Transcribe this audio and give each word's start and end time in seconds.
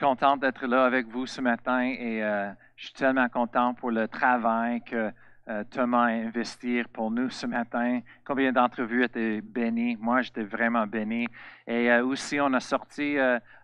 contente 0.00 0.40
d'être 0.40 0.66
là 0.66 0.86
avec 0.86 1.06
vous 1.08 1.26
ce 1.26 1.40
matin 1.42 1.82
et 1.82 2.24
euh, 2.24 2.50
je 2.76 2.86
suis 2.86 2.94
tellement 2.94 3.28
content 3.28 3.74
pour 3.74 3.90
le 3.90 4.08
travail 4.08 4.80
que 4.80 5.12
euh, 5.48 5.64
Thomas 5.70 6.04
a 6.04 6.12
investi 6.12 6.82
pour 6.92 7.10
nous 7.10 7.28
ce 7.28 7.46
matin. 7.46 8.00
Combien 8.24 8.50
d'entre 8.50 8.82
vous 8.82 9.02
étaient 9.02 9.42
bénis? 9.42 9.96
Moi, 10.00 10.22
j'étais 10.22 10.44
vraiment 10.44 10.86
béni. 10.86 11.26
Et 11.66 11.90
euh, 11.90 12.04
aussi, 12.04 12.40
on 12.40 12.52
a 12.54 12.60
sorti 12.60 13.18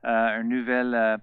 un 0.05 0.43
nouvel 0.43 1.19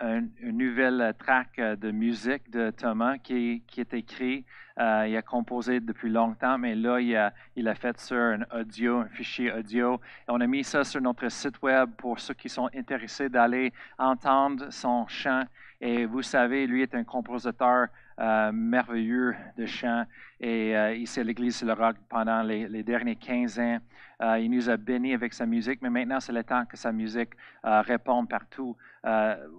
une 0.00 0.58
nouvelle 0.58 1.14
track 1.18 1.60
de 1.60 1.90
musique 1.90 2.50
de 2.50 2.70
Thomas 2.70 3.18
qui, 3.18 3.62
qui 3.66 3.80
est 3.80 3.94
écrit. 3.94 4.44
Euh, 4.78 5.06
il 5.08 5.16
a 5.16 5.22
composé 5.22 5.80
depuis 5.80 6.08
longtemps, 6.08 6.56
mais 6.56 6.76
là, 6.76 7.00
il 7.00 7.16
a, 7.16 7.32
il 7.56 7.66
a 7.66 7.74
fait 7.74 7.98
sur 7.98 8.16
un 8.16 8.42
audio, 8.54 8.98
un 8.98 9.08
fichier 9.08 9.52
audio. 9.52 9.96
Et 9.96 10.30
on 10.30 10.40
a 10.40 10.46
mis 10.46 10.62
ça 10.62 10.84
sur 10.84 11.00
notre 11.00 11.28
site 11.30 11.60
web 11.62 11.90
pour 11.96 12.20
ceux 12.20 12.34
qui 12.34 12.48
sont 12.48 12.70
intéressés 12.72 13.28
d'aller 13.28 13.72
entendre 13.98 14.70
son 14.70 15.06
chant. 15.08 15.42
Et 15.80 16.06
vous 16.06 16.22
savez, 16.22 16.66
lui 16.66 16.82
est 16.82 16.94
un 16.94 17.02
compositeur 17.02 17.88
euh, 18.20 18.50
merveilleux 18.52 19.36
de 19.56 19.64
chant. 19.64 20.04
Et 20.40 20.76
euh, 20.76 20.94
ici 20.94 21.20
à 21.20 21.24
l'Église 21.24 21.62
le 21.62 21.72
Rock 21.72 21.96
pendant 22.08 22.42
les, 22.42 22.82
derniers 22.82 23.14
15 23.14 23.58
ans. 23.60 23.78
Euh, 24.20 24.40
il 24.40 24.50
nous 24.50 24.68
a 24.68 24.76
bénis 24.76 25.14
avec 25.14 25.32
sa 25.32 25.46
musique, 25.46 25.80
mais 25.82 25.90
maintenant 25.90 26.18
c'est 26.18 26.32
le 26.32 26.42
temps 26.42 26.64
que 26.64 26.76
sa 26.76 26.90
musique 26.90 27.30
réponde 27.62 28.28
partout 28.28 28.76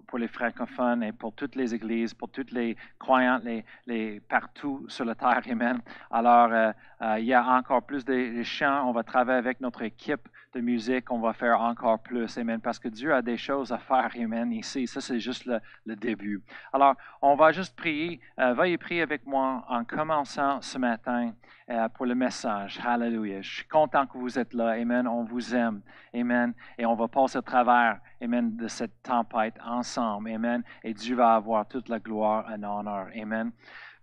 pour 0.08 0.20
les 0.20 0.27
francophones 0.27 1.02
et 1.04 1.13
pour 1.13 1.34
toutes 1.34 1.55
les 1.55 1.73
églises, 1.73 2.13
pour 2.13 2.30
toutes 2.30 2.52
les 2.52 2.76
croyants, 2.99 3.40
les, 3.44 3.63
les 3.88 4.20
partout 4.20 4.85
sur 4.90 5.05
la 5.05 5.16
terre. 5.16 5.41
Amen. 5.49 5.80
Alors, 6.12 6.73
il 7.18 7.23
y 7.23 7.34
a 7.34 7.46
encore 7.46 7.84
plus 7.84 8.04
de 8.04 8.44
chants. 8.44 8.90
On 8.90 8.91
va 8.91 9.04
travailler 9.04 9.40
avec 9.40 9.62
notre 9.62 9.82
équipe 9.84 10.27
de 10.53 10.62
musique, 10.62 11.12
on 11.12 11.20
va 11.20 11.34
faire 11.34 11.62
encore 11.62 11.99
plus. 11.99 12.38
Amen. 12.38 12.59
Parce 12.59 12.80
que 12.80 12.88
Dieu 12.88 13.13
a 13.13 13.21
des 13.21 13.38
choses 13.38 13.71
à 13.71 13.77
faire. 13.77 14.09
Amen. 14.20 14.52
Ici, 14.52 14.88
ça, 14.88 15.02
c'est 15.02 15.20
juste 15.20 15.45
le, 15.45 15.95
début. 15.95 16.41
Alors, 16.73 16.95
on 17.21 17.35
va 17.35 17.51
juste 17.51 17.76
prier. 17.76 18.20
Euh, 18.40 18.54
veuillez 18.54 18.77
prier 18.77 19.01
avec 19.01 19.26
moi 19.26 19.63
en 19.68 19.84
commençant 19.84 20.62
ce 20.62 20.77
matin 20.77 21.34
euh, 21.70 21.87
pour 21.90 22.05
le 22.05 22.15
message. 22.15 22.79
Hallelujah. 22.84 23.41
Je 23.41 23.55
suis 23.57 23.68
content 23.68 24.07
que 24.07 24.18
vous 24.18 24.40
êtes 24.40 24.54
là. 24.54 24.70
Amen. 24.70 25.07
On 25.07 25.24
vous 25.24 25.55
aime. 25.55 25.82
Amen. 26.15 26.54
Et 26.77 26.85
on 26.85 26.96
va 26.96 27.07
passer 27.07 27.37
au 27.37 27.41
travers. 27.41 27.99
Amen. 28.21 28.55
De 28.55 28.68
cette 28.68 29.04
tempête 29.04 29.55
ensemble. 29.63 30.31
Amen. 30.31 30.63
Et 30.84 30.93
Dieu 30.93 31.15
va 31.15 31.35
avoir 31.35 31.68
toute 31.68 31.90
la 31.90 31.99
gloire 31.99 32.52
et 32.52 32.57
l'honneur. 32.57 33.07
Amen. 33.15 33.52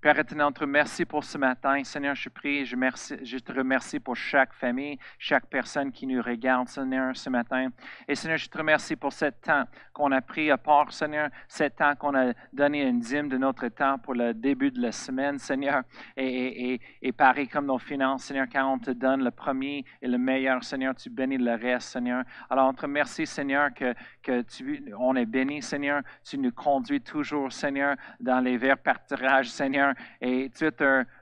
Père 0.06 0.20
éternel, 0.20 0.52
merci 0.68 1.04
pour 1.04 1.24
ce 1.24 1.36
matin. 1.36 1.82
Seigneur, 1.82 2.14
je 2.14 2.28
prie, 2.28 2.64
je, 2.64 2.76
je 3.24 3.38
te 3.38 3.52
remercie 3.52 3.98
pour 3.98 4.14
chaque 4.14 4.52
famille, 4.52 4.96
chaque 5.18 5.46
personne 5.46 5.90
qui 5.90 6.06
nous 6.06 6.22
regarde, 6.22 6.68
Seigneur, 6.68 7.16
ce 7.16 7.28
matin. 7.28 7.70
Et 8.06 8.14
Seigneur, 8.14 8.38
je 8.38 8.48
te 8.48 8.56
remercie 8.56 8.94
pour 8.94 9.12
ce 9.12 9.24
temps 9.24 9.64
qu'on 9.92 10.12
a 10.12 10.20
pris 10.20 10.48
à 10.52 10.58
part, 10.58 10.92
Seigneur, 10.92 11.28
ce 11.48 11.64
temps 11.64 11.96
qu'on 11.96 12.14
a 12.14 12.32
donné 12.52 12.82
une 12.82 13.00
dîme 13.00 13.28
de 13.28 13.36
notre 13.36 13.66
temps 13.66 13.98
pour 13.98 14.14
le 14.14 14.32
début 14.32 14.70
de 14.70 14.80
la 14.80 14.92
semaine, 14.92 15.40
Seigneur. 15.40 15.82
Et, 16.16 16.74
et, 16.74 16.80
et, 17.02 17.10
pareil 17.10 17.48
comme 17.48 17.66
nos 17.66 17.80
finances, 17.80 18.26
Seigneur, 18.26 18.46
quand 18.52 18.74
on 18.74 18.78
te 18.78 18.92
donne 18.92 19.24
le 19.24 19.32
premier 19.32 19.84
et 20.00 20.06
le 20.06 20.18
meilleur, 20.18 20.62
Seigneur, 20.62 20.94
tu 20.94 21.10
bénis 21.10 21.38
le 21.38 21.56
reste, 21.56 21.88
Seigneur. 21.88 22.22
Alors, 22.48 22.68
on 22.68 22.74
te 22.74 22.82
remercie, 22.82 23.26
Seigneur, 23.26 23.74
que, 23.74 23.92
tu, 24.42 24.82
on 24.98 25.16
est 25.16 25.26
béni, 25.26 25.62
Seigneur. 25.62 26.02
Tu 26.24 26.38
nous 26.38 26.52
conduis 26.52 27.00
toujours, 27.00 27.52
Seigneur, 27.52 27.96
dans 28.20 28.40
les 28.40 28.56
verts 28.56 28.78
partirages, 28.78 29.48
Seigneur. 29.48 29.94
Et 30.20 30.50
tu 30.56 30.66
es, 30.66 30.72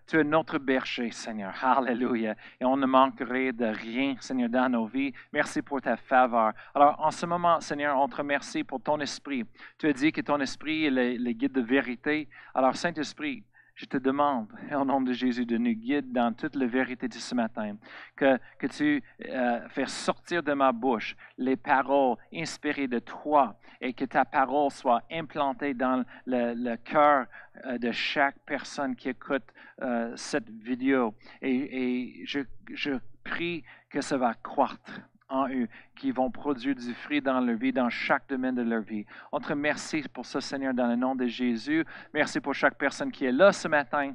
tu 0.06 0.24
notre 0.24 0.58
berger, 0.58 1.10
Seigneur. 1.10 1.52
Alléluia. 1.62 2.34
Et 2.60 2.64
on 2.64 2.76
ne 2.76 2.86
manquerait 2.86 3.52
de 3.52 3.66
rien, 3.66 4.16
Seigneur, 4.20 4.48
dans 4.48 4.68
nos 4.68 4.86
vies. 4.86 5.12
Merci 5.32 5.62
pour 5.62 5.80
ta 5.80 5.96
faveur. 5.96 6.52
Alors, 6.74 6.96
en 6.98 7.10
ce 7.10 7.26
moment, 7.26 7.60
Seigneur, 7.60 7.98
on 7.98 8.08
te 8.08 8.16
remercie 8.16 8.64
pour 8.64 8.82
ton 8.82 9.00
esprit. 9.00 9.44
Tu 9.78 9.88
as 9.88 9.92
dit 9.92 10.12
que 10.12 10.20
ton 10.20 10.40
esprit 10.40 10.86
est 10.86 10.90
le, 10.90 11.16
le 11.16 11.32
guide 11.32 11.52
de 11.52 11.60
vérité. 11.60 12.28
Alors, 12.54 12.76
Saint-Esprit, 12.76 13.44
je 13.74 13.86
te 13.86 13.96
demande, 13.96 14.48
au 14.72 14.84
nom 14.84 15.00
de 15.00 15.12
Jésus, 15.12 15.46
de 15.46 15.56
nous 15.56 15.72
guider 15.72 16.02
dans 16.02 16.32
toute 16.32 16.54
la 16.54 16.66
vérité 16.66 17.08
de 17.08 17.14
ce 17.14 17.34
matin. 17.34 17.76
Que, 18.16 18.38
que 18.58 18.66
tu 18.66 19.02
euh, 19.26 19.68
fasses 19.68 19.92
sortir 19.92 20.42
de 20.42 20.52
ma 20.52 20.70
bouche 20.72 21.16
les 21.38 21.56
paroles 21.56 22.16
inspirées 22.32 22.86
de 22.86 23.00
toi 23.00 23.58
et 23.80 23.92
que 23.92 24.04
ta 24.04 24.24
parole 24.24 24.70
soit 24.70 25.02
implantée 25.10 25.74
dans 25.74 26.04
le, 26.26 26.76
cœur 26.76 27.26
euh, 27.66 27.78
de 27.78 27.90
chaque 27.90 28.38
personne 28.46 28.94
qui 28.94 29.08
écoute 29.08 29.42
euh, 29.82 30.12
cette 30.16 30.48
vidéo. 30.48 31.14
Et, 31.42 32.20
et 32.20 32.26
je, 32.26 32.40
je 32.72 32.92
prie 33.24 33.64
que 33.90 34.00
ça 34.00 34.16
va 34.16 34.34
croître 34.34 35.00
en 35.34 35.48
eux, 35.48 35.68
qui 35.96 36.10
vont 36.10 36.30
produire 36.30 36.74
du 36.74 36.94
fruit 36.94 37.20
dans 37.20 37.40
leur 37.40 37.56
vie, 37.56 37.72
dans 37.72 37.90
chaque 37.90 38.28
domaine 38.28 38.54
de 38.54 38.62
leur 38.62 38.82
vie. 38.82 39.04
On 39.32 39.40
te 39.40 39.48
remercie 39.48 40.02
pour 40.12 40.24
ça, 40.24 40.40
Seigneur, 40.40 40.72
dans 40.74 40.86
le 40.86 40.96
nom 40.96 41.14
de 41.14 41.26
Jésus. 41.26 41.84
Merci 42.12 42.40
pour 42.40 42.54
chaque 42.54 42.78
personne 42.78 43.10
qui 43.10 43.24
est 43.24 43.32
là 43.32 43.52
ce 43.52 43.68
matin. 43.68 44.14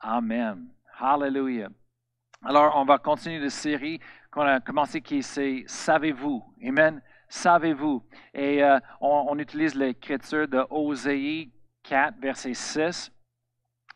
Amen. 0.00 0.68
Hallelujah. 0.98 1.68
Alors, 2.44 2.74
on 2.76 2.84
va 2.84 2.98
continuer 2.98 3.38
la 3.38 3.50
série 3.50 4.00
qu'on 4.30 4.42
a 4.42 4.60
commencé 4.60 5.00
qui 5.00 5.22
c'est 5.22 5.64
Savez-vous? 5.66 6.42
Amen. 6.66 7.02
Savez-vous? 7.28 8.02
Et 8.32 8.62
euh, 8.62 8.78
on, 9.00 9.26
on, 9.28 9.38
utilise 9.38 9.74
l'écriture 9.74 10.48
de 10.48 10.64
Osée 10.70 11.50
4, 11.82 12.18
verset 12.18 12.54
6. 12.54 13.12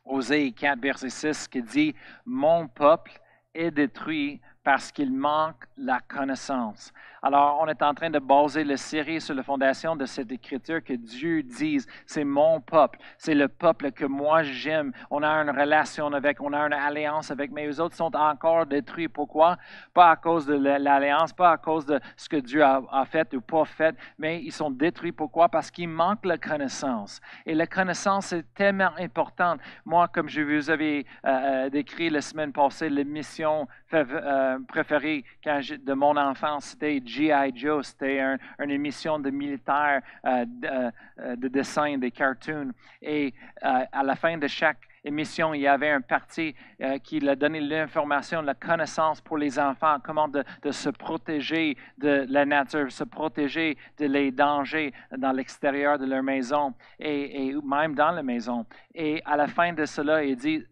Osée 0.04 0.52
4, 0.52 0.78
verset 0.80 1.08
6, 1.08 1.48
qui 1.48 1.62
dit 1.62 1.94
Mon 2.26 2.68
peuple 2.68 3.12
est 3.54 3.70
détruit 3.70 4.40
parce 4.64 4.90
qu'il 4.90 5.12
manque 5.12 5.66
la 5.76 6.00
connaissance. 6.00 6.92
Alors, 7.26 7.58
on 7.62 7.66
est 7.68 7.80
en 7.80 7.94
train 7.94 8.10
de 8.10 8.18
baser 8.18 8.64
la 8.64 8.76
série 8.76 9.18
sur 9.18 9.34
la 9.34 9.42
fondation 9.42 9.96
de 9.96 10.04
cette 10.04 10.30
écriture 10.30 10.84
que 10.84 10.92
Dieu 10.92 11.42
dise, 11.42 11.86
c'est 12.04 12.22
mon 12.22 12.60
peuple, 12.60 12.98
c'est 13.16 13.34
le 13.34 13.48
peuple 13.48 13.92
que 13.92 14.04
moi 14.04 14.42
j'aime. 14.42 14.92
On 15.10 15.22
a 15.22 15.30
une 15.30 15.48
relation 15.48 16.12
avec, 16.12 16.42
on 16.42 16.52
a 16.52 16.58
une 16.58 16.74
alliance 16.74 17.30
avec, 17.30 17.50
mais 17.50 17.66
les 17.66 17.80
autres 17.80 17.96
sont 17.96 18.14
encore 18.14 18.66
détruits. 18.66 19.08
Pourquoi? 19.08 19.56
Pas 19.94 20.10
à 20.10 20.16
cause 20.16 20.44
de 20.44 20.52
l'alliance, 20.52 21.32
pas 21.32 21.52
à 21.52 21.56
cause 21.56 21.86
de 21.86 21.98
ce 22.14 22.28
que 22.28 22.36
Dieu 22.36 22.62
a, 22.62 23.06
fait 23.06 23.32
ou 23.32 23.40
pas 23.40 23.64
fait, 23.64 23.96
mais 24.18 24.42
ils 24.42 24.52
sont 24.52 24.70
détruits. 24.70 25.12
Pourquoi? 25.12 25.48
Parce 25.48 25.70
qu'il 25.70 25.88
manque 25.88 26.26
la 26.26 26.36
connaissance. 26.36 27.22
Et 27.46 27.54
la 27.54 27.66
connaissance 27.66 28.34
est 28.34 28.44
tellement 28.52 28.92
importante. 28.98 29.60
Moi, 29.86 30.08
comme 30.08 30.28
je 30.28 30.42
vous 30.42 30.68
avais 30.68 31.06
euh, 31.24 31.30
euh 31.30 31.70
décrit 31.70 32.10
la 32.10 32.20
semaine 32.20 32.52
passée, 32.52 32.90
la 32.90 33.04
mission 33.04 33.66
euh, 33.94 34.58
préférée 34.68 35.24
de 35.46 35.92
mon 35.94 36.16
enfance, 36.18 36.64
c'était 36.64 37.00
G.I. 37.14 37.52
Joe. 37.54 37.86
C'était 37.86 38.20
un, 38.20 38.38
une 38.58 38.70
émission 38.70 39.18
de 39.18 39.30
militaires, 39.30 40.02
euh, 40.26 40.44
de, 40.46 40.92
euh, 41.20 41.36
de, 41.36 41.48
dessin, 41.48 41.96
des 41.98 42.10
cartoons. 42.10 42.72
Et 43.00 43.32
euh, 43.62 43.84
à 43.92 44.02
la 44.02 44.16
fin 44.16 44.36
de 44.36 44.46
chaque 44.48 44.88
émission, 45.04 45.54
il 45.54 45.60
y 45.60 45.68
avait 45.68 45.90
un 45.90 46.00
parti 46.00 46.54
euh, 46.80 46.98
qui 46.98 47.26
a 47.28 47.36
donné 47.36 47.60
l'information, 47.60 48.42
la 48.42 48.54
connaissance 48.54 49.20
pour 49.20 49.38
les 49.38 49.58
enfants, 49.58 49.98
comment 50.02 50.28
de, 50.28 50.42
se 50.70 50.90
protéger 50.90 51.76
de 51.98 52.26
la 52.28 52.44
nature, 52.44 52.90
se 52.90 53.04
protéger 53.04 53.76
de 53.98 54.06
les 54.06 54.32
dangers 54.32 54.92
dans 55.16 55.32
l'extérieur 55.32 55.98
de 55.98 56.06
leur 56.06 56.22
maison 56.22 56.74
et 56.98 57.54
même 57.64 57.94
dans 57.94 58.10
la 58.10 58.22
maison. 58.22 58.66
Et 58.94 59.22
à 59.24 59.36
la 59.36 59.46
fin 59.46 59.72
de 59.72 59.84
cela, 59.84 60.24
il 60.24 60.36
dit, 60.36 60.64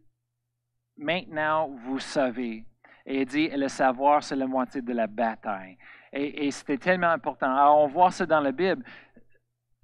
maintenant 0.97 1.69
vous 1.69 2.01
savez. 2.01 2.65
Et 3.05 3.23
il 3.23 3.27
dit, 3.27 3.49
le 3.49 3.69
savoir, 3.69 4.23
c'est 4.23 4.37
la 4.37 4.47
moitié 4.47 4.81
de 4.81 4.93
la 4.93 5.07
bataille. 5.07 5.77
Et, 6.13 6.51
c'était 6.51 6.79
tellement 6.79 7.11
important. 7.11 7.51
Alors, 7.51 7.79
on 7.79 7.89
voit 7.89 8.11
ça 8.11 8.27
dans 8.27 8.41
la 8.41 8.53
Bible. 8.53 8.85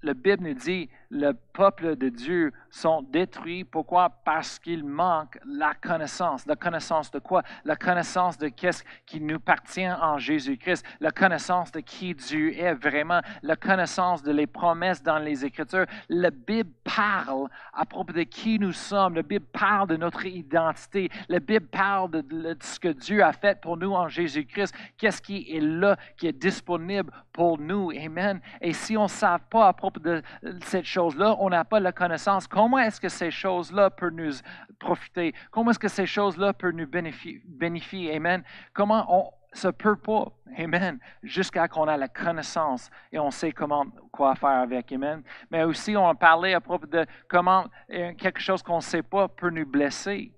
La 0.01 0.13
Bible 0.13 0.43
nous 0.43 0.53
dit, 0.53 0.89
le 1.09 1.33
peuple 1.33 1.95
de 1.95 2.09
Dieu 2.09 2.53
sont 2.69 3.01
détruits. 3.01 3.63
Pourquoi? 3.63 4.09
Parce 4.23 4.59
qu'il 4.59 4.85
manque 4.85 5.39
la 5.45 5.73
connaissance. 5.73 6.45
La 6.45 6.55
connaissance 6.55 7.09
de 7.09 7.17
quoi? 7.19 7.41
La 7.65 7.75
connaissance 7.75 8.37
de 8.37 8.49
qu'est-ce 8.49 8.83
qui 9.07 9.19
nous 9.19 9.37
appartient 9.37 9.89
en 9.89 10.19
Jésus-Christ. 10.19 10.85
La 10.99 11.09
connaissance 11.09 11.71
de 11.71 11.79
qui 11.79 12.13
Dieu 12.13 12.55
est 12.55 12.75
vraiment. 12.75 13.21
La 13.41 13.55
connaissance 13.55 14.21
de 14.21 14.31
les 14.31 14.45
promesses 14.45 15.01
dans 15.01 15.17
les 15.17 15.43
Écritures. 15.43 15.87
La 16.09 16.29
Bible 16.29 16.69
parle 16.83 17.47
à 17.73 17.85
propos 17.85 18.13
de 18.13 18.23
qui 18.23 18.59
nous 18.59 18.73
sommes. 18.73 19.15
La 19.15 19.23
Bible 19.23 19.45
parle 19.51 19.87
de 19.87 19.97
notre 19.97 20.25
identité. 20.27 21.09
La 21.27 21.39
Bible 21.39 21.67
parle 21.67 22.11
de, 22.11 22.55
ce 22.61 22.79
que 22.79 22.89
Dieu 22.89 23.23
a 23.23 23.33
fait 23.33 23.59
pour 23.59 23.77
nous 23.77 23.93
en 23.93 24.07
Jésus-Christ. 24.07 24.75
Qu'est-ce 24.97 25.23
qui 25.23 25.47
est 25.49 25.61
là, 25.61 25.97
qui 26.17 26.27
est 26.27 26.39
disponible 26.39 27.11
pour 27.33 27.57
nous? 27.57 27.91
Amen. 27.91 28.39
Et 28.61 28.73
si 28.73 28.95
on 28.95 29.03
ne 29.03 29.07
sait 29.07 29.25
pas 29.49 29.69
à 29.69 29.73
propos 29.73 29.99
de 29.99 30.21
cette 30.61 30.85
chose, 30.85 30.98
choses-là, 30.99 31.37
on 31.39 31.49
n'a 31.49 31.63
pas 31.63 31.79
la 31.79 31.93
connaissance. 31.93 32.45
Comment 32.45 32.79
est-ce 32.79 32.99
que 32.99 33.07
ces 33.09 33.31
choses-là 33.31 33.89
peuvent 33.89 34.11
nous 34.11 34.33
profiter? 34.79 35.33
Comment 35.49 35.71
est-ce 35.71 35.79
que 35.79 35.87
ces 35.87 36.05
choses-là 36.05 36.51
peuvent 36.53 36.73
nous 36.73 36.87
bénéficier? 36.87 38.15
Amen. 38.15 38.43
Comment 38.73 39.05
on 39.07 39.31
se 39.53 39.69
peut 39.69 39.95
pas, 39.95 40.25
Amen, 40.57 40.99
jusqu'à 41.23 41.67
qu'on 41.67 41.87
a 41.87 41.95
la 41.95 42.09
connaissance 42.09 42.89
et 43.11 43.17
on 43.17 43.31
sait 43.31 43.51
comment, 43.51 43.85
quoi 44.11 44.35
faire 44.35 44.61
avec, 44.67 44.91
Amen. 44.91 45.23
Mais 45.49 45.63
aussi, 45.63 45.95
on 45.95 46.07
a 46.07 46.15
parlé 46.15 46.53
à 46.53 46.59
propos 46.59 46.85
de 46.85 47.05
comment 47.29 47.65
euh, 47.91 48.13
quelque 48.15 48.41
chose 48.41 48.61
qu'on 48.61 48.77
ne 48.77 48.81
sait 48.93 49.03
pas 49.03 49.27
peut 49.29 49.49
nous 49.49 49.65
blesser. 49.65 50.33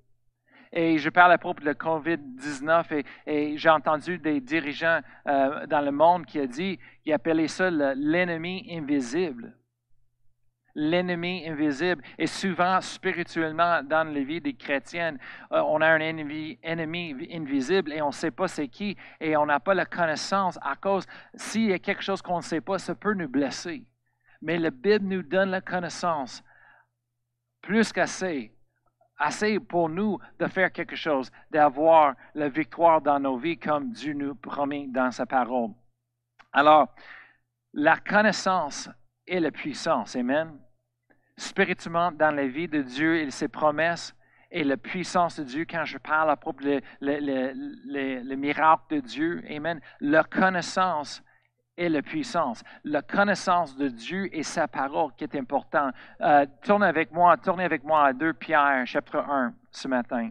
Et 0.71 0.97
je 0.99 1.09
parle 1.09 1.33
à 1.33 1.37
propos 1.37 1.59
de 1.61 1.65
la 1.65 1.73
COVID-19 1.73 3.03
et, 3.25 3.57
j'ai 3.57 3.69
entendu 3.69 4.17
des 4.17 4.39
dirigeants 4.39 5.01
euh, 5.27 5.65
dans 5.65 5.81
le 5.81 5.91
monde 5.91 6.25
qui 6.25 6.39
ont 6.39 6.45
dit, 6.45 6.79
qui 7.03 7.11
appelaient 7.11 7.49
ça 7.49 7.69
l'ennemi 7.69 8.67
invisible. 8.71 9.55
L'ennemi 10.75 11.47
invisible. 11.47 12.03
Et 12.17 12.27
souvent, 12.27 12.79
spirituellement, 12.81 13.81
dans 13.83 14.07
la 14.07 14.23
vie 14.23 14.41
des 14.41 14.53
chrétiennes, 14.53 15.17
euh, 15.51 15.61
on 15.61 15.81
a 15.81 15.87
un 15.87 15.99
ennemi, 15.99 16.59
ennemi 16.63 17.27
invisible 17.31 17.91
et 17.93 18.01
on 18.01 18.07
ne 18.07 18.13
sait 18.13 18.31
pas 18.31 18.47
c'est 18.47 18.67
qui 18.67 18.95
et 19.19 19.35
on 19.35 19.45
n'a 19.45 19.59
pas 19.59 19.73
la 19.73 19.85
connaissance 19.85 20.57
à 20.61 20.75
cause, 20.75 21.05
s'il 21.35 21.69
y 21.69 21.73
a 21.73 21.79
quelque 21.79 22.03
chose 22.03 22.21
qu'on 22.21 22.37
ne 22.37 22.43
sait 22.43 22.61
pas, 22.61 22.77
ça 22.77 22.95
peut 22.95 23.13
nous 23.13 23.29
blesser. 23.29 23.85
Mais 24.41 24.57
la 24.57 24.71
Bible 24.71 25.05
nous 25.05 25.23
donne 25.23 25.51
la 25.51 25.61
connaissance 25.61 26.43
plus 27.61 27.91
qu'assez 27.91 28.51
assez 29.21 29.59
pour 29.59 29.87
nous 29.87 30.19
de 30.39 30.47
faire 30.47 30.71
quelque 30.71 30.95
chose, 30.95 31.31
d'avoir 31.51 32.15
la 32.33 32.49
victoire 32.49 33.01
dans 33.01 33.19
nos 33.19 33.37
vies 33.37 33.57
comme 33.57 33.91
Dieu 33.91 34.13
nous 34.13 34.33
promet 34.35 34.87
dans 34.87 35.11
sa 35.11 35.25
parole. 35.25 35.71
Alors, 36.51 36.87
la 37.73 37.97
connaissance 37.97 38.89
et 39.31 39.39
la 39.39 39.49
puissance, 39.49 40.17
Amen. 40.17 40.59
Spirituellement, 41.37 42.11
dans 42.11 42.35
la 42.35 42.47
vie 42.47 42.67
de 42.67 42.81
Dieu 42.81 43.15
et 43.15 43.31
ses 43.31 43.47
promesses 43.47 44.13
et 44.51 44.65
la 44.65 44.75
puissance 44.75 45.39
de 45.39 45.45
Dieu, 45.45 45.65
quand 45.67 45.85
je 45.85 45.97
parle 45.97 46.29
à 46.29 46.35
propos 46.35 46.61
des 46.61 46.83
le, 46.99 48.35
miracles 48.35 48.95
de 48.95 48.99
Dieu, 48.99 49.43
Amen, 49.49 49.79
la 50.01 50.25
connaissance 50.25 51.23
et 51.77 51.87
la 51.87 52.01
puissance, 52.01 52.61
la 52.83 53.01
connaissance 53.01 53.77
de 53.77 53.87
Dieu 53.87 54.29
et 54.35 54.43
sa 54.43 54.67
parole 54.67 55.11
qui 55.15 55.23
est 55.23 55.35
important. 55.37 55.91
Euh, 56.19 56.45
tournez 56.61 56.87
avec 56.87 57.13
moi, 57.13 57.37
tournez 57.37 57.63
avec 57.63 57.85
moi 57.85 58.07
à 58.07 58.13
2 58.13 58.33
Pierre, 58.33 58.85
chapitre 58.85 59.19
1, 59.19 59.53
ce 59.71 59.87
matin. 59.87 60.29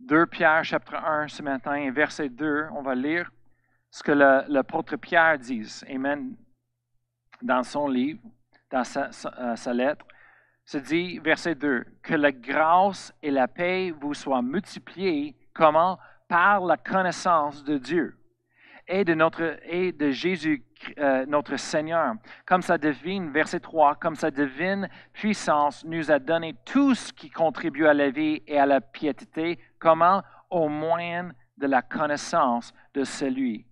2 0.00 0.26
Pierre, 0.26 0.62
chapitre 0.64 0.96
1, 0.96 1.28
ce 1.28 1.42
matin, 1.42 1.90
verset 1.90 2.28
2, 2.28 2.66
on 2.72 2.82
va 2.82 2.94
lire 2.94 3.32
ce 3.90 4.02
que 4.02 4.12
l'apôtre 4.12 4.96
Pierre 4.96 5.38
dit, 5.38 5.66
Amen, 5.88 6.36
dans 7.42 7.62
son 7.62 7.88
livre, 7.88 8.20
dans 8.70 8.84
sa, 8.84 9.10
sa 9.12 9.72
lettre. 9.72 10.04
Se 10.64 10.78
dit, 10.78 11.18
verset 11.20 11.54
2, 11.54 11.84
que 12.02 12.14
la 12.14 12.32
grâce 12.32 13.14
et 13.22 13.30
la 13.30 13.46
paix 13.46 13.92
vous 14.00 14.14
soient 14.14 14.42
multipliées, 14.42 15.36
comment? 15.54 15.98
Par 16.28 16.60
la 16.60 16.76
connaissance 16.76 17.62
de 17.62 17.78
Dieu 17.78 18.18
et 18.88 19.04
de, 19.04 19.14
notre, 19.14 19.58
et 19.64 19.92
de 19.92 20.10
Jésus, 20.10 20.64
euh, 20.98 21.26
notre 21.26 21.56
Seigneur. 21.56 22.14
Comme 22.44 22.62
sa 22.62 22.78
divine, 22.78 23.30
verset 23.30 23.60
3, 23.60 23.96
comme 23.96 24.16
sa 24.16 24.30
divine 24.30 24.88
puissance 25.12 25.84
nous 25.84 26.10
a 26.10 26.18
donné 26.18 26.54
tout 26.64 26.94
ce 26.94 27.12
qui 27.12 27.30
contribue 27.30 27.86
à 27.86 27.94
la 27.94 28.10
vie 28.10 28.42
et 28.46 28.58
à 28.58 28.66
la 28.66 28.80
piété, 28.80 29.58
comment? 29.78 30.22
Au 30.50 30.68
moyen 30.68 31.32
de 31.56 31.66
la 31.66 31.82
connaissance 31.82 32.72
de 32.94 33.02
celui 33.02 33.66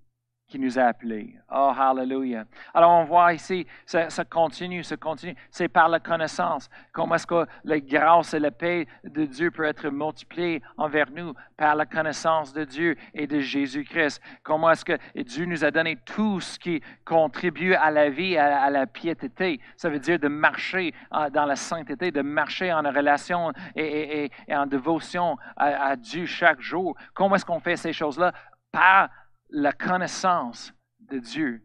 qui 0.48 0.58
nous 0.58 0.78
a 0.78 0.82
appelés. 0.82 1.34
Oh, 1.50 1.72
hallelujah. 1.76 2.44
Alors, 2.74 2.90
on 2.92 3.04
voit 3.04 3.32
ici, 3.32 3.66
ça, 3.86 4.08
continue, 4.24 4.84
ça 4.84 4.96
continue. 4.96 5.34
C'est 5.50 5.68
par 5.68 5.88
la 5.88 6.00
connaissance. 6.00 6.68
Comment 6.92 7.14
est-ce 7.14 7.26
que 7.26 7.46
la 7.64 7.80
grâce 7.80 8.34
et 8.34 8.38
la 8.38 8.50
paix 8.50 8.86
de 9.04 9.24
Dieu 9.24 9.50
peut 9.50 9.64
être 9.64 9.88
multipliée 9.88 10.62
envers 10.76 11.10
nous 11.10 11.32
par 11.56 11.74
la 11.74 11.86
connaissance 11.86 12.52
de 12.52 12.64
Dieu 12.64 12.96
et 13.14 13.26
de 13.26 13.40
Jésus-Christ? 13.40 14.20
Comment 14.42 14.70
est-ce 14.70 14.84
que 14.84 14.98
Dieu 15.22 15.46
nous 15.46 15.64
a 15.64 15.70
donné 15.70 15.96
tout 16.04 16.40
ce 16.40 16.58
qui 16.58 16.82
contribue 17.04 17.74
à 17.74 17.90
la 17.90 18.10
vie, 18.10 18.36
à, 18.36 18.68
la 18.68 18.86
piété? 18.86 19.60
Ça 19.76 19.88
veut 19.88 19.98
dire 19.98 20.18
de 20.18 20.28
marcher 20.28 20.92
dans 21.32 21.46
la 21.46 21.56
sainteté, 21.56 22.10
de 22.10 22.22
marcher 22.22 22.72
en 22.72 22.82
relation 22.82 23.52
et, 23.76 24.30
en 24.50 24.66
dévotion 24.66 25.38
à, 25.56 25.88
à 25.88 25.96
Dieu 25.96 26.26
chaque 26.26 26.60
jour. 26.60 26.96
Comment 27.14 27.36
est-ce 27.36 27.46
qu'on 27.46 27.60
fait 27.60 27.76
ces 27.76 27.94
choses-là? 27.94 28.32
Par 28.70 29.08
la 29.50 29.72
connaissance 29.72 30.72
de 31.00 31.18
Dieu. 31.18 31.62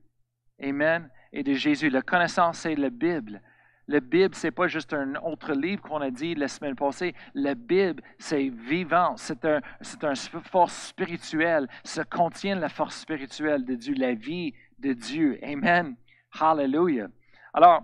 Amen. 0.61 1.09
Et 1.31 1.43
de 1.43 1.53
Jésus. 1.53 1.89
La 1.89 2.01
connaissance, 2.01 2.59
c'est 2.59 2.75
la 2.75 2.89
Bible. 2.89 3.41
La 3.87 3.99
Bible, 3.99 4.35
ce 4.35 4.47
n'est 4.47 4.51
pas 4.51 4.67
juste 4.67 4.93
un 4.93 5.15
autre 5.15 5.53
livre 5.53 5.81
qu'on 5.81 6.01
a 6.01 6.11
dit 6.11 6.35
la 6.35 6.47
semaine 6.47 6.75
passée. 6.75 7.15
La 7.33 7.55
Bible, 7.55 8.03
c'est 8.19 8.49
vivant. 8.49 9.15
C'est 9.17 9.43
un, 9.45 9.61
une 10.03 10.15
force 10.43 10.89
spirituelle. 10.89 11.67
Ça 11.83 12.03
contient 12.03 12.55
la 12.55 12.69
force 12.69 12.99
spirituelle 12.99 13.65
de 13.65 13.75
Dieu, 13.75 13.95
la 13.97 14.13
vie 14.13 14.53
de 14.77 14.93
Dieu. 14.93 15.39
Amen. 15.43 15.95
Hallelujah. 16.39 17.07
Alors, 17.53 17.83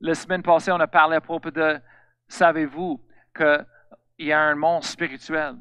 la 0.00 0.14
semaine 0.14 0.42
passée, 0.42 0.72
on 0.72 0.80
a 0.80 0.86
parlé 0.86 1.16
à 1.16 1.20
propos 1.20 1.50
de, 1.50 1.80
savez-vous 2.26 3.00
qu'il 3.36 3.66
y 4.18 4.32
a 4.32 4.40
un 4.40 4.54
monde 4.54 4.82
spirituel? 4.82 5.56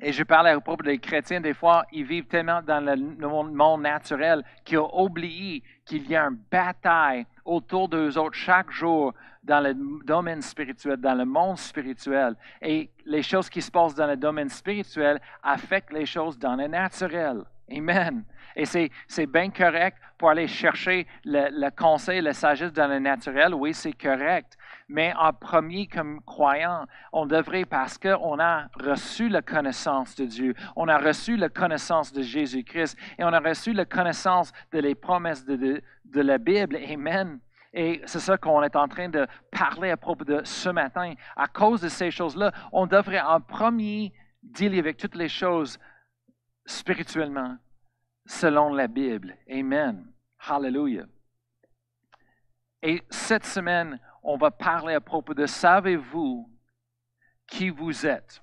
Et 0.00 0.12
je 0.12 0.22
parlais 0.24 0.50
à 0.50 0.60
propos 0.60 0.82
des 0.82 0.98
chrétiens, 0.98 1.40
des 1.40 1.54
fois, 1.54 1.86
ils 1.92 2.04
vivent 2.04 2.26
tellement 2.26 2.60
dans 2.62 2.80
le 2.80 3.52
monde 3.52 3.82
naturel 3.82 4.42
qu'ils 4.64 4.78
ont 4.78 5.02
oublié 5.02 5.62
qu'il 5.84 6.08
y 6.10 6.16
a 6.16 6.24
une 6.24 6.38
bataille 6.50 7.26
autour 7.44 7.88
d'eux 7.88 8.18
autres 8.18 8.36
chaque 8.36 8.70
jour 8.70 9.14
dans 9.42 9.60
le 9.60 9.74
domaine 10.04 10.42
spirituel, 10.42 10.96
dans 10.96 11.14
le 11.14 11.24
monde 11.24 11.58
spirituel. 11.58 12.34
Et 12.62 12.90
les 13.04 13.22
choses 13.22 13.48
qui 13.48 13.62
se 13.62 13.70
passent 13.70 13.94
dans 13.94 14.06
le 14.06 14.16
domaine 14.16 14.48
spirituel 14.48 15.20
affectent 15.42 15.92
les 15.92 16.06
choses 16.06 16.38
dans 16.38 16.56
le 16.56 16.66
naturel. 16.66 17.42
Amen. 17.70 18.24
Et 18.56 18.66
c'est 18.66 19.26
bien 19.26 19.50
correct 19.50 19.98
pour 20.18 20.30
aller 20.30 20.46
chercher 20.46 21.06
le, 21.24 21.48
le 21.50 21.70
conseil, 21.70 22.20
la 22.20 22.32
sagesse 22.32 22.72
dans 22.72 22.86
le 22.86 22.98
naturel. 22.98 23.54
Oui, 23.54 23.74
c'est 23.74 23.92
correct. 23.92 24.56
Mais 24.88 25.14
en 25.18 25.32
premier, 25.32 25.86
comme 25.86 26.20
croyant, 26.22 26.86
on 27.12 27.26
devrait, 27.26 27.64
parce 27.64 27.96
qu'on 27.98 28.38
a 28.38 28.68
reçu 28.74 29.28
la 29.28 29.40
connaissance 29.40 30.14
de 30.14 30.26
Dieu, 30.26 30.54
on 30.76 30.88
a 30.88 30.98
reçu 30.98 31.36
la 31.36 31.48
connaissance 31.48 32.12
de 32.12 32.22
Jésus-Christ 32.22 32.98
et 33.18 33.24
on 33.24 33.32
a 33.32 33.40
reçu 33.40 33.72
la 33.72 33.86
connaissance 33.86 34.52
de 34.72 34.94
promesses 34.94 35.44
de, 35.44 35.82
de, 36.04 36.20
la 36.20 36.38
Bible. 36.38 36.76
Amen. 36.76 37.40
Et 37.72 38.02
c'est 38.04 38.20
ça 38.20 38.36
qu'on 38.36 38.62
est 38.62 38.76
en 38.76 38.86
train 38.86 39.08
de 39.08 39.26
parler 39.50 39.90
à 39.90 39.96
propos 39.96 40.24
de 40.24 40.42
ce 40.44 40.68
matin. 40.68 41.14
À 41.34 41.48
cause 41.48 41.80
de 41.80 41.88
ces 41.88 42.10
choses-là, 42.10 42.52
on 42.72 42.86
devrait 42.86 43.20
en 43.20 43.40
premier 43.40 44.12
dealer 44.42 44.78
avec 44.78 44.98
toutes 44.98 45.16
les 45.16 45.28
choses 45.28 45.78
spirituellement, 46.66 47.56
selon 48.26 48.72
la 48.72 48.86
Bible. 48.86 49.36
Amen. 49.50 50.06
Hallelujah. 50.38 51.06
Et 52.82 53.02
cette 53.08 53.46
semaine, 53.46 53.98
on 54.24 54.36
va 54.36 54.50
parler 54.50 54.94
à 54.94 55.00
propos 55.00 55.34
de 55.34 55.46
savez-vous 55.46 56.50
qui 57.46 57.68
vous 57.68 58.06
êtes. 58.06 58.42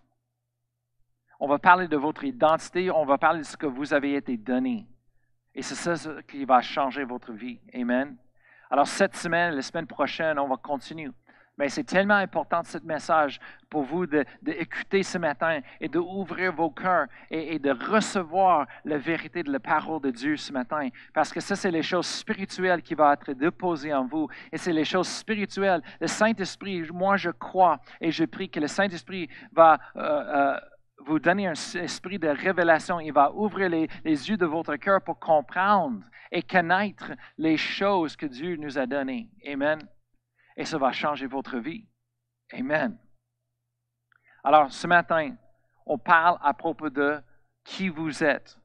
On 1.40 1.48
va 1.48 1.58
parler 1.58 1.88
de 1.88 1.98
votre 1.98 2.24
identité, 2.24 2.92
on 2.92 3.04
va 3.04 3.18
parler 3.18 3.40
de 3.40 3.46
ce 3.46 3.58
que 3.58 3.66
vous 3.66 3.94
avez 3.94 4.14
été 4.14 4.38
donné. 4.38 4.88
Et 5.56 5.64
c'est 5.64 5.76
ça 5.76 6.22
qui 6.22 6.46
va 6.46 6.62
changer 6.62 7.04
votre 7.04 7.34
vie. 7.34 7.60
Amen. 7.74 8.16
Alors 8.70 8.88
cette 8.88 9.16
semaine, 9.16 9.56
la 9.56 9.64
semaine 9.64 9.88
prochaine, 9.88 10.38
on 10.38 10.48
va 10.48 10.56
continuer. 10.58 11.10
Mais 11.62 11.70
c'est 11.70 11.84
tellement 11.84 12.16
important 12.16 12.64
ce 12.64 12.80
message 12.80 13.40
pour 13.70 13.84
vous 13.84 14.08
d'écouter 14.08 15.04
ce 15.04 15.20
matin 15.20 15.60
et 15.80 15.88
d'ouvrir 15.88 16.52
vos 16.54 16.72
cœurs 16.72 17.06
et, 17.30 17.60
de 17.60 17.70
recevoir 17.70 18.66
la 18.84 18.98
vérité 18.98 19.44
de 19.44 19.52
la 19.52 19.60
parole 19.60 20.02
de 20.02 20.10
Dieu 20.10 20.38
ce 20.38 20.52
matin. 20.52 20.90
Parce 21.14 21.32
que 21.32 21.40
ça, 21.40 21.56
c'est 21.56 21.70
les 21.70 21.84
choses 21.84 22.08
spirituelles 22.08 22.82
qui 22.82 22.96
vont 22.96 23.12
être 23.12 23.34
déposées 23.34 23.94
en 23.94 24.08
vous. 24.08 24.28
Et 24.52 24.58
c'est 24.58 24.74
les 24.74 24.86
choses 24.86 25.08
spirituelles. 25.08 25.84
Le 26.00 26.08
Saint-Esprit, 26.08 26.82
moi 26.92 27.16
je 27.16 27.30
crois 27.30 27.80
et 28.02 28.10
je 28.10 28.26
prie 28.26 28.50
que 28.50 28.60
le 28.60 28.68
Saint-Esprit 28.68 29.30
va... 29.54 29.78
Euh, 29.98 30.02
euh, 30.02 30.60
vous 31.04 31.18
donner 31.18 31.48
un 31.48 31.54
esprit 31.54 32.20
de 32.20 32.28
révélation. 32.28 33.00
Il 33.00 33.12
va 33.12 33.34
ouvrir 33.34 33.70
les, 33.70 33.88
les 34.04 34.30
yeux 34.30 34.38
de 34.38 34.46
votre 34.46 34.76
cœur 34.76 35.02
pour 35.02 35.20
comprendre 35.20 36.04
et 36.32 36.44
connaître 36.44 37.12
les 37.40 37.58
choses 37.58 38.16
que 38.16 38.28
Dieu 38.28 38.56
nous 38.56 38.78
a 38.78 38.86
données. 38.86 39.28
Amen 39.48 39.80
et 40.62 40.66
ça 40.66 40.78
va 40.78 40.92
changer 40.92 41.26
votre 41.26 41.58
vie. 41.58 41.88
Amen. 42.54 42.96
Alors, 44.44 44.72
ce 44.72 44.86
matin, 44.86 45.36
on 45.88 45.98
parle 45.98 46.38
à 46.40 46.54
propos 46.54 46.92
de 46.92 47.20
qui 47.64 47.90
vous 47.90 48.24
êtes. 48.24 48.60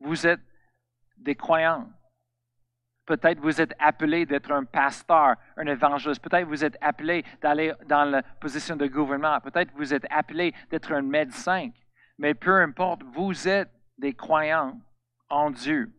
Vous 0.00 0.26
êtes 0.26 0.40
des 1.16 1.36
croyants. 1.36 1.88
Peut-être 3.06 3.38
vous 3.38 3.60
êtes 3.60 3.74
appelé 3.78 4.26
d'être 4.26 4.50
un 4.50 4.64
pasteur, 4.64 5.36
un 5.56 5.66
évangéliste. 5.66 6.20
Peut-être 6.20 6.48
vous 6.48 6.64
êtes 6.64 6.76
appelé 6.80 7.24
d'aller 7.40 7.72
dans 7.86 8.04
la 8.04 8.24
position 8.40 8.74
de 8.74 8.88
gouvernement. 8.88 9.40
Peut-être 9.40 9.72
vous 9.76 9.94
êtes 9.94 10.06
appelé 10.10 10.52
d'être 10.68 10.90
un 10.90 11.02
médecin. 11.02 11.70
Mais 12.18 12.34
peu 12.34 12.60
importe, 12.60 13.04
vous 13.04 13.46
êtes 13.46 13.70
des 13.98 14.14
croyants 14.14 14.80
en 15.28 15.52
Dieu. 15.52 15.92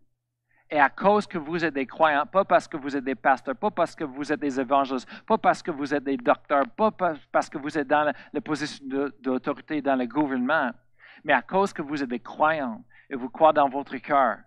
Et 0.75 0.79
à 0.82 0.89
cause 0.89 1.25
que 1.25 1.38
vous 1.38 1.63
êtes 1.63 1.74
des 1.74 1.86
croyants, 1.86 2.25
pas 2.25 2.44
parce 2.44 2.67
que 2.67 2.75
vous 2.75 2.98
êtes 2.98 3.05
des 3.05 3.15
pasteurs, 3.15 3.55
pas 3.55 3.72
parce 3.72 3.96
que 3.96 4.03
vous 4.03 4.34
êtes 4.34 4.41
des 4.41 4.60
évangélistes, 4.60 5.08
pas 5.25 5.38
parce 5.38 5.63
que 5.63 5.72
vous 5.72 5.94
êtes 5.94 6.03
des 6.03 6.17
docteurs, 6.17 6.67
pas 6.67 6.91
parce 7.32 7.50
que 7.50 7.58
vous 7.58 7.77
êtes 7.77 7.88
dans 7.88 8.12
la, 8.34 8.41
position 8.41 8.86
d'autorité 9.22 9.82
dans 9.82 9.96
le 9.96 10.05
gouvernement, 10.05 10.72
mais 11.24 11.32
à 11.32 11.41
cause 11.41 11.72
que 11.72 11.82
vous 11.82 12.03
êtes 12.03 12.10
des 12.10 12.20
croyants 12.20 12.84
et 13.10 13.15
vous 13.15 13.29
croyez 13.29 13.53
dans 13.53 13.70
votre 13.70 13.96
cœur 13.96 14.39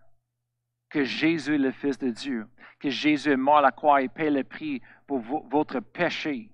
que 0.91 1.03
Jésus 1.03 1.55
est 1.55 1.65
le 1.67 1.73
Fils 1.73 1.97
de 1.99 2.11
Dieu, 2.11 2.47
que 2.79 2.91
Jésus 2.91 3.31
est 3.31 3.37
mort 3.39 3.61
à 3.61 3.63
la 3.63 3.73
croix 3.73 4.03
et 4.03 4.09
paye 4.09 4.31
le 4.31 4.45
prix 4.45 4.83
pour 5.07 5.21
votre 5.21 5.81
péché, 5.81 6.51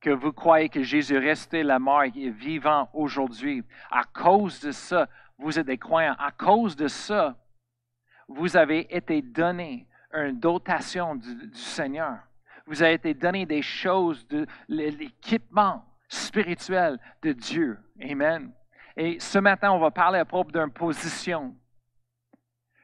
que 0.00 0.10
vous 0.10 0.32
croyez 0.32 0.68
que 0.68 0.84
Jésus 0.84 1.16
est 1.16 1.18
resté 1.18 1.64
la 1.64 1.80
mort 1.80 2.04
et 2.04 2.12
est 2.14 2.30
vivant 2.30 2.88
aujourd'hui. 2.92 3.64
À 3.90 4.04
cause 4.04 4.60
de 4.60 4.70
ça, 4.70 5.08
vous 5.38 5.58
êtes 5.58 5.66
des 5.66 5.78
croyants. 5.78 6.14
À 6.20 6.30
cause 6.30 6.76
de 6.76 6.86
ça, 6.86 7.36
vous 8.28 8.56
avez 8.56 8.94
été 8.94 9.22
donné 9.22 9.88
une 10.12 10.38
dotation 10.38 11.16
du, 11.16 11.50
Seigneur. 11.54 12.18
Vous 12.66 12.82
avez 12.82 12.94
été 12.94 13.14
donné 13.14 13.46
des 13.46 13.62
choses, 13.62 14.26
de 14.28 14.46
l'équipement 14.68 15.84
spirituel 16.08 16.98
de 17.22 17.32
Dieu. 17.32 17.78
Amen. 18.02 18.52
Et 18.96 19.18
ce 19.18 19.38
matin, 19.38 19.72
on 19.72 19.78
va 19.78 19.90
parler 19.90 20.18
à 20.18 20.24
propos 20.24 20.50
d'une 20.50 20.70
position. 20.70 21.56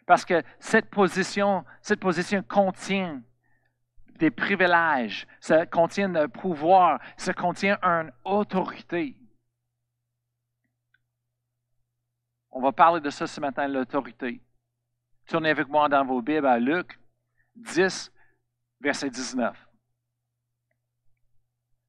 Parce 0.07 0.25
que 0.25 0.43
cette 0.59 0.91
position, 0.91 1.65
cette 1.81 2.01
position 2.01 2.43
contient 2.43 3.23
des 4.19 4.31
privilèges, 4.31 5.27
ça 5.41 5.67
contient 5.67 6.15
un 6.15 6.29
pouvoir, 6.29 7.01
ça 7.17 7.35
contient 7.35 7.79
une 7.83 8.13
autorité. 8.25 9.17
On 12.51 12.61
va 12.61 12.71
parler 12.71 13.01
de 13.01 13.11
ça 13.11 13.27
ce 13.27 13.41
matin, 13.41 13.67
l'autorité. 13.67 14.41
Tournez 15.27 15.51
avec 15.51 15.69
moi 15.69 15.89
dans 15.89 16.05
vos 16.05 16.21
Bibles 16.21 16.47
à 16.47 16.59
Luc 16.59 16.99
10, 17.57 18.13
verset 18.81 19.11
19. 19.11 19.57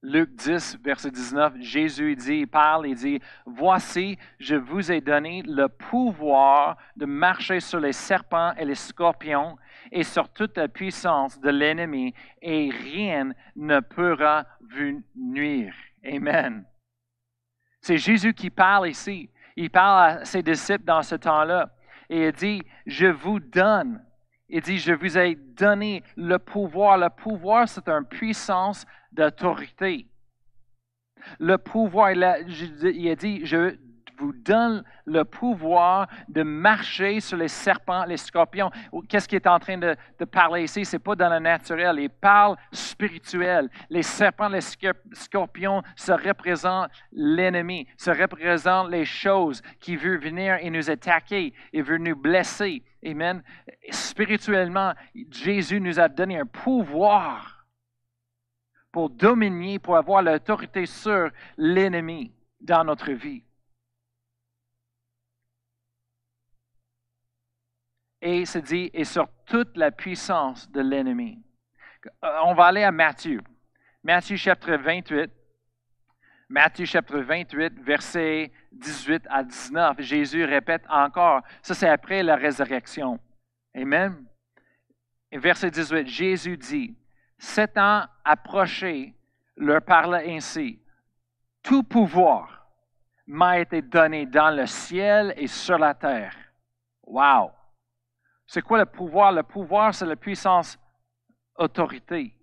Luc 0.01 0.35
10, 0.35 0.77
verset 0.83 1.09
19, 1.09 1.55
Jésus 1.59 2.15
dit, 2.15 2.41
il 2.41 2.47
parle, 2.47 2.87
il 2.87 2.95
dit, 2.95 3.19
Voici, 3.45 4.19
je 4.39 4.55
vous 4.55 4.91
ai 4.91 5.01
donné 5.01 5.41
le 5.41 5.67
pouvoir 5.67 6.77
de 6.95 7.05
marcher 7.05 7.59
sur 7.59 7.79
les 7.79 7.91
serpents 7.91 8.53
et 8.53 8.65
les 8.65 8.75
scorpions 8.75 9.57
et 9.91 10.03
sur 10.03 10.29
toute 10.29 10.57
la 10.57 10.67
puissance 10.67 11.39
de 11.39 11.49
l'ennemi, 11.49 12.13
et 12.41 12.69
rien 12.69 13.31
ne 13.55 13.79
pourra 13.79 14.45
vous 14.61 15.03
nuire. 15.15 15.73
Amen. 16.05 16.65
C'est 17.81 17.97
Jésus 17.97 18.33
qui 18.33 18.51
parle 18.51 18.89
ici. 18.89 19.29
Il 19.55 19.71
parle 19.71 20.19
à 20.19 20.25
ses 20.25 20.43
disciples 20.43 20.85
dans 20.85 21.01
ce 21.01 21.15
temps-là. 21.15 21.74
Et 22.09 22.27
il 22.27 22.31
dit, 22.31 22.61
je 22.85 23.07
vous 23.07 23.39
donne. 23.39 24.03
Il 24.49 24.61
dit, 24.61 24.77
je 24.77 24.93
vous 24.93 25.17
ai 25.17 25.35
donné 25.35 26.03
le 26.15 26.37
pouvoir. 26.37 26.97
Le 26.97 27.09
pouvoir, 27.09 27.67
c'est 27.67 27.87
une 27.89 28.05
puissance 28.05 28.85
d'autorité. 29.11 30.07
Le 31.39 31.57
pouvoir, 31.57 32.11
il 32.11 32.23
a, 32.23 32.43
dit, 32.43 33.45
je 33.45 33.75
vous 34.17 34.33
donne 34.33 34.83
le 35.05 35.23
pouvoir 35.23 36.07
de 36.27 36.43
marcher 36.43 37.19
sur 37.19 37.37
les 37.37 37.47
serpents, 37.47 38.05
les 38.05 38.17
scorpions. 38.17 38.71
Qu'est-ce 39.07 39.27
qu'il 39.27 39.37
est 39.37 39.47
en 39.47 39.59
train 39.59 39.77
de, 39.77 39.95
parler 40.31 40.63
ici? 40.63 40.85
Ce 40.85 40.95
n'est 40.95 40.99
pas 40.99 41.15
dans 41.15 41.29
le 41.29 41.39
naturel, 41.39 41.99
il 41.99 42.09
parle 42.09 42.55
spirituel. 42.71 43.69
Les 43.89 44.03
serpents, 44.03 44.49
les 44.49 44.61
scorpions, 44.61 45.81
se 45.95 46.11
représentent 46.11 46.91
l'ennemi, 47.11 47.87
se 47.97 48.11
représentent 48.11 48.89
les 48.89 49.05
choses 49.05 49.61
qui 49.79 49.95
veulent 49.95 50.19
venir 50.19 50.57
et 50.61 50.69
nous 50.69 50.89
attaquer 50.89 51.53
et 51.73 51.81
veulent 51.81 52.01
nous 52.03 52.15
blesser. 52.15 52.83
Amen. 53.05 53.43
Spirituellement, 53.91 54.93
Jésus 55.29 55.79
nous 55.79 55.99
a 55.99 56.09
donné 56.09 56.39
un 56.39 56.45
pouvoir 56.45 57.55
pour 58.91 59.09
dominer, 59.09 59.77
pour 59.77 59.97
avoir 59.97 60.21
l'autorité 60.21 60.85
sur 60.85 61.29
l'ennemi 61.57 62.31
dans 62.61 62.83
notre 62.83 63.11
vie. 63.11 63.43
Et 68.25 68.45
se 68.45 68.57
dit, 68.57 68.89
et 68.91 69.03
sur 69.03 69.27
toute 69.45 69.77
la 69.77 69.91
puissance 69.91 70.69
de 70.71 70.81
l'ennemi. 70.81 71.43
Euh, 72.23 72.37
on 72.45 72.55
va 72.55 72.65
aller 72.65 72.83
à 72.83 72.91
Matthieu. 72.91 73.39
Matthieu 74.03 74.35
chapitre 74.35 74.77
28. 74.77 75.31
Matthieu 76.49 76.85
chapitre 76.85 77.19
28, 77.19 77.81
versets 77.81 78.51
18 78.71 79.27
à 79.29 79.43
19. 79.43 80.01
Jésus 80.01 80.43
répète 80.43 80.83
encore. 80.89 81.41
Ça, 81.61 81.75
c'est 81.75 81.87
après 81.87 82.23
la 82.23 82.35
résurrection. 82.35 83.19
Amen. 83.75 84.25
Et 85.31 85.37
verset 85.37 85.69
18, 85.69 86.07
Jésus 86.07 86.57
dit, 86.57 86.95
Sept 87.37 87.77
ans 87.77 88.05
approchés, 88.23 89.13
leur 89.55 89.83
parla 89.83 90.23
ainsi. 90.25 90.79
Tout 91.61 91.83
pouvoir 91.83 92.67
m'a 93.27 93.59
été 93.59 93.83
donné 93.83 94.25
dans 94.25 94.49
le 94.49 94.65
ciel 94.65 95.33
et 95.37 95.47
sur 95.47 95.77
la 95.77 95.93
terre. 95.93 96.35
Wow! 97.03 97.51
C'est 98.47 98.61
quoi 98.61 98.79
le 98.79 98.85
pouvoir? 98.85 99.31
Le 99.31 99.43
pouvoir, 99.43 99.93
c'est 99.93 100.05
la 100.05 100.15
puissance 100.15 100.77
autorité. 101.57 102.33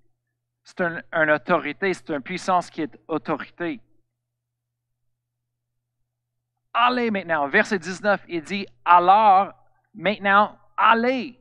C'est 0.64 0.80
une 0.80 1.30
autorité, 1.30 1.92
c'est 1.92 2.10
une 2.10 2.22
puissance 2.22 2.70
qui 2.70 2.82
est 2.82 2.98
autorité. 3.08 3.80
Allez 6.72 7.10
maintenant, 7.10 7.48
verset 7.48 7.78
19, 7.78 8.24
il 8.28 8.42
dit, 8.42 8.66
alors, 8.84 9.52
maintenant, 9.92 10.56
allez, 10.76 11.38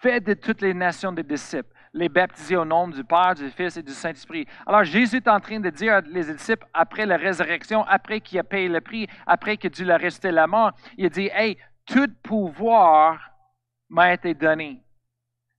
faites 0.00 0.24
de 0.24 0.34
toutes 0.34 0.62
les 0.62 0.72
nations 0.72 1.12
des 1.12 1.22
disciples, 1.22 1.68
les 1.92 2.08
baptiser 2.08 2.56
au 2.56 2.64
nom 2.64 2.88
du 2.88 3.04
Père, 3.04 3.34
du 3.34 3.50
Fils 3.50 3.76
et 3.76 3.82
du 3.82 3.92
Saint-Esprit. 3.92 4.46
Alors 4.64 4.84
Jésus 4.84 5.16
est 5.16 5.28
en 5.28 5.40
train 5.40 5.60
de 5.60 5.68
dire 5.68 6.00
les 6.06 6.24
disciples, 6.24 6.66
après 6.72 7.04
la 7.04 7.16
résurrection, 7.16 7.84
après 7.84 8.20
qu'il 8.20 8.38
a 8.38 8.44
payé 8.44 8.68
le 8.68 8.80
prix, 8.80 9.06
après 9.26 9.58
que 9.58 9.68
Dieu 9.68 9.84
l'a 9.84 9.98
resté 9.98 10.30
la 10.30 10.46
mort, 10.46 10.72
il 10.96 11.10
dit, 11.10 11.28
hey, 11.34 11.58
tout 11.84 12.08
pouvoir 12.22 13.31
m'a 13.92 14.14
été 14.14 14.32
donné 14.32 14.82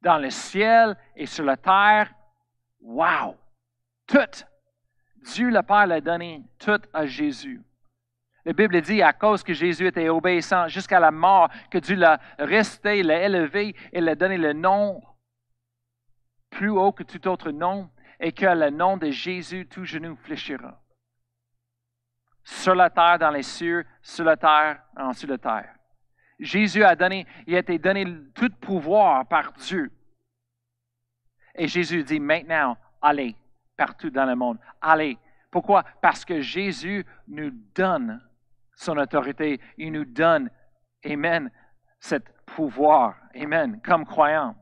dans 0.02 0.18
le 0.18 0.32
ciel 0.32 0.98
et 1.16 1.28
sur 1.28 1.46
la 1.46 1.56
terre. 1.56 2.12
Wow! 2.82 3.38
Tout. 4.08 4.46
Dieu 5.18 5.50
le 5.50 5.62
Père 5.62 5.88
l'a 5.88 6.02
donné 6.02 6.44
tout 6.58 6.82
à 6.92 7.06
Jésus. 7.06 7.62
La 8.44 8.52
Bible 8.52 8.82
dit 8.82 9.02
à 9.02 9.14
cause 9.14 9.44
que 9.44 9.54
Jésus 9.54 9.88
était 9.88 10.10
obéissant 10.10 10.68
jusqu'à 10.68 11.00
la 11.00 11.12
mort, 11.12 11.50
que 11.72 11.78
Dieu 11.78 11.96
l'a 11.96 12.20
resté, 12.40 13.04
l'a 13.04 13.22
élevé 13.22 13.76
et 13.94 14.02
l'a 14.02 14.16
donné 14.16 14.38
le 14.38 14.52
nom 14.52 15.02
plus 16.50 16.70
haut 16.70 16.92
que 16.92 17.04
tout 17.04 17.28
autre 17.28 17.52
nom, 17.52 17.90
et 18.20 18.32
que 18.32 18.46
le 18.46 18.70
nom 18.70 18.98
de 18.98 19.10
Jésus, 19.10 19.68
tout 19.68 19.86
genou 19.86 20.16
fléchira. 20.16 20.80
Sur 22.44 22.76
la 22.76 22.90
terre, 22.90 23.18
dans 23.18 23.32
les 23.32 23.44
cieux, 23.44 23.86
sur 24.02 24.26
la 24.26 24.38
terre, 24.38 24.84
en 24.96 25.12
de 25.12 25.28
la 25.28 25.38
terre. 25.38 25.76
Jésus 26.44 26.84
a 26.84 26.96
donné, 26.96 27.26
il 27.48 27.56
a 27.56 27.60
été 27.60 27.80
donné 27.80 28.06
tout 28.34 28.50
pouvoir 28.50 29.26
par 29.28 29.54
Dieu. 29.54 29.92
Et 31.56 31.68
Jésus 31.68 32.04
dit 32.04 32.20
maintenant, 32.20 32.78
allez 33.02 33.36
partout 33.78 34.10
dans 34.10 34.26
le 34.26 34.36
monde. 34.36 34.60
Allez. 34.82 35.18
Pourquoi? 35.50 35.84
Parce 36.02 36.26
que 36.26 36.42
Jésus 36.42 37.06
nous 37.28 37.52
donne 37.76 38.22
son 38.76 38.98
autorité. 38.98 39.60
Il 39.78 39.92
nous 39.92 40.06
donne, 40.06 40.50
Amen, 41.06 41.52
ce 42.00 42.16
pouvoir. 42.46 43.16
Amen, 43.36 43.80
comme 43.82 44.06
croyants. 44.06 44.56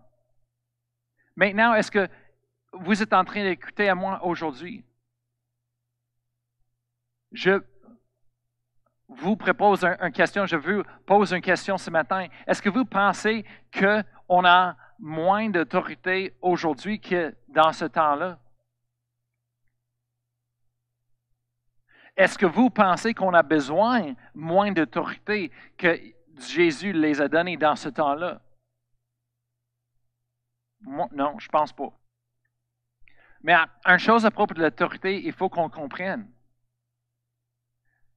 Maintenant, 1.36 1.74
est-ce 1.74 1.92
que 1.92 2.08
vous 2.74 3.02
êtes 3.02 3.14
en 3.14 3.24
train 3.24 3.44
d'écouter 3.44 3.90
à 3.90 3.96
moi 3.96 4.24
aujourd'hui? 4.26 4.86
Je 7.32 7.62
vous 9.18 9.36
propose 9.36 9.84
une 9.84 10.12
question, 10.12 10.46
je 10.46 10.56
vous 10.56 10.84
pose 11.06 11.34
une 11.34 11.42
question 11.42 11.78
ce 11.78 11.90
matin. 11.90 12.28
Est-ce 12.48 12.62
que 12.62 12.70
vous 12.70 12.86
pensez 12.86 13.46
qu'on 13.78 14.46
a 14.46 14.76
moins 15.00 15.50
d'autorité 15.50 16.36
aujourd'hui 16.42 17.00
que 17.00 17.36
dans 17.50 17.74
ce 17.74 17.86
temps-là? 17.86 18.40
Est-ce 22.16 22.38
que 22.38 22.46
vous 22.46 22.70
pensez 22.70 23.14
qu'on 23.14 23.34
a 23.34 23.44
besoin 23.44 24.14
moins 24.34 24.72
d'autorité 24.72 25.52
que 25.78 26.00
Jésus 26.38 26.94
les 26.94 27.22
a 27.22 27.28
donnés 27.28 27.58
dans 27.58 27.76
ce 27.76 27.90
temps-là? 27.90 28.42
Non, 30.82 31.38
je 31.40 31.48
ne 31.48 31.52
pense 31.52 31.74
pas. 31.74 31.92
Mais 33.44 33.56
une 33.86 33.98
chose 33.98 34.26
à 34.26 34.32
propos 34.32 34.54
de 34.54 34.62
l'autorité, 34.62 35.22
il 35.24 35.34
faut 35.34 35.50
qu'on 35.50 35.70
comprenne. 35.70 36.32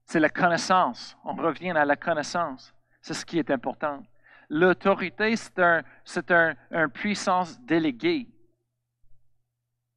C'est 0.07 0.21
la 0.21 0.29
connaissance. 0.29 1.17
On 1.25 1.35
revient 1.35 1.71
à 1.71 1.85
la 1.85 1.97
connaissance. 1.97 2.75
C'est 3.01 3.15
ce 3.15 3.25
qui 3.25 3.39
est 3.39 3.51
important. 3.51 4.03
L'autorité, 4.49 5.35
c'est 5.37 6.31
un, 6.31 6.89
puissance 6.89 7.61
déléguée. 7.61 8.29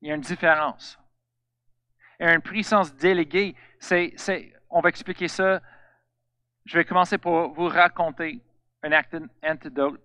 Il 0.02 0.08
y 0.08 0.12
a 0.12 0.16
une 0.16 0.22
différence. 0.22 1.00
Et 2.20 2.26
une 2.26 2.42
puissance 2.42 2.96
déléguée, 2.96 3.56
c'est, 3.80 4.16
on 4.70 4.82
va 4.82 4.90
expliquer 4.90 5.28
ça. 5.28 5.62
Je 6.66 6.78
vais 6.78 6.86
commencer 6.86 7.18
par 7.18 7.50
vous 7.50 7.68
raconter 7.68 8.42
un 8.84 8.92
antidote 9.44 10.02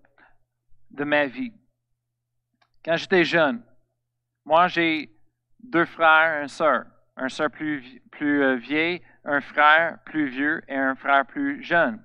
de 0.91 1.03
ma 1.03 1.25
vie. 1.25 1.53
Quand 2.83 2.95
j'étais 2.95 3.23
jeune, 3.23 3.63
moi 4.45 4.67
j'ai 4.67 5.09
deux 5.59 5.85
frères 5.85 6.41
une 6.41 6.47
sœur. 6.47 6.85
Un 7.15 7.29
sœur 7.29 7.49
plus, 7.51 8.01
plus 8.11 8.43
euh, 8.43 8.55
vieille, 8.55 9.01
un 9.25 9.41
frère 9.41 9.99
plus 10.05 10.27
vieux 10.27 10.61
et 10.67 10.75
un 10.75 10.95
frère 10.95 11.25
plus 11.25 11.63
jeune. 11.63 12.03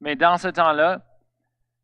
Mais 0.00 0.16
dans 0.16 0.36
ce 0.36 0.48
temps-là, 0.48 1.02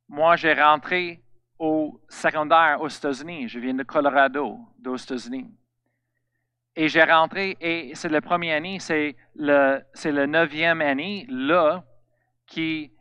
moi, 0.08 0.36
j'ai 0.36 0.54
rentré 0.54 1.22
au 1.58 2.00
secondaire 2.08 2.80
aux 2.80 2.88
États-Unis. 2.88 3.48
Je 3.48 3.58
viens 3.58 3.74
de 3.74 3.82
Colorado, 3.82 4.58
aux 4.84 4.96
États-Unis. 4.96 5.50
Et 6.74 6.88
j'ai 6.88 7.02
rentré, 7.02 7.56
et 7.60 7.92
c'est 7.94 8.08
le 8.08 8.20
premier 8.20 8.52
année, 8.52 8.78
c'est 8.78 9.16
le, 9.34 9.80
c'est 9.94 10.12
le 10.12 10.26
neuvième 10.26 10.80
année, 10.80 11.26
là, 11.28 11.84
qui 12.46 12.92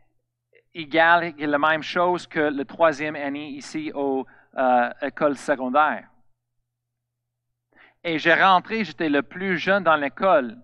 égale 0.73 1.33
la 1.37 1.57
même 1.57 1.83
chose 1.83 2.27
que 2.27 2.39
le 2.39 2.65
troisième 2.65 3.15
année 3.15 3.49
ici 3.49 3.91
au 3.93 4.25
euh, 4.57 4.89
école 5.01 5.37
secondaire. 5.37 6.07
Et 8.03 8.19
j'ai 8.19 8.33
rentré, 8.33 8.83
j'étais 8.83 9.09
le 9.09 9.21
plus 9.21 9.57
jeune 9.57 9.83
dans 9.83 9.95
l'école. 9.95 10.57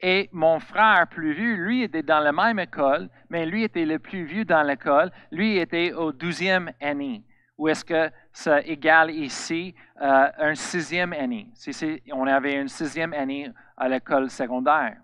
Et 0.00 0.28
mon 0.32 0.60
frère 0.60 1.06
plus 1.08 1.32
vieux, 1.32 1.54
lui, 1.54 1.82
était 1.82 2.02
dans 2.02 2.20
la 2.20 2.32
même 2.32 2.58
école, 2.58 3.08
mais 3.30 3.46
lui 3.46 3.62
était 3.64 3.86
le 3.86 3.98
plus 3.98 4.24
vieux 4.24 4.44
dans 4.44 4.62
l'école. 4.62 5.10
Lui 5.30 5.56
était 5.56 5.92
au 5.92 6.12
douzième 6.12 6.72
année. 6.80 7.24
Ou 7.56 7.68
est-ce 7.68 7.84
que 7.84 8.10
ça 8.32 8.60
égale 8.62 9.12
ici 9.12 9.74
euh, 10.02 10.28
un 10.38 10.54
sixième 10.54 11.12
année? 11.12 11.48
Si 11.54 12.02
on 12.12 12.26
avait 12.26 12.60
une 12.60 12.68
sixième 12.68 13.12
année 13.12 13.50
à 13.76 13.88
l'école 13.88 14.28
secondaire. 14.28 14.96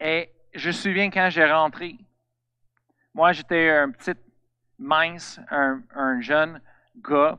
Et 0.00 0.30
je 0.52 0.68
me 0.68 0.72
souviens 0.72 1.10
quand 1.10 1.28
j'ai 1.30 1.44
rentré, 1.44 1.96
moi 3.14 3.32
j'étais 3.32 3.70
un 3.70 3.90
petit 3.92 4.18
mince, 4.78 5.40
un, 5.50 5.82
un 5.94 6.20
jeune 6.20 6.60
gars, 6.96 7.38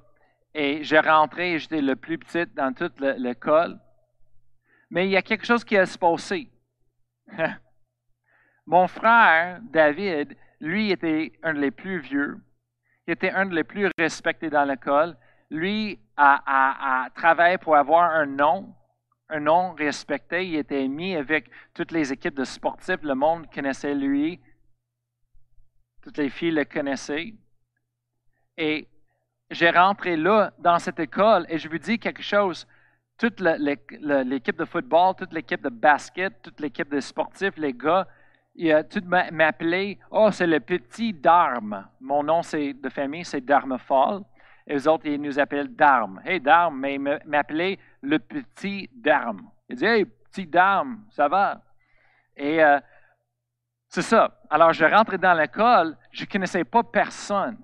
et 0.53 0.84
j'ai 0.84 1.00
rentré 1.00 1.53
et 1.53 1.60
j'étais 1.60 1.81
le 1.81 1.98
plus 1.98 2.17
petit 2.17 2.45
dans 2.55 2.74
toute 2.74 3.00
l'école. 3.01 3.77
Mais 4.89 5.07
il 5.07 5.11
y 5.11 5.17
a 5.17 5.21
quelque 5.21 5.45
chose 5.45 5.63
qui 5.63 5.77
a 5.77 5.85
se 5.85 5.97
passé. 5.97 6.49
Mon 8.65 8.87
frère, 8.87 9.59
David, 9.61 10.35
lui 10.59 10.91
était 10.91 11.33
un 11.43 11.53
des 11.53 11.71
plus 11.71 11.99
vieux. 11.99 12.39
Il 13.07 13.13
était 13.13 13.31
un 13.31 13.45
des 13.45 13.63
plus 13.63 13.89
respectés 13.97 14.49
dans 14.49 14.63
l'école. 14.63 15.15
Lui 15.51 15.99
a, 16.17 17.09
travaillé 17.15 17.57
pour 17.57 17.75
avoir 17.75 18.11
un 18.11 18.25
nom, 18.25 18.73
un 19.29 19.39
nom 19.39 19.73
respecté. 19.73 20.47
Il 20.47 20.55
était 20.55 20.87
mis 20.87 21.15
avec 21.15 21.49
toutes 21.73 21.91
les 21.91 22.11
équipes 22.11 22.35
de 22.35 22.43
sportifs. 22.43 23.03
Le 23.03 23.13
monde 23.13 23.51
connaissait 23.53 23.93
lui. 23.93 24.39
Toutes 26.01 26.17
les 26.17 26.29
filles 26.29 26.51
le 26.51 26.65
connaissaient. 26.65 27.33
Et 28.57 28.87
j'ai 29.51 29.69
rentré 29.69 30.17
là, 30.17 30.53
dans 30.57 30.79
cette 30.79 30.99
école, 30.99 31.45
et 31.49 31.57
je 31.57 31.69
vous 31.69 31.77
dis 31.77 31.99
quelque 31.99 32.23
chose. 32.23 32.67
Toute 33.17 33.39
l'équipe 33.39 34.57
de 34.57 34.65
football, 34.65 35.15
toute 35.15 35.34
l'équipe 35.34 35.62
de 35.62 35.69
basket, 35.69 36.41
toute 36.41 36.60
l'équipe 36.60 36.89
de 36.89 37.00
sportifs, 37.00 37.55
les 37.57 37.74
gars, 37.74 38.07
tout 38.89 39.03
m'appelait, 39.31 39.98
oh, 40.12 40.29
c'est 40.31 40.48
le 40.48 40.60
petit 40.60 41.13
Darme. 41.13 41.88
Mon 42.01 42.24
nom 42.24 42.41
de 42.41 42.89
famille, 42.89 43.25
c'est 43.25 43.41
Darmefall. 43.41 44.22
Et 44.67 44.75
eux 44.75 44.89
autres, 44.89 45.05
ils 45.05 45.22
nous 45.22 45.39
appellent 45.39 45.75
Darme. 45.75 46.22
Hey, 46.25 46.41
Darme, 46.41 46.79
mais 46.79 46.95
ils 46.95 47.19
m'appelaient 47.25 47.77
le 48.01 48.19
petit 48.19 48.89
Darme. 48.93 49.50
Ils 49.69 49.75
disaient, 49.75 50.00
hey, 50.00 50.05
petit 50.05 50.48
Darme, 50.48 51.05
ça 51.12 51.27
va? 51.27 51.62
Et 52.36 52.63
euh, 52.63 52.79
c'est 53.88 54.01
ça. 54.01 54.41
Alors, 54.50 54.74
je 54.74 54.84
rentrais 54.84 55.17
dans 55.17 55.34
l'école, 55.34 55.95
je 56.12 56.24
ne 56.24 56.27
connaissais 56.27 56.63
pas 56.63 56.84
personne 56.84 57.57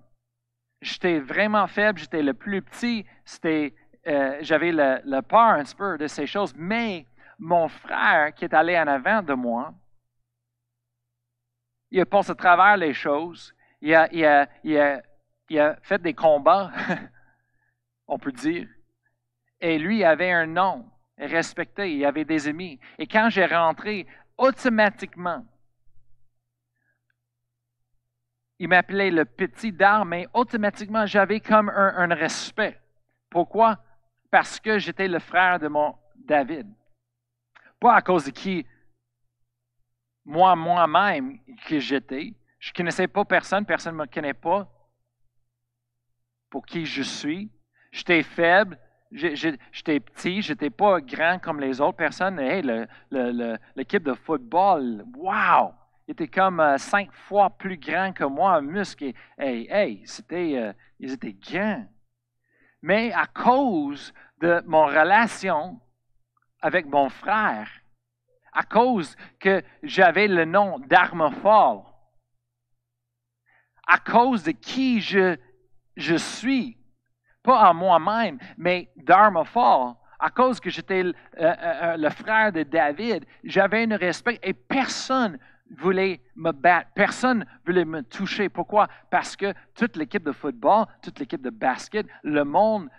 j'étais 0.82 1.20
vraiment 1.20 1.68
faible, 1.68 2.00
j'étais 2.00 2.24
le 2.24 2.34
plus 2.34 2.62
petit, 2.62 3.06
c'était, 3.24 3.74
euh, 4.08 4.38
j'avais 4.42 4.72
le, 4.72 5.22
peur 5.22 5.40
un 5.40 5.64
peu 5.78 5.98
de 5.98 6.08
ces 6.08 6.26
choses, 6.26 6.54
mais 6.56 7.06
mon 7.38 7.68
frère 7.68 8.34
qui 8.34 8.46
est 8.46 8.54
allé 8.54 8.78
en 8.78 8.88
avant 8.88 9.22
de 9.22 9.34
moi, 9.34 9.74
il 11.92 12.00
a 12.02 12.06
passé 12.06 12.32
à 12.32 12.36
travers 12.36 12.78
les 12.78 12.94
choses, 12.94 13.54
il 13.82 13.94
a, 13.94 14.12
il 14.14 14.26
a, 14.26 14.48
il 14.64 14.78
a, 14.78 15.02
il 15.50 15.60
a 15.60 15.76
fait 15.82 16.02
des 16.02 16.14
combats, 16.14 16.72
on 18.08 18.18
peut 18.18 18.32
dire, 18.32 18.68
et 19.60 19.78
lui 19.78 20.04
avait 20.04 20.32
un 20.32 20.48
nom 20.48 20.90
respecté, 21.18 21.96
il 21.96 22.06
avait 22.06 22.26
des 22.26 22.48
amis. 22.48 22.80
Et 22.98 23.08
quand 23.08 23.30
j'ai 23.30 23.46
rentré, 23.46 24.08
automatiquement, 24.38 25.46
il 28.60 28.68
m'appelait 28.68 29.12
le 29.12 29.26
petit 29.26 29.72
d'armes, 29.72 30.10
mais 30.10 30.28
automatiquement, 30.34 31.06
j'avais 31.06 31.40
comme 31.40 31.70
un, 31.70 32.14
respect. 32.14 32.80
Pourquoi? 33.30 33.80
Parce 34.32 34.60
que 34.60 34.80
j'étais 34.80 35.08
le 35.08 35.20
frère 35.20 35.60
de 35.60 35.68
mon 35.68 35.96
David. 36.16 36.68
Pas 37.80 37.96
à 37.96 38.02
cause 38.02 38.26
de 38.26 38.32
qui 38.32 38.66
moi, 40.26 40.56
moi-même, 40.56 41.40
que 41.68 41.80
j'étais. 41.80 42.34
Je 42.60 42.70
ne 42.70 42.74
connaissais 42.74 43.08
pas 43.08 43.26
personne, 43.26 43.66
personne 43.66 43.96
ne 43.96 44.02
me 44.02 44.06
connaît 44.06 44.34
pas 44.34 44.68
pour 46.50 46.66
qui 46.66 46.86
je 46.86 47.02
suis. 47.02 47.50
J'étais 47.92 48.24
faible, 48.24 48.78
j'étais 49.12 50.00
petit, 50.00 50.42
j'étais 50.42 50.70
pas 50.70 51.02
grand 51.02 51.40
comme 51.40 51.60
les 51.60 51.82
autres 51.82 51.98
personnes. 51.98 52.40
Hey, 52.40 52.62
l'équipe 53.76 54.04
de 54.04 54.14
football, 54.14 55.04
wow! 55.16 55.74
Il 56.08 56.12
était 56.12 56.28
comme 56.28 56.60
euh, 56.60 56.78
cinq 56.78 57.12
fois 57.14 57.50
plus 57.52 57.78
grand 57.78 58.12
que 58.12 58.24
moi 58.24 58.58
en 58.58 58.62
muscle. 58.62 59.14
hey, 59.38 59.68
hey, 59.70 60.02
c'était, 60.06 60.58
euh, 60.58 60.74
ils 61.00 61.14
étaient 61.14 61.34
grands. 61.34 61.86
Mais 62.82 63.12
à 63.14 63.28
cause 63.28 64.14
de 64.40 64.64
mon 64.66 64.86
relation 64.86 65.80
avec 66.62 66.86
mon 66.86 67.10
frère, 67.10 67.70
à 68.54 68.64
cause 68.64 69.16
que 69.40 69.64
j'avais 69.84 70.28
le 70.28 70.46
nom 70.46 70.80
d'Armefort, 70.80 71.88
à 73.88 73.98
cause 73.98 74.44
de 74.44 74.52
qui 74.52 75.02
je, 75.02 75.38
suis, 76.18 76.78
pas 77.44 77.60
à 77.60 77.74
moi-même, 77.74 78.40
mais 78.58 78.92
d'Armefort, 78.96 79.98
à 80.20 80.30
cause 80.30 80.60
que 80.60 80.70
j'étais 80.70 81.04
le, 81.04 81.16
euh, 81.40 81.98
le 81.98 82.10
frère 82.10 82.52
de 82.52 82.64
David, 82.64 83.26
j'avais 83.44 83.92
un 83.92 83.98
respect 83.98 84.40
et 84.44 84.54
personne 84.54 85.40
voulait 85.78 86.22
me 86.36 86.52
battre. 86.52 86.90
Personne 86.94 87.46
voulait 87.66 87.86
me 87.86 88.04
toucher. 88.04 88.50
Pourquoi? 88.50 88.88
Parce 89.10 89.36
que 89.36 89.54
toute 89.74 89.96
l'équipe 89.96 90.24
de 90.24 90.32
football, 90.32 90.86
toute 91.02 91.20
l'équipe 91.20 91.42
de 91.42 91.50
basket, 91.50 92.06
le 92.24 92.44
monde 92.44 92.90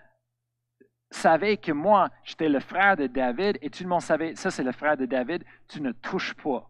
savait 1.11 1.59
que 1.59 1.73
moi, 1.73 2.09
j'étais 2.25 2.49
le 2.49 2.61
frère 2.61 2.97
de 2.97 3.07
David 3.07 3.59
et 3.61 3.71
tout 3.71 3.83
le 3.83 3.89
monde 3.89 4.01
savait, 4.01 4.35
ça 4.35 4.51
c'est 4.51 4.63
le 4.63 4.73
frère 4.73 4.97
de 4.97 5.07
David, 5.07 5.45
tu 5.69 5.81
ne 5.81 5.93
touches 5.93 6.35
pas. 6.35 6.69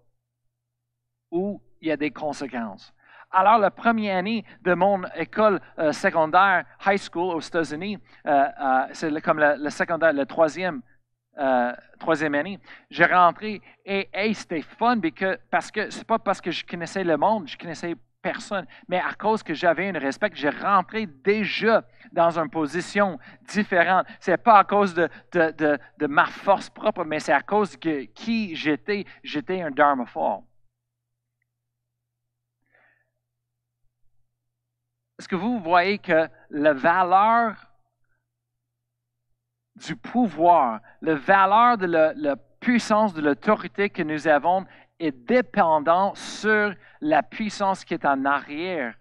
Ou 1.30 1.62
il 1.80 1.88
y 1.88 1.92
a 1.92 1.96
des 1.96 2.10
conséquences. 2.10 2.92
Alors, 3.34 3.58
la 3.58 3.70
première 3.70 4.18
année 4.18 4.44
de 4.60 4.74
mon 4.74 5.02
école 5.16 5.58
euh, 5.78 5.92
secondaire, 5.92 6.66
high 6.84 6.98
school 6.98 7.34
aux 7.34 7.40
États-Unis, 7.40 7.98
euh, 8.26 8.44
euh, 8.60 8.86
c'est 8.92 9.20
comme 9.22 9.38
le, 9.38 9.70
secondaire, 9.70 10.12
le 10.12 10.26
troisième 10.26 10.82
euh, 11.38 11.72
troisième 11.98 12.34
année, 12.34 12.58
j'ai 12.90 13.06
rentré 13.06 13.60
et 13.84 14.34
c'était 14.34 14.62
fun 14.62 15.00
parce 15.50 15.70
que 15.70 15.90
c'est 15.90 16.06
pas 16.06 16.18
parce 16.18 16.40
que 16.40 16.50
je 16.50 16.64
connaissais 16.64 17.04
le 17.04 17.16
monde, 17.16 17.48
je 17.48 17.56
connaissais 17.56 17.96
personne, 18.22 18.66
mais 18.88 18.98
à 18.98 19.14
cause 19.14 19.42
que 19.42 19.52
j'avais 19.52 19.88
un 19.88 19.98
respect, 19.98 20.30
j'ai 20.34 20.48
rentré 20.48 21.06
déjà 21.06 21.84
dans 22.12 22.38
une 22.38 22.48
position 22.48 23.18
différente. 23.48 24.06
C'est 24.20 24.36
pas 24.36 24.58
à 24.58 24.64
cause 24.64 24.94
de, 24.94 25.08
de, 25.32 26.06
ma 26.06 26.26
force 26.26 26.70
propre, 26.70 27.04
mais 27.04 27.18
c'est 27.18 27.32
à 27.32 27.42
cause 27.42 27.78
de 27.78 28.02
qui 28.14 28.54
j'étais. 28.54 29.04
J'étais 29.22 29.60
un 29.60 29.70
Dharma 29.70 30.06
fort. 30.06 30.44
Est-ce 35.18 35.28
que 35.28 35.36
vous 35.36 35.60
voyez 35.60 35.98
que 35.98 36.28
la 36.50 36.72
valeur 36.72 37.71
du 39.76 39.96
pouvoir, 39.96 40.80
la 41.00 41.14
valeur 41.14 41.78
de 41.78 41.86
la, 41.86 42.36
puissance, 42.60 43.14
de 43.14 43.22
l'autorité 43.22 43.90
que 43.90 44.02
nous 44.02 44.28
avons 44.28 44.64
est 44.98 45.12
dépendante 45.12 46.16
sur 46.16 46.74
la 47.00 47.22
puissance 47.22 47.84
qui 47.84 47.94
est 47.94 48.04
en 48.04 48.24
arrière 48.24 48.94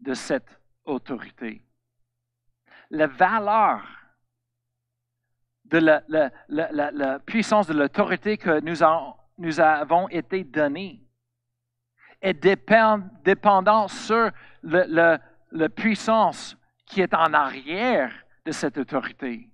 de 0.00 0.14
cette 0.14 0.60
autorité. 0.84 1.62
La 2.90 3.06
valeur 3.06 3.82
de 5.66 5.78
la, 5.78 7.18
puissance 7.20 7.66
de 7.66 7.74
l'autorité 7.74 8.36
que 8.36 8.60
nous, 8.60 9.60
avons 9.60 10.08
été 10.08 10.44
donnée 10.44 11.00
est 12.20 12.34
dépendante 12.34 13.90
sur 13.90 14.30
la 14.62 15.68
puissance 15.68 16.56
qui 16.86 17.00
est 17.00 17.14
en 17.14 17.32
arrière 17.32 18.12
de 18.44 18.52
cette 18.52 18.78
autorité. 18.78 19.48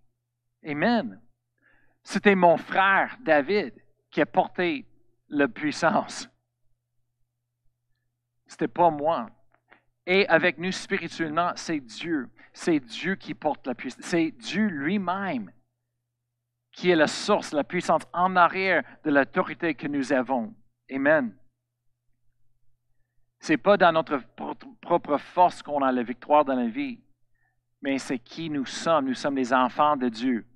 Amen. 0.64 1.20
C'était 2.02 2.34
mon 2.34 2.56
frère 2.56 3.16
David 3.20 3.74
qui 4.10 4.20
a 4.20 4.26
porté 4.26 4.86
la 5.28 5.48
puissance. 5.48 6.28
C'était 8.46 8.68
pas 8.68 8.90
moi. 8.90 9.30
Et 10.06 10.26
avec 10.28 10.58
nous 10.58 10.72
spirituellement, 10.72 11.52
c'est 11.54 11.80
Dieu. 11.80 12.28
C'est 12.52 12.80
Dieu 12.80 13.14
qui 13.14 13.34
porte 13.34 13.66
la 13.66 13.74
puissance. 13.74 14.04
C'est 14.04 14.32
Dieu 14.32 14.66
lui-même 14.66 15.52
qui 16.72 16.90
est 16.90 16.96
la 16.96 17.06
source, 17.06 17.52
la 17.52 17.64
puissance 17.64 18.02
en 18.12 18.36
arrière 18.36 18.82
de 19.04 19.10
l'autorité 19.10 19.74
que 19.74 19.86
nous 19.86 20.12
avons. 20.12 20.54
Amen. 20.90 21.36
Ce 23.40 23.52
n'est 23.52 23.58
pas 23.58 23.76
dans 23.76 23.92
notre 23.92 24.22
propre 24.80 25.18
force 25.18 25.62
qu'on 25.62 25.82
a 25.82 25.92
la 25.92 26.02
victoire 26.02 26.44
dans 26.44 26.54
la 26.54 26.68
vie, 26.68 27.00
mais 27.80 27.98
c'est 27.98 28.18
qui 28.18 28.50
nous 28.50 28.66
sommes. 28.66 29.06
Nous 29.06 29.14
sommes 29.14 29.36
des 29.36 29.52
enfants 29.52 29.96
de 29.96 30.08
Dieu. 30.08 30.46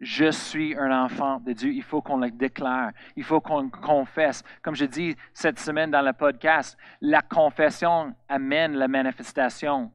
Je 0.00 0.30
suis 0.30 0.76
un 0.76 1.04
enfant 1.04 1.40
de 1.40 1.52
Dieu. 1.52 1.72
Il 1.72 1.82
faut 1.82 2.00
qu'on 2.00 2.18
le 2.18 2.30
déclare. 2.30 2.90
Il 3.16 3.24
faut 3.24 3.40
qu'on 3.40 3.68
confesse. 3.68 4.44
Comme 4.62 4.76
je 4.76 4.84
dis 4.84 5.16
cette 5.32 5.58
semaine 5.58 5.90
dans 5.90 6.02
le 6.02 6.12
podcast, 6.12 6.78
la 7.00 7.20
confession 7.20 8.14
amène 8.28 8.74
la 8.74 8.88
manifestation. 8.88 9.90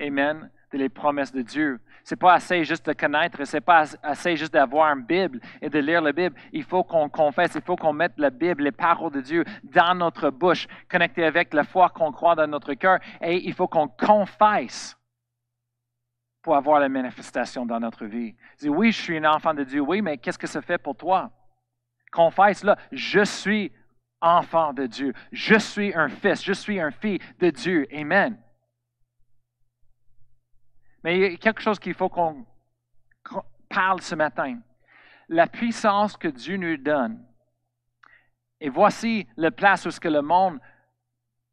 Amen. 0.00 0.50
De 0.72 0.78
les 0.78 0.88
promesses 0.88 1.32
de 1.32 1.42
Dieu. 1.42 1.80
C'est 2.04 2.16
pas 2.16 2.32
assez 2.32 2.64
juste 2.64 2.86
de 2.86 2.94
connaître, 2.94 3.44
c'est 3.44 3.60
pas 3.60 3.84
assez 4.02 4.36
juste 4.36 4.52
d'avoir 4.52 4.92
une 4.96 5.04
Bible 5.04 5.38
et 5.60 5.68
de 5.68 5.78
lire 5.78 6.00
la 6.00 6.12
Bible. 6.12 6.34
Il 6.52 6.64
faut 6.64 6.82
qu'on 6.82 7.08
confesse, 7.08 7.52
il 7.54 7.60
faut 7.60 7.76
qu'on 7.76 7.92
mette 7.92 8.14
la 8.16 8.30
Bible, 8.30 8.64
les 8.64 8.72
paroles 8.72 9.12
de 9.12 9.20
Dieu 9.20 9.44
dans 9.62 9.94
notre 9.94 10.30
bouche, 10.30 10.66
connecté 10.90 11.24
avec 11.24 11.54
la 11.54 11.62
foi 11.62 11.90
qu'on 11.90 12.10
croit 12.10 12.34
dans 12.34 12.48
notre 12.48 12.74
cœur, 12.74 12.98
et 13.20 13.46
il 13.46 13.52
faut 13.52 13.68
qu'on 13.68 13.86
confesse 13.86 14.96
pour 16.42 16.56
avoir 16.56 16.80
la 16.80 16.88
manifestation 16.88 17.64
dans 17.64 17.78
notre 17.78 18.04
vie. 18.04 18.34
Dis, 18.58 18.68
oui, 18.68 18.90
je 18.90 19.00
suis 19.00 19.16
un 19.16 19.32
enfant 19.32 19.54
de 19.54 19.62
Dieu, 19.62 19.80
oui, 19.80 20.02
mais 20.02 20.18
qu'est-ce 20.18 20.38
que 20.38 20.48
ça 20.48 20.60
fait 20.60 20.78
pour 20.78 20.96
toi? 20.96 21.30
Confesse 22.10 22.64
là, 22.64 22.76
je 22.90 23.24
suis 23.24 23.72
enfant 24.20 24.72
de 24.72 24.86
Dieu, 24.86 25.14
je 25.32 25.56
suis 25.56 25.94
un 25.94 26.08
fils, 26.08 26.44
je 26.44 26.52
suis 26.52 26.80
un 26.80 26.90
fille 26.90 27.18
de 27.38 27.50
Dieu. 27.50 27.86
Amen. 27.92 28.38
Mais 31.02 31.16
il 31.16 31.22
y 31.22 31.34
a 31.34 31.36
quelque 31.36 31.60
chose 31.60 31.78
qu'il 31.78 31.94
faut 31.94 32.08
qu'on 32.08 32.44
parle 33.68 34.00
ce 34.00 34.14
matin. 34.14 34.60
La 35.28 35.46
puissance 35.46 36.16
que 36.16 36.28
Dieu 36.28 36.56
nous 36.56 36.76
donne. 36.76 37.24
Et 38.60 38.68
voici 38.68 39.26
la 39.36 39.50
place 39.50 39.86
où 39.86 39.90
ce 39.90 39.98
que 39.98 40.08
le 40.08 40.22
monde 40.22 40.60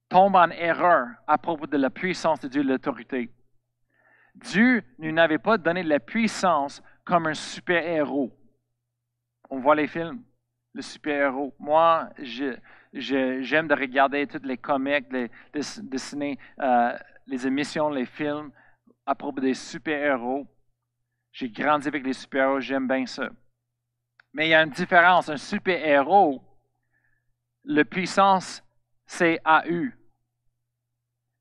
tombe 0.09 0.35
en 0.35 0.49
erreur 0.49 1.07
à 1.27 1.37
propos 1.37 1.65
de 1.65 1.77
la 1.77 1.89
puissance 1.89 2.39
de 2.39 2.47
Dieu, 2.47 2.61
l'autorité. 2.61 3.31
Dieu 4.39 4.83
ne 4.99 5.11
nous 5.11 5.19
avait 5.19 5.37
pas 5.37 5.57
donné 5.57 5.83
de 5.83 5.89
la 5.89 5.99
puissance 5.99 6.81
comme 7.03 7.27
un 7.27 7.33
super-héros. 7.33 8.31
On 9.49 9.59
voit 9.59 9.75
les 9.75 9.87
films, 9.87 10.23
le 10.73 10.81
super-héros. 10.81 11.53
Moi, 11.59 12.09
j'aime 12.93 13.67
de 13.67 13.75
regarder 13.75 14.27
toutes 14.27 14.45
les 14.45 14.57
comics, 14.57 15.11
les 15.11 15.29
dessiner, 15.81 16.37
euh, 16.61 16.97
les 17.27 17.47
émissions, 17.47 17.89
les 17.89 18.05
films 18.05 18.51
à 19.05 19.15
propos 19.15 19.41
des 19.41 19.55
super-héros. 19.55 20.47
J'ai 21.31 21.49
grandi 21.49 21.87
avec 21.87 22.05
les 22.05 22.13
super-héros, 22.13 22.59
j'aime 22.59 22.87
bien 22.87 23.05
ça. 23.05 23.29
Mais 24.33 24.47
il 24.47 24.49
y 24.51 24.53
a 24.53 24.63
une 24.63 24.69
différence. 24.69 25.29
Un 25.29 25.37
super-héros, 25.37 26.41
la 27.65 27.83
puissance, 27.83 28.63
c'est 29.05 29.39
AU. 29.43 29.89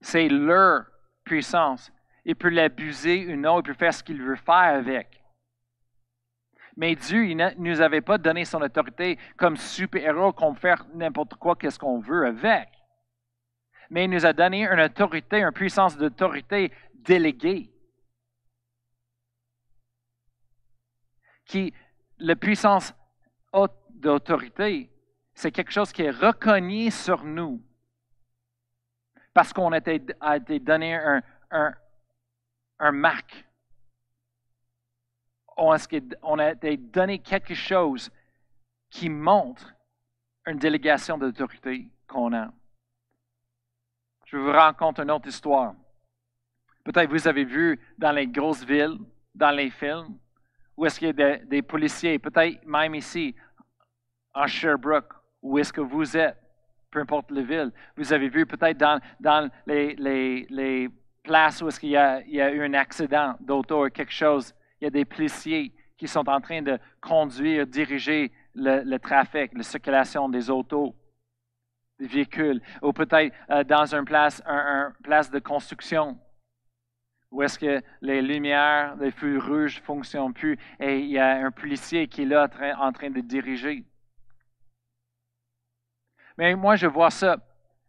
C'est 0.01 0.29
leur 0.29 0.87
puissance 1.25 1.93
il 2.29 2.37
peut 2.37 2.51
l'abuser 2.51 3.33
ou 3.33 3.37
non, 3.37 3.61
il 3.61 3.63
peut 3.63 3.73
faire 3.73 3.95
ce 3.95 4.03
qu'il 4.03 4.23
veut 4.23 4.37
faire 4.37 4.55
avec. 4.55 5.25
Mais 6.77 6.95
Dieu, 6.95 7.25
il 7.27 7.39
ne 7.39 7.49
nous 7.57 7.81
avait 7.81 8.03
pas 8.03 8.19
donné 8.19 8.45
son 8.45 8.61
autorité 8.61 9.19
comme 9.39 9.57
super-héros 9.57 10.35
qu'on 10.35 10.53
peut 10.53 10.61
faire 10.61 10.87
n'importe 10.93 11.37
quoi, 11.37 11.57
qu'est-ce 11.57 11.79
qu'on 11.79 12.01
veut 12.01 12.27
avec. 12.27 12.69
Mais 13.89 14.05
il 14.05 14.11
nous 14.11 14.27
a 14.27 14.35
donné 14.35 14.67
une 14.67 14.79
autorité, 14.79 15.41
une 15.41 15.53
puissance 15.53 15.97
d'autorité 15.97 16.71
déléguée. 16.97 17.73
Qui, 21.47 21.73
la 22.19 22.37
puissance 22.37 22.93
d'autorité, 23.89 24.91
c'est 25.33 25.51
quelque 25.51 25.73
chose 25.73 25.93
qui 25.93 26.03
est 26.03 26.11
reconnu 26.11 26.91
sur 26.91 27.25
nous. 27.25 27.65
Parce 29.33 29.55
qu'on 29.55 29.73
a 29.73 29.79
été, 29.79 30.05
a 30.21 30.37
été 30.37 30.61
donné 30.61 30.95
un, 30.95 31.23
un, 31.51 31.75
un 32.79 32.93
marque. 32.93 33.45
On 35.57 35.71
a 36.39 36.51
été 36.51 36.77
donné 36.77 37.19
quelque 37.19 37.55
chose 37.55 38.11
qui 38.91 39.09
montre 39.09 39.75
une 40.47 40.59
délégation 40.59 41.19
d'autorité 41.19 41.89
qu'on 42.07 42.33
a. 42.33 42.51
Je 44.27 44.37
vous 44.37 44.53
raconte 44.53 45.01
une 45.01 45.11
autre 45.11 45.29
histoire. 45.29 45.75
Peut-être 46.85 47.11
vous 47.11 47.27
avez 47.27 47.45
vu 47.45 47.81
dans 47.99 48.13
les 48.13 48.27
grosses 48.27 48.65
villes, 48.65 48.99
dans 49.35 49.51
les 49.51 49.71
films, 49.71 50.19
où 50.77 50.87
est-ce 50.87 50.99
qu'il 50.99 51.09
y 51.09 51.23
a 51.23 51.39
des, 51.39 51.63
policiers, 51.63 52.19
peut-être 52.19 52.65
même 52.65 52.95
ici, 52.95 53.35
en 54.33 54.47
Sherbrooke, 54.47 55.13
où 55.43 55.59
est-ce 55.59 55.73
que 55.73 55.81
vous 55.81 56.17
êtes, 56.17 56.37
peu 56.91 57.01
importe 57.01 57.31
la 57.31 57.43
ville. 57.43 57.73
Vous 57.97 58.13
avez 58.13 58.29
vu 58.29 58.47
peut-être 58.47 58.79
dans, 58.79 59.01
dans 59.19 59.51
les, 59.67 59.97
les, 59.97 60.47
les 60.49 60.89
place 61.23 61.61
où 61.63 61.69
est-ce 61.69 61.81
qu'il 61.81 61.91
y, 61.91 61.97
a 61.97 62.23
eu 62.27 62.65
un 62.65 62.75
accident 62.75 63.35
d'auto 63.41 63.87
ou 63.87 63.91
quelque 63.91 64.13
chose, 64.13 64.55
il 64.81 64.85
y 64.85 64.87
a 64.87 64.91
des 64.91 65.05
policiers 65.05 65.73
qui 65.97 66.07
sont 66.07 66.29
en 66.29 66.41
train 66.41 66.63
de 66.63 66.79
conduire, 67.01 67.67
diriger 67.67 68.33
le, 68.55 68.97
trafic, 68.99 69.53
la 69.55 69.63
circulation 69.63 70.29
des 70.29 70.49
autos, 70.49 70.95
des 71.99 72.07
véhicules, 72.07 72.63
ou 72.83 72.93
peut-être 72.93 73.35
euh, 73.51 73.65
dans 73.65 73.95
une 73.95 74.05
place, 74.05 74.43
un, 74.47 74.93
place 75.03 75.31
de 75.31 75.39
construction 75.39 76.19
où 77.31 77.43
est-ce 77.43 77.59
que 77.59 77.83
les 78.01 78.23
lumières, 78.23 78.97
les 78.97 79.11
feux 79.11 79.39
rouges 79.39 79.81
ne 79.81 79.85
fonctionnent 79.85 80.33
plus 80.33 80.59
et 80.81 81.01
il 81.01 81.11
y 81.11 81.19
a 81.19 81.45
un 81.45 81.51
policier 81.51 82.09
qui 82.09 82.23
est 82.23 82.25
là 82.25 82.49
en 82.79 82.93
train 82.93 83.11
de 83.11 83.21
diriger. 83.21 83.85
Mais 86.39 86.55
moi, 86.55 86.77
je 86.77 86.87
vois 86.87 87.11
ça 87.11 87.37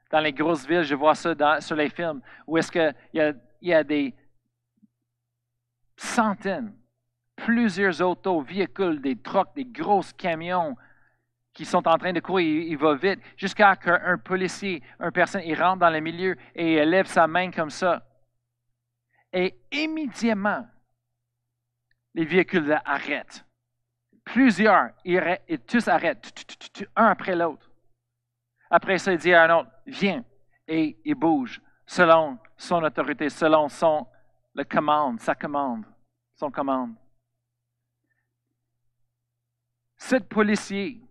dans 0.10 0.20
les 0.20 0.34
grosses 0.34 0.68
villes, 0.68 0.84
je 0.84 0.96
vois 0.96 1.16
ça 1.16 1.62
sur 1.62 1.76
les 1.76 1.90
films, 1.90 2.22
où 2.48 2.58
est-ce 2.58 2.72
qu'il 2.72 2.96
y 3.14 3.20
a, 3.20 3.34
y 3.62 3.74
a 3.74 3.84
des 3.84 4.14
centaines, 5.96 6.74
plusieurs 7.36 8.02
autos, 8.02 8.42
véhicules, 8.42 9.02
des 9.02 9.18
trucks, 9.18 9.54
des 9.56 9.66
gros 9.66 10.04
camions 10.18 10.76
qui 11.54 11.66
sont 11.66 11.88
en 11.88 11.98
train 11.98 12.14
de 12.14 12.20
courir, 12.20 12.64
il, 12.68 12.78
va 12.78 12.96
vite, 12.96 13.20
jusqu'à 13.36 13.76
qu'un 13.76 14.18
policier, 14.18 14.82
une 15.00 15.12
personne, 15.12 15.42
il 15.46 15.62
rentre 15.62 15.80
dans 15.80 15.90
le 15.90 16.00
milieu 16.00 16.38
et 16.56 16.76
il 16.76 16.90
lève 16.90 17.08
sa 17.08 17.28
main 17.28 17.52
comme 17.52 17.70
ça. 17.70 18.06
Et 19.34 19.56
immédiatement, 19.72 20.66
les 22.14 22.26
véhicules 22.26 22.80
arrêtent. 22.86 23.46
Plusieurs, 24.24 24.92
et 25.04 25.58
tous 25.60 25.88
arrêtent, 25.88 26.32
un 26.96 27.08
après 27.08 27.36
l'autre. 27.36 27.69
Après 28.70 28.98
ça, 28.98 29.12
il 29.12 29.20
dit 29.20 29.34
à 29.34 29.44
un 29.44 29.60
autre, 29.60 29.72
viens, 29.86 30.24
et 30.68 31.00
il 31.04 31.16
bouge 31.16 31.62
selon 31.86 32.38
son 32.56 32.84
autorité, 32.84 33.30
selon 33.30 33.68
son 33.68 34.06
la 34.54 34.64
commande, 34.64 35.20
sa 35.20 35.36
commande, 35.36 35.86
son 36.36 36.52
commande. 36.52 36.96
Ce 39.98 40.16
policier, 40.18 41.02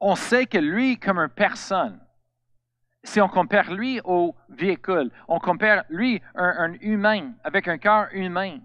on 0.00 0.14
sait 0.16 0.46
que 0.46 0.58
lui, 0.58 0.98
comme 0.98 1.18
une 1.18 1.28
personne, 1.28 2.00
si 3.02 3.20
on 3.20 3.28
compare 3.28 3.72
lui 3.72 4.00
au 4.04 4.34
véhicule, 4.48 5.10
on 5.28 5.38
compare 5.38 5.84
lui 5.88 6.20
un, 6.34 6.54
un 6.58 6.72
humain 6.74 7.34
avec 7.44 7.68
un 7.68 7.78
cœur 7.78 8.08
humain, 8.12 8.60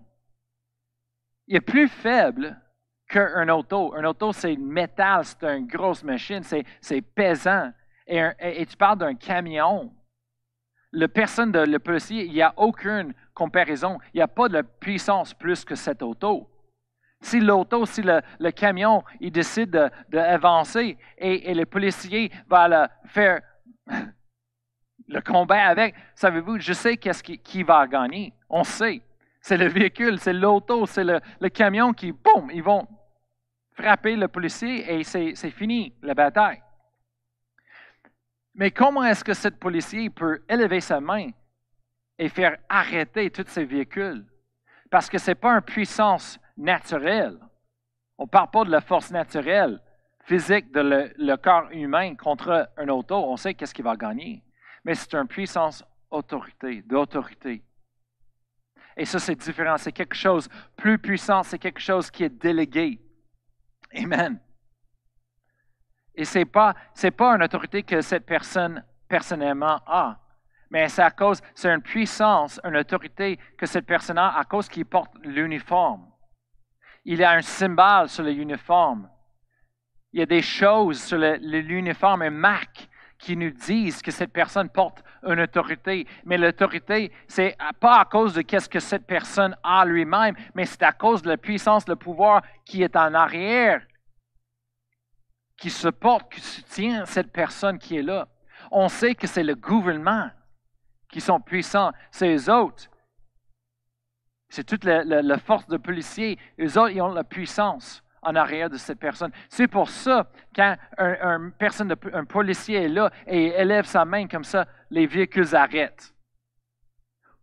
il 1.48 1.58
est 1.58 1.62
plus 1.62 1.88
faible 1.88 2.60
qu'un 3.10 3.50
auto. 3.50 3.94
Un 3.96 4.06
auto, 4.06 4.32
c'est 4.32 4.56
métal, 4.56 5.26
c'est 5.26 5.44
une 5.58 5.68
grosse 5.68 6.04
machine, 6.04 6.44
c'est 6.44 7.02
pesant. 7.02 7.72
Et, 8.08 8.66
tu 8.66 8.78
parles 8.78 9.00
d'un 9.00 9.16
camion. 9.16 9.92
Le 10.92 11.08
personne 11.08 11.52
de 11.52 11.60
le 11.60 11.80
policier, 11.80 12.26
il 12.26 12.34
n'y 12.34 12.42
a 12.42 12.54
aucune 12.58 13.14
comparaison. 13.34 14.00
Il 14.14 14.18
n'y 14.18 14.24
a 14.24 14.28
pas 14.28 14.48
de 14.48 14.62
puissance 14.62 15.34
plus 15.34 15.66
que 15.66 15.76
cette 15.76 16.02
auto. 16.02 16.50
Si 17.22 17.40
l'auto, 17.40 17.86
si 17.86 18.02
le, 18.02 18.52
camion, 18.52 19.04
il 19.20 19.32
décide 19.32 19.92
d'avancer 20.08 20.98
et, 21.18 21.54
le 21.54 21.66
policier 21.66 22.32
va 22.48 22.68
le 22.68 22.88
faire 23.10 23.42
le 25.08 25.22
combat 25.22 25.68
avec, 25.68 25.96
savez-vous, 26.16 26.60
je 26.60 26.74
sais 26.74 26.98
qu'est-ce 26.98 27.22
qui, 27.22 27.38
qui, 27.40 27.64
va 27.64 27.86
gagner. 27.88 28.34
On 28.50 28.64
sait. 28.64 29.02
C'est 29.42 29.58
le 29.58 29.68
véhicule, 29.68 30.20
c'est 30.20 30.34
l'auto, 30.34 30.86
c'est 30.86 31.04
le, 31.04 31.20
le, 31.40 31.50
camion 31.50 31.94
qui, 31.94 32.12
boum, 32.12 32.50
ils 32.52 32.64
vont 32.64 32.88
frapper 33.80 34.16
le 34.16 34.28
policier 34.28 35.00
et 35.00 35.04
c'est 35.04 35.52
fini, 35.52 35.94
la 36.02 36.14
bataille. 36.14 36.62
Mais 38.56 38.72
comment 38.72 39.06
est-ce 39.06 39.24
que 39.24 39.34
ce 39.34 39.48
policier 39.48 40.10
peut 40.10 40.44
élever 40.50 40.82
sa 40.82 41.00
main 41.00 41.30
et 42.18 42.28
faire 42.28 42.58
arrêter 42.68 43.30
tous 43.32 43.48
ces 43.48 43.64
véhicules? 43.64 44.26
Parce 44.90 45.10
que 45.10 45.18
ce 45.18 45.32
n'est 45.32 45.36
pas 45.36 45.54
une 45.54 45.62
puissance 45.62 46.40
naturelle. 46.58 47.40
On 48.18 48.24
ne 48.24 48.30
parle 48.30 48.52
pas 48.52 48.66
de 48.66 48.72
la 48.72 48.82
force 48.82 49.12
naturelle, 49.12 49.80
physique 50.26 50.74
de 50.74 51.14
le, 51.18 51.38
corps 51.38 51.72
humain 51.72 52.16
contre 52.16 52.70
un 52.76 52.90
auto. 52.90 53.16
On 53.16 53.38
sait 53.38 53.54
qu'est-ce 53.54 53.74
qu'il 53.74 53.86
va 53.86 53.96
gagner. 53.96 54.44
Mais 54.84 54.94
c'est 54.94 55.14
une 55.14 55.28
puissance 55.28 55.86
autorité, 56.12 56.82
d'autorité. 56.82 57.64
Et 58.98 59.06
ça, 59.06 59.20
c'est 59.20 59.36
différent. 59.36 59.78
C'est 59.78 59.94
quelque 59.94 60.16
chose 60.16 60.50
plus 60.76 61.00
puissant. 61.00 61.44
C'est 61.44 61.60
quelque 61.60 61.80
chose 61.80 62.12
qui 62.12 62.26
est 62.26 62.30
délégué. 62.30 63.00
Amen. 63.96 64.40
Et 66.16 66.26
ce 66.26 66.40
n'est 66.40 66.46
pas, 66.46 66.76
une 67.04 67.44
autorité 67.44 67.84
que 67.84 68.02
cette 68.02 68.26
personne 68.26 68.84
personnellement 69.08 69.80
a, 69.88 70.20
mais 70.70 70.88
c'est 70.90 71.02
à 71.02 71.12
cause, 71.12 71.42
c'est 71.56 71.70
une 71.70 71.82
puissance, 71.82 72.60
une 72.64 72.78
autorité 72.78 73.40
que 73.58 73.66
cette 73.66 73.86
personne 73.86 74.18
a 74.18 74.38
à 74.38 74.44
cause 74.44 74.68
qu'il 74.68 74.86
porte 74.86 75.14
l'uniforme. 75.24 76.12
il 77.06 77.20
y 77.20 77.24
a 77.24 77.32
un 77.32 77.42
symbole 77.42 78.10
sur 78.10 78.24
l'uniforme. 78.24 79.10
Il 80.12 80.20
y 80.20 80.24
a 80.24 80.26
des 80.26 80.42
choses 80.42 81.02
sur 81.02 81.18
l'uniforme, 81.18 82.24
une 82.24 82.36
marque 82.36 82.89
qui 83.20 83.36
nous 83.36 83.52
disent 83.52 84.02
que 84.02 84.12
cette 84.12 84.32
personne 84.32 84.70
porte 84.70 85.04
une 85.24 85.42
autorité. 85.42 86.08
Mais 86.26 86.38
l'autorité, 86.38 87.12
c'est 87.28 87.56
pas 87.80 88.00
à 88.00 88.06
cause 88.06 88.34
de 88.34 88.42
qu'est-ce 88.42 88.70
que 88.70 88.80
cette 88.80 89.06
personne 89.06 89.56
a 89.62 89.86
lui-même, 89.86 90.36
mais 90.56 90.66
c'est 90.66 90.84
à 90.84 90.94
cause 90.94 91.22
de 91.22 91.30
la 91.30 91.38
puissance, 91.38 91.88
le 91.88 91.98
pouvoir 91.98 92.42
qui 92.66 92.82
est 92.82 92.96
en 92.96 93.14
arrière, 93.14 93.86
qui 95.58 95.70
supporte, 95.70 96.32
qui 96.32 96.40
soutient 96.40 97.06
cette 97.06 97.32
personne 97.32 97.78
qui 97.78 97.98
est 97.98 98.04
là. 98.04 98.28
On 98.72 98.88
sait 98.88 99.16
que 99.16 99.28
c'est 99.28 99.44
le 99.44 99.56
gouvernement 99.56 100.30
qui 101.10 101.20
sont 101.20 101.42
puissants, 101.42 101.92
c'est 102.12 102.34
eux 102.34 102.50
autres. 102.50 102.90
C'est 104.50 104.64
toute 104.64 104.84
la, 104.84 105.38
force 105.38 105.68
de 105.68 105.78
policiers. 105.78 106.40
Eux 106.60 106.78
autres, 106.80 106.92
ils 106.92 107.02
ont 107.02 107.14
la 107.14 107.24
puissance 107.24 108.04
en 108.22 108.36
arrière 108.36 108.70
de 108.70 108.78
cette 108.78 109.00
personne. 109.00 109.32
C'est 109.50 109.68
pour 109.68 109.90
ça, 109.90 110.30
quand 110.56 110.76
un, 110.98 111.52
policier 112.26 112.84
est 112.84 112.90
là 112.90 113.12
et 113.28 113.48
élève 113.48 113.86
sa 113.86 114.06
main 114.06 114.28
comme 114.28 114.44
ça, 114.44 114.68
les 114.90 115.08
véhicules 115.08 115.56
arrêtent. 115.56 116.14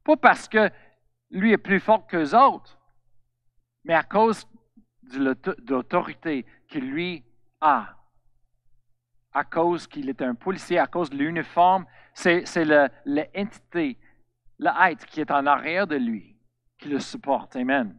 Pas 0.04 0.16
parce 0.16 0.48
que 0.48 0.70
lui 1.30 1.52
est 1.52 1.58
plus 1.58 1.80
fort 1.80 2.06
que 2.06 2.16
les 2.16 2.34
autres, 2.34 2.78
mais 3.84 3.94
à 3.94 4.02
cause 4.02 4.46
de 5.02 5.36
l'autorité 5.68 6.44
que 6.68 6.78
lui 6.78 7.24
a. 7.60 7.92
À 9.32 9.44
cause 9.44 9.86
qu'il 9.86 10.08
est 10.08 10.22
un 10.22 10.34
policier, 10.34 10.78
à 10.78 10.86
cause 10.86 11.10
de 11.10 11.16
l'uniforme, 11.16 11.86
c'est 12.14 12.44
l'entité, 13.04 13.98
l'être 14.58 15.06
qui 15.06 15.20
est 15.20 15.30
en 15.30 15.46
arrière 15.46 15.86
de 15.86 15.96
lui, 15.96 16.36
qui 16.78 16.88
le 16.88 16.98
supporte. 17.00 17.54
Amen. 17.56 17.94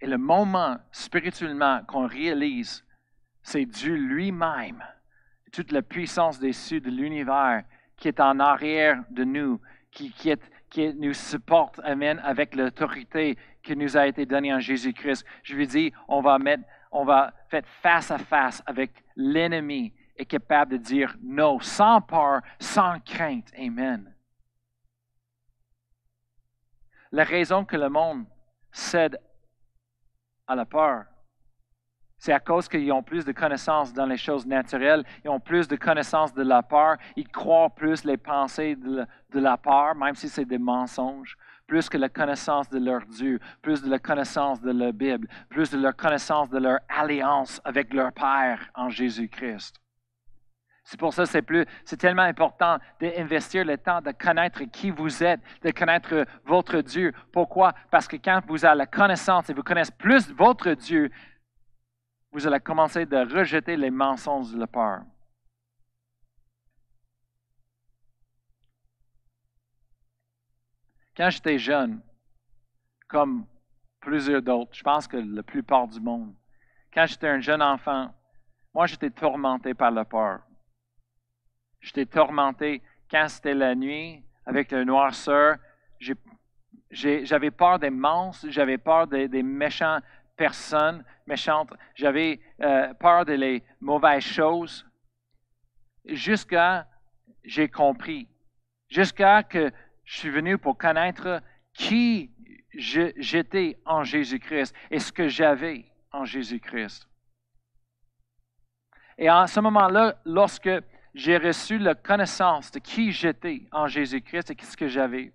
Et 0.00 0.06
le 0.06 0.18
moment 0.18 0.78
spirituellement 0.92 1.82
qu'on 1.86 2.06
réalise, 2.06 2.84
c'est 3.42 3.64
Dieu 3.64 3.94
lui-même, 3.94 4.84
toute 5.52 5.72
la 5.72 5.82
puissance 5.82 6.38
des 6.38 6.52
cieux 6.52 6.80
de 6.80 6.90
l'univers 6.90 7.64
qui 7.96 8.08
est 8.08 8.20
en 8.20 8.38
arrière 8.38 9.02
de 9.10 9.24
nous, 9.24 9.60
qui, 9.90 10.12
nous 10.96 11.14
supporte, 11.14 11.80
Amen, 11.82 12.20
avec 12.22 12.54
l'autorité 12.54 13.36
qui 13.62 13.74
nous 13.74 13.96
a 13.96 14.06
été 14.06 14.26
donnée 14.26 14.54
en 14.54 14.60
Jésus-Christ. 14.60 15.24
Je 15.42 15.56
lui 15.56 15.66
dis, 15.66 15.92
on 16.06 16.20
va 16.20 16.38
mettre, 16.38 16.62
on 16.92 17.04
va 17.04 17.32
faire 17.48 17.66
face 17.82 18.10
à 18.10 18.18
face 18.18 18.62
avec 18.66 18.92
l'ennemi 19.16 19.92
et 20.16 20.26
capable 20.26 20.72
de 20.72 20.76
dire 20.76 21.16
non, 21.22 21.58
sans 21.60 22.00
peur, 22.00 22.40
sans 22.60 23.00
crainte. 23.00 23.50
Amen. 23.58 24.14
La 27.10 27.24
raison 27.24 27.64
que 27.64 27.76
le 27.76 27.88
monde 27.88 28.26
cède 28.70 29.18
à 30.48 30.56
la 30.56 30.64
peur. 30.64 31.04
C'est 32.18 32.32
à 32.32 32.40
cause 32.40 32.68
qu'ils 32.68 32.90
ont 32.90 33.02
plus 33.02 33.24
de 33.24 33.30
connaissances 33.30 33.92
dans 33.92 34.06
les 34.06 34.16
choses 34.16 34.44
naturelles, 34.44 35.04
ils 35.24 35.30
ont 35.30 35.38
plus 35.38 35.68
de 35.68 35.76
connaissances 35.76 36.34
de 36.34 36.42
la 36.42 36.62
peur, 36.62 36.96
ils 37.14 37.28
croient 37.28 37.70
plus 37.70 38.04
les 38.04 38.16
pensées 38.16 38.74
de, 38.74 39.06
la 39.34 39.56
peur, 39.56 39.94
même 39.94 40.16
si 40.16 40.28
c'est 40.28 40.44
des 40.44 40.58
mensonges, 40.58 41.38
plus 41.68 41.88
que 41.88 41.96
la 41.96 42.08
connaissance 42.08 42.68
de 42.70 42.78
leur 42.78 43.06
Dieu, 43.06 43.38
plus 43.62 43.82
de 43.82 43.90
la 43.90 44.00
connaissance 44.00 44.60
de 44.60 44.72
la 44.72 44.90
Bible, 44.90 45.28
plus 45.48 45.70
de 45.70 45.78
la 45.78 45.92
connaissance 45.92 46.50
de 46.50 46.58
leur 46.58 46.80
alliance 46.88 47.60
avec 47.64 47.94
leur 47.94 48.12
Père 48.12 48.68
en 48.74 48.88
Jésus-Christ. 48.88 49.76
C'est 50.88 50.98
pour 50.98 51.12
ça 51.12 51.24
que 51.24 51.28
c'est 51.28 51.42
plus, 51.42 51.66
c'est 51.84 51.98
tellement 51.98 52.22
important 52.22 52.78
d'investir 52.98 53.62
le 53.62 53.76
temps 53.76 54.00
de 54.00 54.10
connaître 54.10 54.64
qui 54.72 54.90
vous 54.90 55.22
êtes, 55.22 55.38
de 55.60 55.70
connaître 55.70 56.24
votre 56.46 56.80
Dieu. 56.80 57.12
Pourquoi? 57.30 57.74
Parce 57.90 58.08
que 58.08 58.16
quand 58.16 58.40
vous 58.46 58.64
avez 58.64 58.78
la 58.78 58.86
connaissance 58.86 59.50
et 59.50 59.52
vous 59.52 59.62
connaissez 59.62 59.92
plus 59.92 60.32
votre 60.32 60.72
Dieu, 60.72 61.10
vous 62.32 62.46
allez 62.46 62.58
commencer 62.60 63.04
de 63.04 63.18
rejeter 63.18 63.76
les 63.76 63.90
mensonges 63.90 64.50
de 64.50 64.58
la 64.58 64.66
peur. 64.66 65.02
Quand 71.14 71.28
j'étais 71.28 71.58
jeune, 71.58 72.00
comme 73.08 73.46
plusieurs 74.00 74.40
d'autres, 74.40 74.72
je 74.72 74.82
pense 74.82 75.06
que 75.06 75.18
la 75.18 75.42
plupart 75.42 75.86
du 75.86 76.00
monde, 76.00 76.34
quand 76.94 77.04
j'étais 77.04 77.28
un 77.28 77.40
jeune 77.40 77.60
enfant, 77.60 78.10
moi 78.72 78.86
j'étais 78.86 79.10
tourmenté 79.10 79.74
par 79.74 79.90
la 79.90 80.06
peur. 80.06 80.47
J'étais 81.80 82.06
tourmenté 82.06 82.82
quand 83.10 83.28
c'était 83.28 83.54
la 83.54 83.74
nuit 83.74 84.22
avec 84.46 84.72
le 84.72 84.84
noirceur. 84.84 85.56
J'avais 86.90 87.50
peur 87.50 87.78
des 87.78 87.90
monstres, 87.90 88.46
j'avais 88.50 88.78
peur 88.78 89.06
des, 89.06 89.42
méchantes 89.42 90.02
personnes 90.36 91.04
méchantes, 91.26 91.70
j'avais 91.96 92.40
euh, 92.62 92.94
peur 92.94 93.24
des 93.24 93.62
mauvaises 93.80 94.22
choses. 94.22 94.86
Jusqu'à 96.04 96.86
j'ai 97.44 97.68
compris, 97.68 98.28
jusqu'à 98.88 99.42
que 99.42 99.70
je 100.04 100.18
suis 100.18 100.30
venu 100.30 100.56
pour 100.58 100.78
connaître 100.78 101.42
qui 101.72 102.30
j'étais 102.74 103.78
en 103.84 104.04
Jésus-Christ 104.04 104.74
et 104.90 104.98
ce 104.98 105.12
que 105.12 105.28
j'avais 105.28 105.84
en 106.12 106.24
Jésus-Christ. 106.24 107.08
Et 109.16 109.30
en 109.30 109.46
ce 109.46 109.60
moment-là, 109.60 110.16
lorsque 110.24 110.70
j'ai 111.14 111.36
reçu 111.36 111.78
la 111.78 111.94
connaissance 111.94 112.70
de 112.70 112.78
qui 112.78 113.12
j'étais 113.12 113.66
en 113.72 113.86
Jésus-Christ 113.86 114.50
et 114.50 114.64
ce 114.64 114.76
que 114.76 114.88
j'avais. 114.88 115.32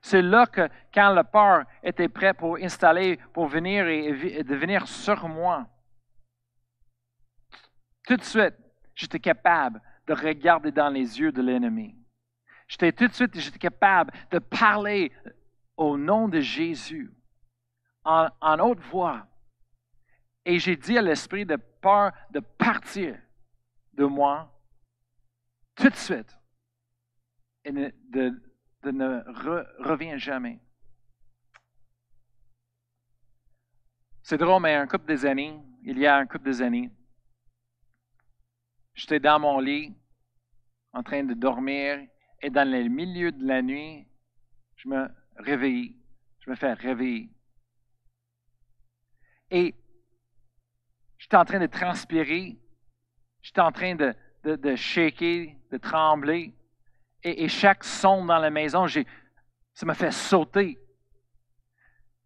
C'est 0.00 0.22
là 0.22 0.46
que, 0.46 0.68
quand 0.92 1.14
le 1.14 1.22
peur 1.22 1.64
était 1.82 2.08
prêt 2.08 2.34
pour 2.34 2.56
installer, 2.56 3.18
pour 3.32 3.46
venir 3.46 3.86
et, 3.86 4.42
devenir 4.42 4.88
sur 4.88 5.28
moi, 5.28 5.66
tout 8.04 8.16
de 8.16 8.24
suite, 8.24 8.54
j'étais 8.96 9.20
capable 9.20 9.80
de 10.08 10.12
regarder 10.12 10.72
dans 10.72 10.88
les 10.88 11.20
yeux 11.20 11.30
de 11.30 11.40
l'ennemi. 11.40 11.94
J'étais 12.66 12.90
tout 12.90 13.06
de 13.06 13.12
suite, 13.12 13.38
j'étais 13.38 13.60
capable 13.60 14.12
de 14.30 14.40
parler 14.40 15.12
au 15.76 15.96
nom 15.96 16.28
de 16.28 16.40
Jésus 16.40 17.14
en, 18.04 18.28
en 18.40 18.58
haute 18.58 18.80
voix. 18.80 19.26
Et 20.44 20.58
j'ai 20.58 20.74
dit 20.76 20.98
à 20.98 21.02
l'esprit 21.02 21.46
de 21.46 21.56
peur 21.80 22.10
de 22.30 22.40
partir 22.40 23.16
de 23.92 24.04
moi 24.04 24.52
tout 25.74 25.88
de 25.88 25.96
suite 25.96 26.38
et 27.64 27.72
de, 27.72 28.34
ne 28.84 29.22
revient 29.82 30.18
jamais. 30.18 30.60
C'est 34.22 34.38
drôle, 34.38 34.62
mais 34.62 34.74
un 34.74 34.86
couple 34.86 35.06
des 35.06 35.24
années, 35.24 35.60
il 35.82 35.98
y 35.98 36.06
a 36.06 36.16
un 36.16 36.26
couple 36.26 36.44
des 36.44 36.62
années, 36.62 36.90
j'étais 38.94 39.20
dans 39.20 39.38
mon 39.38 39.58
lit 39.60 39.94
en 40.92 41.02
train 41.02 41.24
de 41.24 41.34
dormir 41.34 42.06
et 42.40 42.50
dans 42.50 42.68
le 42.68 42.88
milieu 42.88 43.32
de 43.32 43.44
la 43.46 43.62
nuit, 43.62 44.06
je 44.76 44.88
me 44.88 45.08
réveille, 45.36 45.96
je 46.40 46.50
me 46.50 46.56
fais 46.56 46.72
réveiller. 46.72 47.30
Et 49.50 49.74
j'étais 51.18 51.36
en 51.36 51.44
train 51.44 51.60
de 51.60 51.66
transpirer 51.66 52.61
J'étais 53.42 53.60
en 53.60 53.72
train 53.72 53.94
de, 53.94 54.14
de, 54.44 54.76
shaker, 54.76 55.48
de 55.70 55.76
trembler. 55.76 56.54
Et, 57.24 57.48
chaque 57.48 57.84
son 57.84 58.24
dans 58.24 58.38
la 58.38 58.50
maison, 58.50 58.86
ça 58.88 59.86
m'a 59.86 59.94
fait 59.94 60.12
sauter. 60.12 60.78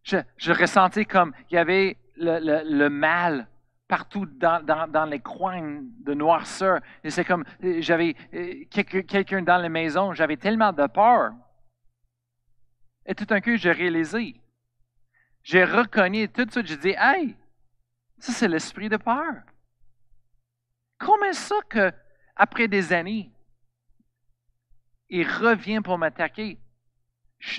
Je, 0.02 0.18
je, 0.36 0.52
ressentais 0.52 1.04
comme 1.04 1.34
il 1.50 1.54
y 1.54 1.58
avait 1.58 1.96
le, 2.16 2.88
mal 2.88 3.48
partout 3.88 4.26
dans, 4.26 4.64
dans, 4.64 5.04
les 5.04 5.20
coins 5.20 5.82
de 5.82 6.14
noirceur. 6.14 6.80
Et 7.02 7.10
c'est 7.10 7.24
comme 7.24 7.44
j'avais 7.80 8.14
euh, 8.34 8.64
quelqu'un 8.70 9.42
dans 9.42 9.58
la 9.58 9.68
maison, 9.68 10.12
j'avais 10.12 10.36
tellement 10.36 10.72
de 10.72 10.86
peur. 10.86 11.32
Et 13.04 13.14
tout 13.14 13.24
d'un 13.24 13.40
coup, 13.40 13.56
j'ai 13.56 13.72
réalisé. 13.72 14.34
J'ai 15.42 15.64
reconnu 15.64 16.28
tout 16.28 16.44
de 16.44 16.50
suite, 16.50 16.66
j'ai 16.66 16.76
dit, 16.76 16.94
hey, 16.98 17.36
ça 18.18 18.32
c'est 18.32 18.48
l'esprit 18.48 18.88
de 18.88 18.96
peur. 18.96 19.34
Comment 20.98 21.32
ça 21.32 21.56
que, 21.68 21.92
après 22.34 22.68
des 22.68 22.92
années, 22.92 23.30
il 25.08 25.26
revient 25.26 25.80
pour 25.82 25.98
m'attaquer? 25.98 26.58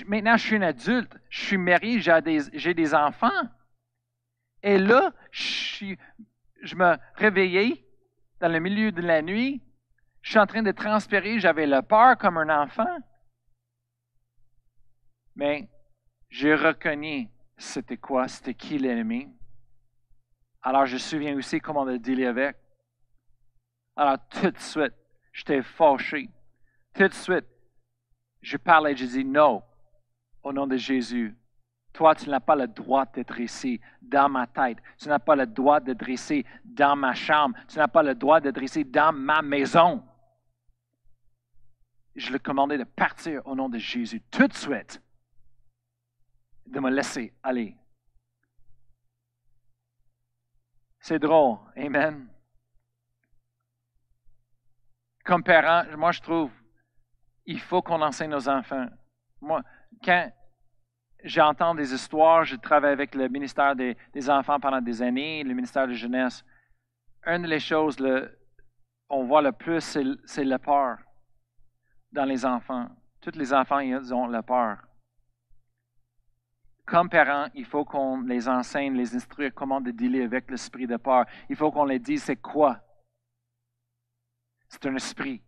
Maintenant, 0.06 0.36
je 0.36 0.46
suis 0.46 0.56
un 0.56 0.62
adulte, 0.62 1.16
je 1.30 1.46
suis 1.46 1.56
marié, 1.56 2.00
j'ai 2.00 2.74
des, 2.74 2.94
enfants. 2.94 3.42
Et 4.62 4.76
là, 4.76 5.12
je, 5.30 5.94
me 6.74 6.96
réveillais 7.14 7.84
dans 8.40 8.48
le 8.48 8.58
milieu 8.58 8.92
de 8.92 9.00
la 9.00 9.22
nuit, 9.22 9.62
je 10.22 10.30
suis 10.30 10.38
en 10.38 10.46
train 10.46 10.62
de 10.62 10.72
transpirer, 10.72 11.38
j'avais 11.38 11.66
la 11.66 11.82
peur 11.82 12.18
comme 12.18 12.38
un 12.38 12.62
enfant. 12.62 12.98
Mais 15.36 15.68
j'ai 16.28 16.54
reconnu 16.54 17.30
c'était 17.58 17.96
quoi, 17.96 18.28
c'était 18.28 18.54
qui 18.54 18.78
l'ennemi. 18.78 19.28
Alors 20.62 20.86
je 20.86 20.94
me 20.94 20.98
souviens 20.98 21.36
aussi 21.36 21.60
comment 21.60 21.84
le 21.84 21.98
dealer 21.98 22.26
avec. 22.26 22.56
Alors, 23.98 24.16
tout 24.30 24.52
de 24.52 24.58
suite, 24.58 24.94
j'étais 25.32 25.60
fâché. 25.60 26.30
Tout 26.94 27.08
de 27.08 27.12
suite, 27.12 27.46
je 28.40 28.56
parlais, 28.56 28.94
je 28.94 29.04
dis 29.04 29.24
non, 29.24 29.60
au 30.44 30.52
nom 30.52 30.68
de 30.68 30.76
Jésus, 30.76 31.36
Toi, 31.92 32.14
tu 32.14 32.30
n'as 32.30 32.38
pas 32.38 32.54
le 32.54 32.68
droit 32.68 33.06
d'être 33.06 33.40
ici, 33.40 33.80
dans 34.00 34.28
ma 34.28 34.46
tête. 34.46 34.78
Tu 34.98 35.08
n'as 35.08 35.18
pas 35.18 35.34
le 35.34 35.46
droit 35.46 35.80
d'être 35.80 36.08
ici, 36.08 36.44
dans 36.64 36.94
ma 36.94 37.12
chambre. 37.12 37.58
Tu 37.66 37.76
n'as 37.76 37.88
pas 37.88 38.04
le 38.04 38.14
droit 38.14 38.40
d'être 38.40 38.62
ici, 38.62 38.84
dans 38.84 39.12
ma 39.12 39.42
maison. 39.42 40.04
Je 42.14 42.30
le 42.30 42.38
commandais 42.38 42.78
de 42.78 42.84
partir 42.84 43.44
au 43.46 43.56
nom 43.56 43.68
de 43.68 43.78
Jésus 43.78 44.22
tout 44.30 44.46
de 44.46 44.54
suite, 44.54 45.02
de 46.66 46.78
me 46.78 46.90
laisser 46.90 47.32
aller. 47.42 47.76
C'est 51.00 51.18
drôle. 51.18 51.58
Amen. 51.76 52.28
Comme 55.28 55.42
parent, 55.42 55.84
moi 55.98 56.10
je 56.10 56.22
trouve, 56.22 56.50
il 57.44 57.60
faut 57.60 57.82
qu'on 57.82 58.00
enseigne 58.00 58.30
nos 58.30 58.48
enfants. 58.48 58.86
Moi, 59.42 59.60
quand 60.02 60.32
j'entends 61.22 61.74
des 61.74 61.92
histoires, 61.92 62.46
je 62.46 62.56
travaille 62.56 62.92
avec 62.92 63.14
le 63.14 63.28
ministère 63.28 63.76
des, 63.76 63.94
Enfants 64.30 64.58
pendant 64.58 64.80
des 64.80 65.02
années, 65.02 65.44
le 65.44 65.52
ministère 65.52 65.86
de 65.86 65.92
la 65.92 65.98
Jeunesse. 65.98 66.42
Une 67.26 67.42
des 67.42 67.60
choses, 67.60 68.00
le, 68.00 68.38
on 69.10 69.24
voit 69.24 69.42
le 69.42 69.52
plus, 69.52 69.98
c'est 70.24 70.44
la 70.44 70.58
peur 70.58 70.96
dans 72.10 72.24
les 72.24 72.46
enfants. 72.46 72.88
Tous 73.20 73.36
les 73.36 73.52
enfants, 73.52 73.80
ils 73.80 74.14
ont 74.14 74.28
la 74.28 74.42
peur. 74.42 74.78
Comme 76.86 77.10
parents, 77.10 77.48
il 77.54 77.66
faut 77.66 77.84
qu'on 77.84 78.22
les 78.22 78.48
enseigne, 78.48 78.94
les 78.94 79.14
instruire 79.14 79.52
comment 79.54 79.82
de 79.82 79.90
dealer 79.90 80.22
avec 80.22 80.50
l'esprit 80.50 80.86
de 80.86 80.96
peur. 80.96 81.26
Il 81.50 81.56
faut 81.56 81.70
qu'on 81.70 81.84
les 81.84 81.98
dise 81.98 82.22
c'est 82.22 82.36
quoi. 82.36 82.80
C'est 84.68 84.86
un 84.86 84.96
esprit 84.96 85.42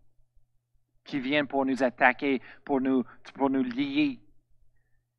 qui 1.04 1.20
vient 1.20 1.44
pour 1.44 1.64
nous 1.64 1.82
attaquer, 1.82 2.40
pour 2.64 2.80
nous, 2.80 3.04
pour 3.34 3.50
nous 3.50 3.62
lier, 3.62 4.20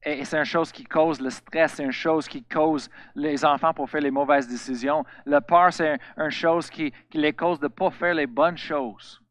et 0.04 0.26
c'est 0.26 0.38
une 0.38 0.46
chose 0.46 0.72
qui 0.72 0.84
cause 0.84 1.22
le 1.22 1.30
stress, 1.30 1.74
c'est 1.74 1.84
une 1.84 1.92
chose 1.92 2.28
qui 2.28 2.44
cause 2.44 2.90
les 3.14 3.46
enfants 3.46 3.74
pour 3.74 3.90
faire 3.90 4.02
les 4.02 4.10
mauvaises 4.10 4.48
décisions. 4.48 5.06
Le 5.26 5.40
peur, 5.42 5.72
c'est 5.72 6.00
une 6.18 6.32
chose 6.32 6.70
qui, 6.72 6.92
les 7.14 7.34
cause 7.34 7.60
de 7.60 7.66
ne 7.66 7.70
pas 7.70 7.92
faire 7.92 8.16
les 8.16 8.26
bonnes 8.26 8.58
choses. 8.58 9.22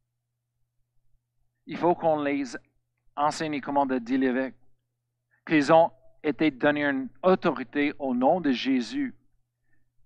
Il 1.66 1.76
faut 1.76 1.94
qu'on 1.94 2.22
les 2.22 2.56
enseigne 3.16 3.60
comment 3.60 3.84
de 3.84 3.98
dealer 3.98 4.28
avec. 4.28 4.54
Qu'ils 5.44 5.72
ont 5.72 5.90
été 6.22 6.52
donnés 6.52 6.84
une 6.84 7.08
autorité 7.22 7.92
au 7.98 8.14
nom 8.14 8.40
de 8.40 8.52
Jésus. 8.52 9.14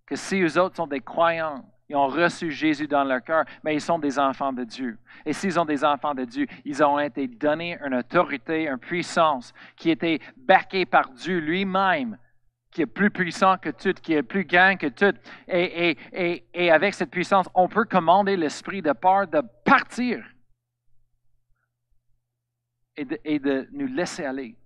Que 0.06 0.16
si 0.16 0.40
eux 0.40 0.58
autres 0.58 0.76
sont 0.76 0.86
des 0.86 1.00
croyants, 1.00 1.62
ils 1.88 1.96
ont 1.96 2.06
reçu 2.06 2.50
Jésus 2.50 2.88
dans 2.88 3.04
leur 3.04 3.22
cœur, 3.22 3.44
mais 3.62 3.74
ils 3.74 3.80
sont 3.80 3.98
des 3.98 4.18
enfants 4.18 4.52
de 4.52 4.64
Dieu. 4.64 4.98
Et 5.26 5.32
s'ils 5.32 5.58
ont 5.60 5.66
des 5.66 5.84
enfants 5.84 6.14
de 6.14 6.24
Dieu, 6.24 6.46
ils 6.64 6.82
ont 6.82 6.98
été 6.98 7.28
donnés 7.28 7.78
une 7.84 7.94
autorité, 7.94 8.66
une 8.66 8.78
puissance 8.78 9.52
qui 9.76 9.90
était 9.90 10.18
baquée 10.36 10.86
par 10.86 11.10
Dieu 11.10 11.38
lui-même, 11.38 12.16
qui 12.70 12.82
est 12.82 12.86
plus 12.86 13.10
puissant 13.10 13.58
que 13.58 13.68
tout, 13.68 13.92
qui 13.92 14.14
est 14.14 14.22
plus 14.22 14.44
grand 14.44 14.76
que 14.76 14.86
tout. 14.86 15.16
Et, 15.46 16.70
avec 16.70 16.94
cette 16.94 17.10
puissance, 17.10 17.48
on 17.54 17.68
peut 17.68 17.84
commander 17.84 18.36
l'esprit 18.36 18.80
de 18.80 18.92
peur 18.92 19.28
de 19.28 19.42
partir 19.64 20.24
et 22.96 23.04
de, 23.04 23.18
et 23.24 23.38
de 23.38 23.68
nous 23.72 23.88
laisser 23.88 24.24
aller. 24.24 24.56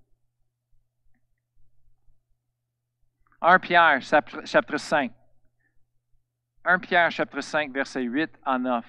1 3.41 3.59
Pierre, 3.59 4.01
chapitre 4.03 4.79
5. 4.79 5.13
1 6.69 6.81
Pierre 6.81 7.11
chapitre 7.11 7.41
5, 7.41 7.73
verset 7.73 8.03
8 8.03 8.31
à 8.45 8.59
9. 8.59 8.85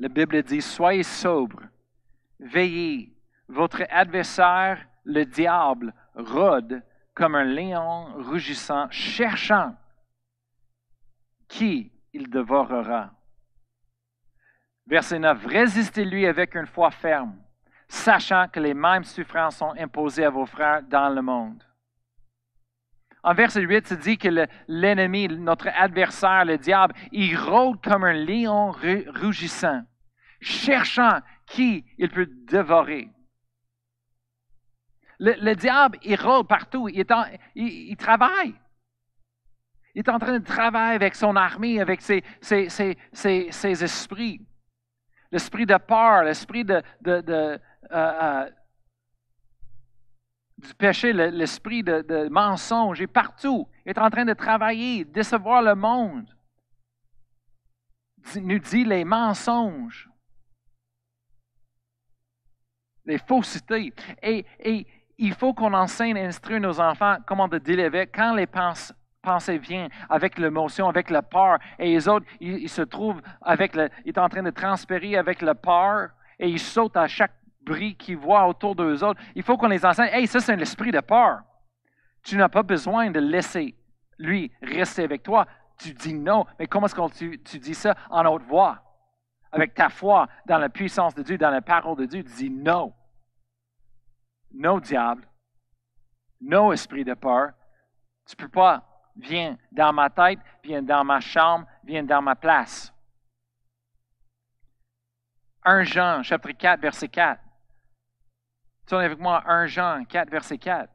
La 0.00 0.08
Bible 0.08 0.42
dit, 0.42 0.60
Soyez 0.60 1.04
sobres, 1.04 1.62
veillez. 2.40 3.12
Votre 3.46 3.84
adversaire, 3.88 4.84
le 5.04 5.24
diable, 5.24 5.94
rôde 6.16 6.82
comme 7.14 7.36
un 7.36 7.44
lion 7.44 8.06
rugissant, 8.16 8.90
cherchant 8.90 9.76
qui 11.46 11.92
il 12.12 12.28
dévorera. 12.28 13.12
Verset 14.84 15.20
9. 15.20 15.46
Résistez-lui 15.46 16.26
avec 16.26 16.56
une 16.56 16.66
foi 16.66 16.90
ferme, 16.90 17.40
sachant 17.86 18.48
que 18.48 18.58
les 18.58 18.74
mêmes 18.74 19.04
souffrances 19.04 19.58
sont 19.58 19.74
imposées 19.78 20.24
à 20.24 20.30
vos 20.30 20.46
frères 20.46 20.82
dans 20.82 21.08
le 21.08 21.22
monde. 21.22 21.62
En 23.26 23.34
verset 23.34 23.62
8, 23.62 23.88
c'est 23.88 23.98
dit 23.98 24.18
que 24.18 24.28
l'ennemi, 24.68 25.26
notre 25.26 25.66
adversaire, 25.76 26.44
le 26.44 26.58
diable, 26.58 26.94
il 27.10 27.36
rôde 27.36 27.82
comme 27.82 28.04
un 28.04 28.12
lion 28.12 28.70
rougissant, 28.70 29.82
cherchant 30.40 31.18
qui 31.44 31.84
il 31.98 32.08
peut 32.08 32.28
dévorer. 32.48 33.08
Le, 35.18 35.54
diable, 35.54 35.98
il 36.04 36.14
rôde 36.14 36.46
partout, 36.46 36.88
il, 36.88 37.04
il, 37.56 37.96
travaille. 37.96 38.54
Il 39.96 40.02
est 40.02 40.08
en 40.08 40.20
train 40.20 40.38
de 40.38 40.44
travailler 40.44 40.94
avec 40.94 41.16
son 41.16 41.34
armée, 41.34 41.80
avec 41.80 42.02
ses, 42.02 42.22
ses, 42.40 43.82
esprits. 43.82 44.40
L'esprit 45.32 45.66
de 45.66 45.76
peur, 45.78 46.22
l'esprit 46.22 46.64
de, 46.64 46.80
de, 47.00 47.20
de 47.22 47.32
euh, 47.32 47.58
euh, 47.90 48.50
du 50.58 50.74
péché, 50.74 51.12
l'esprit 51.12 51.82
de, 51.82 52.28
mensonge 52.28 53.00
est 53.00 53.06
partout. 53.06 53.68
Est 53.84 53.98
en 53.98 54.10
train 54.10 54.24
de 54.24 54.32
travailler, 54.32 55.04
décevoir 55.04 55.62
le 55.62 55.74
monde. 55.74 56.28
Nous 58.36 58.58
dit 58.58 58.84
les 58.84 59.04
mensonges, 59.04 60.08
les 63.04 63.18
faussetés. 63.18 63.92
Et, 64.22 64.86
il 65.18 65.32
faut 65.32 65.54
qu'on 65.54 65.72
enseigne 65.72 66.16
et 66.18 66.26
instruise 66.26 66.60
nos 66.60 66.78
enfants 66.78 67.16
comment 67.26 67.48
de 67.48 67.56
dealer 67.56 67.86
avec 67.86 68.14
quand 68.14 68.34
les 68.34 68.46
pensées 68.46 69.56
viennent 69.56 69.88
avec 70.10 70.38
l'émotion, 70.38 70.88
avec 70.88 71.08
la 71.08 71.22
peur, 71.22 71.58
et 71.78 71.94
les 71.94 72.06
autres, 72.06 72.26
ils, 72.38 72.68
se 72.68 72.82
trouvent 72.82 73.22
avec 73.40 73.74
le, 73.74 73.88
ils 74.04 74.12
sont 74.12 74.20
en 74.20 74.28
train 74.28 74.42
de 74.42 74.50
transpirer 74.50 75.16
avec 75.16 75.40
la 75.40 75.54
peur, 75.54 76.10
et 76.38 76.50
ils 76.50 76.58
sautent 76.58 76.98
à 76.98 77.06
chaque 77.06 77.32
bruit 77.66 77.96
qu'ils 77.96 78.16
voient 78.16 78.46
autour 78.46 78.74
d'eux 78.76 79.02
autres. 79.02 79.20
Il 79.34 79.42
faut 79.42 79.56
qu'on 79.56 79.68
les 79.68 79.84
enseigne. 79.84 80.08
Hey, 80.12 80.26
ça, 80.26 80.40
c'est 80.40 80.56
l'esprit 80.56 80.92
de 80.92 81.00
peur. 81.00 81.40
Tu 82.22 82.36
n'as 82.36 82.48
pas 82.48 82.62
besoin 82.62 83.10
de 83.10 83.20
laisser 83.20 83.76
lui 84.18 84.50
rester 84.62 85.02
avec 85.02 85.22
toi. 85.22 85.46
Tu 85.78 85.92
dis 85.92 86.14
non. 86.14 86.46
Mais 86.58 86.66
comment 86.66 86.86
est-ce 86.86 86.94
que 86.94 87.12
tu, 87.12 87.42
tu, 87.42 87.58
dis 87.58 87.74
ça 87.74 87.94
en 88.08 88.24
haute 88.26 88.44
voix? 88.44 88.82
Avec 89.52 89.74
ta 89.74 89.88
foi 89.88 90.28
dans 90.46 90.58
la 90.58 90.68
puissance 90.68 91.14
de 91.14 91.22
Dieu, 91.22 91.36
dans 91.36 91.50
la 91.50 91.60
parole 91.60 91.96
de 91.96 92.06
Dieu, 92.06 92.22
tu 92.22 92.32
dis 92.32 92.50
non. 92.50 92.94
Non, 94.54 94.78
diable. 94.78 95.28
Non, 96.40 96.72
esprit 96.72 97.04
de 97.04 97.14
peur. 97.14 97.50
Tu 98.26 98.36
ne 98.38 98.44
peux 98.44 98.50
pas. 98.50 98.84
Viens 99.16 99.56
dans 99.72 99.92
ma 99.92 100.10
tête, 100.10 100.38
viens 100.62 100.82
dans 100.82 101.04
ma 101.04 101.20
chambre, 101.20 101.66
viens 101.84 102.02
dans 102.02 102.20
ma 102.20 102.36
place. 102.36 102.92
1 105.64 105.84
Jean, 105.84 106.22
chapitre 106.22 106.58
4, 106.58 106.80
verset 106.80 107.08
4. 107.08 107.40
Tournez 108.86 109.06
avec 109.06 109.18
moi 109.18 109.42
1 109.46 109.66
Jean 109.66 110.04
4, 110.04 110.30
verset 110.30 110.58
4. 110.58 110.88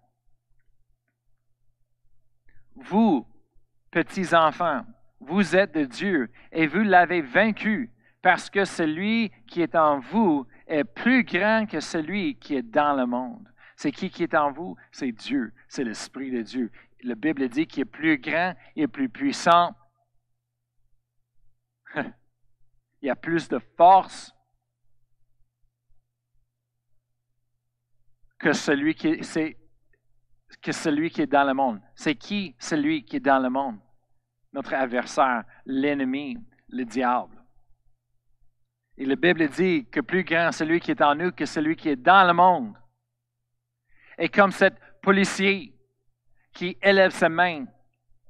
Vous, 2.76 3.28
petits 3.92 4.34
enfants, 4.34 4.86
vous 5.20 5.56
êtes 5.56 5.74
de 5.74 5.84
Dieu 5.84 6.32
et 6.52 6.68
vous 6.68 6.84
l'avez 6.84 7.22
vaincu 7.22 7.92
parce 8.22 8.50
que 8.50 8.66
celui 8.66 9.32
qui 9.48 9.62
est 9.62 9.76
en 9.76 10.00
vous 10.00 10.48
est 10.68 10.84
plus 10.84 11.24
grand 11.24 11.66
que 11.66 11.80
celui 11.80 12.36
qui 12.36 12.56
est 12.56 12.64
dans 12.64 12.94
le 12.94 13.06
monde. 13.06 13.48
C'est 13.76 13.92
qui 13.92 14.10
qui 14.10 14.24
est 14.24 14.36
en 14.36 14.52
vous? 14.52 14.78
C'est 14.92 15.12
Dieu, 15.12 15.54
c'est 15.68 15.84
l'Esprit 15.84 16.32
de 16.32 16.42
Dieu. 16.42 16.72
La 17.04 17.16
Bible 17.16 17.50
dit 17.50 17.68
qu'il 17.68 17.82
est 17.82 17.86
plus 17.86 18.20
grand 18.20 18.54
et 18.76 18.88
plus 18.88 19.10
puissant. 19.10 19.76
Il 21.96 23.08
y 23.08 23.10
a 23.10 23.16
plus 23.16 23.50
de 23.50 23.60
force 23.76 24.34
que 28.42 28.54
celui 28.54 28.96
qui 28.96 29.08
est, 29.08 29.58
que 30.62 30.72
celui 30.72 31.12
qui 31.12 31.22
est 31.22 31.28
dans 31.28 31.44
le 31.44 31.54
monde. 31.54 31.80
C'est 31.96 32.16
qui 32.16 32.56
celui 32.60 33.06
qui 33.06 33.18
est 33.18 33.22
dans 33.22 33.40
le 33.40 33.50
monde? 33.50 33.80
Notre 34.52 34.74
adversaire, 34.74 35.44
l'ennemi, 35.66 36.38
le 36.68 36.84
diable. 36.84 37.38
Et 38.98 39.06
la 39.06 39.16
Bible 39.16 39.48
dit 39.50 39.88
que 39.90 40.02
plus 40.02 40.24
grand 40.24 40.52
celui 40.52 40.80
qui 40.80 40.92
est 40.92 41.02
en 41.02 41.16
nous 41.16 41.32
que 41.32 41.46
celui 41.46 41.76
qui 41.76 41.90
est 41.90 41.96
dans 41.96 42.28
le 42.28 42.34
monde. 42.34 42.74
Et 44.18 44.28
comme 44.28 44.52
cet 44.52 44.76
policier 45.02 45.74
qui 46.54 46.78
élève 46.82 47.12
sa 47.12 47.30
main 47.30 47.66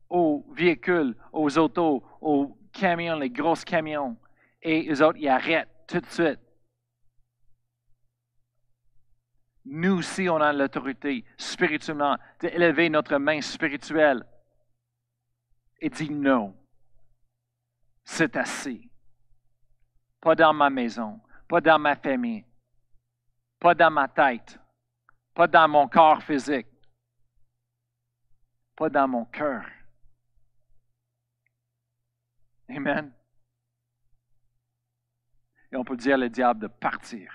aux 0.10 0.46
véhicules, 0.54 1.16
aux 1.32 1.58
autos, 1.58 2.04
aux 2.22 2.58
camions, 2.72 3.18
les 3.18 3.30
gros 3.30 3.56
camions, 3.56 4.18
et 4.62 4.84
les 4.84 5.02
autres, 5.02 5.18
ils 5.20 5.28
arrêtent 5.28 5.70
tout 5.88 6.00
de 6.00 6.06
suite 6.06 6.40
nous 9.66 10.00
aussi, 10.00 10.28
on 10.28 10.38
a 10.38 10.52
l'autorité 10.52 11.24
spirituellement 11.38 12.18
d'élever 12.40 12.90
notre 12.90 13.18
main 13.18 13.42
spirituelle 13.42 14.26
et 15.80 15.90
dire 15.90 16.12
non. 16.12 16.56
C'est 18.04 18.36
assez. 18.36 18.90
Pas 20.20 20.36
dans 20.36 20.54
ma 20.54 20.70
maison, 20.70 21.20
pas 21.48 21.62
dans 21.62 21.80
ma 21.80 21.96
famille, 21.96 22.46
pas 23.60 23.76
dans 23.76 23.92
ma 23.92 24.08
tête, 24.08 24.60
pas 25.34 25.48
dans 25.48 25.68
mon 25.68 25.88
corps 25.88 26.22
physique. 26.24 26.68
pas 28.76 28.90
dans 28.90 29.08
mon 29.08 29.26
cœur. 29.26 29.64
Amen. 32.68 33.14
Et 35.72 35.76
on 35.76 35.84
peut 35.84 35.98
dire 35.98 36.18
le 36.18 36.30
diable 36.30 36.62
de 36.62 36.68
partir. 36.68 37.32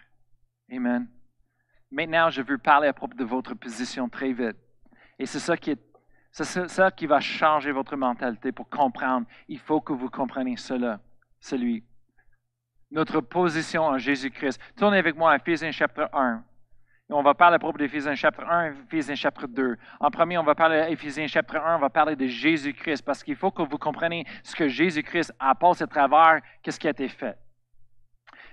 Amen. 0.73 1.09
Maintenant, 1.91 2.31
je 2.31 2.43
veux 2.43 2.59
parler 2.59 2.89
à 2.89 2.93
propos 2.93 3.17
de 3.17 3.25
votre 3.25 3.55
position 3.55 4.09
très 4.09 4.33
vite. 4.33 4.57
Et 5.19 5.27
c'est 5.27 5.39
ça 5.39 5.57
qui 5.57 5.71
est 5.71 5.81
c'est 6.37 6.69
ça 6.69 6.91
qui 6.91 7.07
va 7.07 7.19
changer 7.19 7.73
votre 7.73 7.97
mentalité 7.97 8.53
pour 8.53 8.69
comprendre. 8.69 9.27
Il 9.49 9.59
faut 9.59 9.81
que 9.81 9.95
vous 9.95 10.11
compreniez 10.11 10.59
cela, 10.59 11.01
celui. 11.41 11.83
Notre 12.91 13.23
position 13.23 13.85
en 13.85 13.97
Jésus-Christ. 13.97 14.61
Tournez 14.77 14.99
avec 14.99 15.17
moi 15.17 15.33
à 15.33 15.37
Ephésiens 15.37 15.71
chapitre 15.71 16.11
1. 16.13 16.45
on 17.09 17.23
va 17.23 17.33
parler 17.33 17.55
à 17.55 17.59
propos 17.59 17.79
d'Éphésiens 17.79 18.15
chapitre 18.15 18.47
1 18.47 18.67
et 18.67 18.75
Éphésiens 18.85 19.15
chapitre 19.15 19.47
2. 19.47 19.79
En 19.99 20.11
premier, 20.11 20.37
on 20.37 20.43
va 20.43 20.55
parler 20.55 20.87
d'Éphésiens 20.91 21.27
chapitre 21.27 21.57
1, 21.57 21.77
on 21.77 21.81
va 21.81 21.89
parler 21.89 22.17
de 22.17 22.27
Jésus-Christ 22.27 23.03
parce 23.03 23.25
qu'il 23.25 23.37
faut 23.37 23.51
que 23.51 23.63
vous 23.63 23.79
compreniez 23.79 24.27
ce 24.43 24.55
que 24.55 24.69
Jésus-Christ 24.69 25.33
a 25.41 25.55
passé 25.55 25.85
à 25.85 25.87
travers, 25.87 26.43
qu'est-ce 26.63 26.79
qui 26.79 26.87
a 26.87 26.91
été 26.91 27.09
fait. 27.09 27.39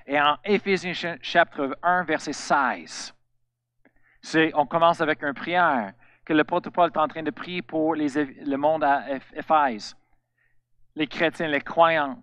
Et 0.08 0.18
en 0.22 0.38
Éphésiens 0.46 1.18
chapitre 1.22 1.78
1, 1.84 2.06
verset 2.06 2.32
16, 2.32 3.14
on 4.54 4.66
commence 4.66 5.02
avec 5.02 5.24
une 5.24 5.34
prière 5.34 5.94
que 6.26 6.34
le 6.34 6.44
protocole 6.44 6.92
est 6.94 6.98
en 6.98 7.08
train 7.08 7.24
de 7.24 7.32
prier 7.32 7.62
pour 7.62 7.96
le 7.96 8.56
monde 8.56 8.84
à 8.84 9.06
Éphèse, 9.36 9.96
les 10.96 11.08
chrétiens, 11.08 11.48
les 11.48 11.62
croyants. 11.62 12.22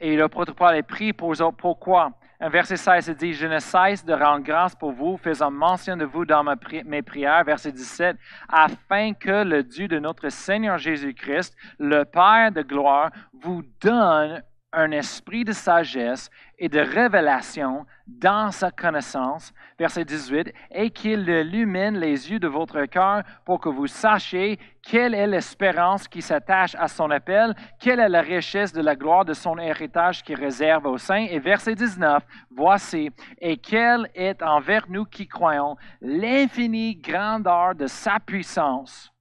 Et 0.00 0.16
le 0.16 0.28
protocole 0.28 0.76
est 0.76 0.82
prié 0.82 1.12
pour 1.12 1.32
eux. 1.32 1.52
Pourquoi? 1.56 2.12
Un 2.40 2.48
verset 2.48 2.76
16 2.76 3.10
dit 3.10 3.32
Je 3.32 3.46
ne 3.46 3.58
cesse 3.58 4.04
de 4.04 4.12
rendre 4.12 4.44
grâce 4.44 4.74
pour 4.74 4.92
vous, 4.92 5.16
faisant 5.16 5.50
mention 5.50 5.96
de 5.96 6.04
vous 6.04 6.26
dans 6.26 6.44
mes 6.44 7.02
prières. 7.02 7.44
Verset 7.44 7.72
17 7.72 8.16
Afin 8.48 9.14
que 9.14 9.44
le 9.44 9.62
Dieu 9.62 9.88
de 9.88 9.98
notre 9.98 10.28
Seigneur 10.28 10.76
Jésus-Christ, 10.76 11.56
le 11.78 12.04
Père 12.04 12.50
de 12.52 12.62
gloire, 12.62 13.10
vous 13.32 13.62
donne 13.80 14.42
un 14.74 14.90
esprit 14.90 15.44
de 15.44 15.52
sagesse 15.52 16.30
et 16.58 16.68
de 16.68 16.80
révélation 16.80 17.86
dans 18.06 18.50
sa 18.50 18.70
connaissance, 18.70 19.52
verset 19.78 20.04
18, 20.04 20.52
et 20.70 20.90
qu'il 20.90 21.28
illumine 21.28 21.98
les 21.98 22.30
yeux 22.30 22.38
de 22.38 22.48
votre 22.48 22.84
cœur 22.86 23.22
pour 23.44 23.60
que 23.60 23.68
vous 23.68 23.86
sachiez 23.86 24.58
quelle 24.82 25.14
est 25.14 25.26
l'espérance 25.26 26.06
qui 26.06 26.22
s'attache 26.22 26.74
à 26.76 26.88
son 26.88 27.10
appel, 27.10 27.54
quelle 27.80 28.00
est 28.00 28.08
la 28.08 28.20
richesse 28.20 28.72
de 28.72 28.82
la 28.82 28.94
gloire 28.94 29.24
de 29.24 29.32
son 29.32 29.58
héritage 29.58 30.22
qui 30.22 30.34
réserve 30.34 30.86
aux 30.86 30.98
saints. 30.98 31.26
Et 31.30 31.38
verset 31.38 31.74
19, 31.74 32.22
voici, 32.50 33.10
et 33.38 33.56
quelle 33.56 34.08
est 34.14 34.42
envers 34.42 34.86
nous 34.88 35.04
qui 35.04 35.26
croyons 35.26 35.76
l'infinie 36.00 36.96
grandeur 36.96 37.74
de 37.74 37.86
sa 37.86 38.20
puissance, 38.20 39.12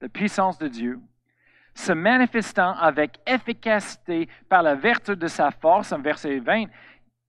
la 0.00 0.08
puissance 0.08 0.58
de 0.58 0.68
Dieu 0.68 1.00
se 1.78 1.92
manifestant 1.92 2.74
avec 2.76 3.20
efficacité 3.24 4.28
par 4.48 4.62
la 4.62 4.74
vertu 4.74 5.16
de 5.16 5.28
sa 5.28 5.52
force, 5.52 5.92
en 5.92 6.00
verset 6.00 6.40
20, 6.40 6.64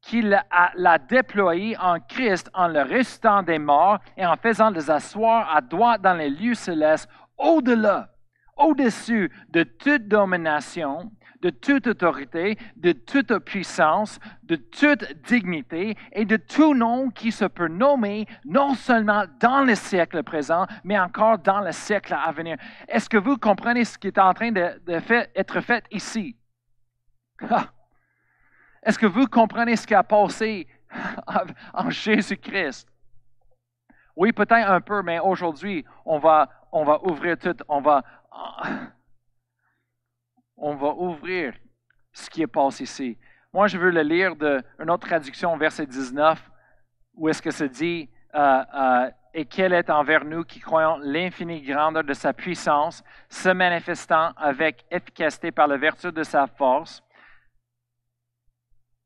qu'il 0.02 0.30
l'a 0.76 0.98
déployé 0.98 1.78
en 1.78 2.00
Christ 2.00 2.50
en 2.56 2.68
le 2.68 2.82
restant 2.82 3.44
des 3.44 3.60
morts 3.60 4.00
et 4.18 4.26
en 4.26 4.36
faisant 4.36 4.72
les 4.72 4.90
asseoir 4.90 5.56
à 5.56 5.62
droite 5.62 6.02
dans 6.02 6.16
les 6.16 6.32
lieux 6.32 6.56
célestes, 6.56 7.08
au-delà, 7.38 8.10
au-dessus 8.58 9.32
de 9.50 9.62
toute 9.64 10.08
domination, 10.08 11.12
de 11.42 11.50
toute 11.50 11.88
autorité, 11.88 12.58
de 12.76 12.92
toute 12.92 13.38
puissance, 13.40 14.20
de 14.44 14.56
toute 14.56 15.12
dignité 15.24 15.96
et 16.12 16.26
de 16.26 16.38
tout 16.38 16.74
nom 16.74 17.10
qui 17.10 17.32
se 17.32 17.46
peut 17.46 17.68
nommer 17.68 18.26
non 18.46 18.74
seulement 18.74 19.24
dans 19.40 19.64
le 19.64 19.76
siècle 19.76 20.24
présent, 20.24 20.66
mais 20.84 21.00
encore 21.00 21.40
dans 21.40 21.62
le 21.62 21.72
siècle 21.72 22.14
à 22.14 22.32
venir. 22.32 22.58
Est-ce 22.88 23.10
que 23.10 23.18
vous 23.18 23.38
comprenez 23.38 23.86
ce 23.86 23.98
qui 23.98 24.08
est 24.08 24.18
en 24.18 24.34
train 24.34 24.52
de, 24.52 24.82
être 25.36 25.62
fait 25.62 25.86
ici? 25.92 26.36
Est-ce 28.84 29.00
que 29.00 29.06
vous 29.06 29.28
comprenez 29.28 29.76
ce 29.76 29.88
qui 29.88 29.96
a 29.96 30.04
passé 30.04 30.68
en 31.74 31.90
Jésus-Christ? 31.90 32.88
Oui, 34.16 34.34
peut-être 34.34 34.70
un 34.70 34.82
peu, 34.82 35.02
mais 35.02 35.20
aujourd'hui, 35.20 35.86
on 36.06 36.20
va 36.20 36.50
ouvrir 37.04 37.38
tout, 37.38 37.56
on 37.70 37.80
va 37.80 38.04
on 40.60 40.76
va 40.76 40.94
ouvrir 40.94 41.54
ce 42.12 42.30
qui 42.30 42.42
est 42.42 42.48
passé 42.48 42.84
ici. 42.84 43.18
Moi, 43.54 43.68
je 43.68 43.78
veux 43.78 43.90
le 43.90 44.02
lire 44.02 44.36
d'une 44.36 44.90
autre 44.90 45.08
traduction, 45.08 45.58
verset 45.58 45.86
19, 45.86 46.40
où 47.16 47.30
est-ce 47.30 47.42
que 47.42 47.52
se 47.52 47.64
dit 47.64 48.10
euh, 48.36 48.64
euh, 48.76 49.10
Et 49.34 49.46
quelle 49.46 49.74
est 49.74 49.90
envers 49.90 50.24
nous 50.24 50.44
qui 50.44 50.60
croyons 50.60 50.98
l'infinie 51.02 51.62
grandeur 51.62 52.04
de 52.04 52.14
sa 52.14 52.34
puissance, 52.34 53.04
se 53.28 53.50
manifestant 53.50 54.32
avec 54.38 54.86
efficacité 54.92 55.52
par 55.52 55.68
la 55.68 55.78
vertu 55.78 56.12
de 56.12 56.24
sa 56.24 56.46
force? 56.46 57.04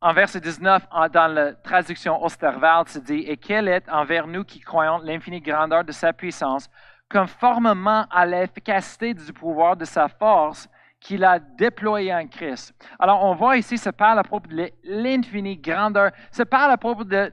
En 0.02 0.12
verset 0.12 0.42
19, 0.42 0.86
dans 1.14 1.34
la 1.34 1.54
traduction 1.54 2.22
Osterwald, 2.22 2.90
se 2.90 3.00
dit 3.00 3.24
Et 3.26 3.38
quelle 3.38 3.70
est 3.70 3.88
envers 3.88 4.28
nous 4.28 4.44
qui 4.44 4.60
croyons 4.60 4.98
l'infinie 4.98 5.40
grandeur 5.40 5.86
de 5.86 5.94
sa 5.94 6.12
puissance, 6.12 6.70
conformément 7.10 8.06
à 8.12 8.26
l'efficacité 8.26 9.14
du 9.14 9.32
pouvoir 9.32 9.78
de 9.78 9.86
sa 9.86 10.10
force, 10.10 10.68
qu'il 11.04 11.24
a 11.26 11.38
déployé 11.38 12.14
en 12.14 12.28
Christ. 12.28 12.74
Alors, 12.98 13.26
on 13.26 13.36
voit 13.36 13.58
ici, 13.58 13.78
ça 13.78 13.92
parle 13.92 14.20
à 14.20 14.24
propos 14.24 14.48
de 14.48 14.72
l'infinie 14.84 15.58
grandeur, 15.58 16.14
ça 16.32 16.46
parle 16.46 16.72
à 16.72 16.78
propos 16.78 17.04
de 17.04 17.32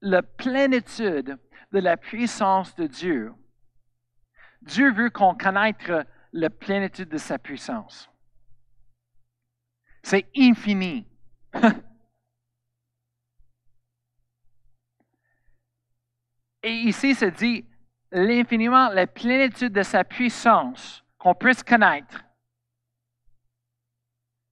la 0.00 0.22
plénitude 0.22 1.38
de 1.70 1.78
la 1.78 1.98
puissance 1.98 2.74
de 2.76 2.86
Dieu. 2.86 3.34
Dieu 4.62 4.90
veut 4.90 5.10
qu'on 5.10 5.34
connaisse 5.34 5.92
la 6.32 6.48
plénitude 6.48 7.10
de 7.10 7.18
sa 7.18 7.38
puissance. 7.38 8.10
C'est 10.02 10.30
infini. 10.34 11.06
Et 16.62 16.72
ici, 16.72 17.14
ça 17.14 17.30
dit 17.30 17.66
l'infiniment, 18.10 18.88
la 18.88 19.06
plénitude 19.06 19.74
de 19.74 19.82
sa 19.82 20.04
puissance 20.04 21.04
qu'on 21.18 21.34
puisse 21.34 21.62
connaître, 21.62 22.24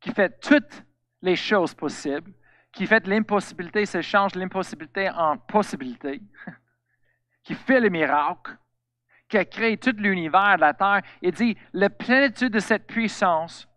qui 0.00 0.12
fait 0.12 0.40
toutes 0.40 0.84
les 1.22 1.36
choses 1.36 1.74
possibles, 1.74 2.32
qui 2.72 2.86
fait 2.86 3.06
l'impossibilité, 3.06 3.86
se 3.86 4.02
change 4.02 4.34
l'impossibilité 4.34 5.08
en 5.10 5.38
possibilité, 5.38 6.20
qui 7.42 7.54
fait 7.54 7.80
le 7.80 7.88
miracle, 7.88 8.56
qui 9.28 9.38
a 9.38 9.44
créé 9.44 9.76
tout 9.76 9.94
l'univers, 9.96 10.58
la 10.58 10.74
terre, 10.74 11.02
et 11.22 11.32
dit 11.32 11.56
la 11.72 11.90
plénitude 11.90 12.52
de 12.52 12.60
cette 12.60 12.86
puissance 12.86 13.68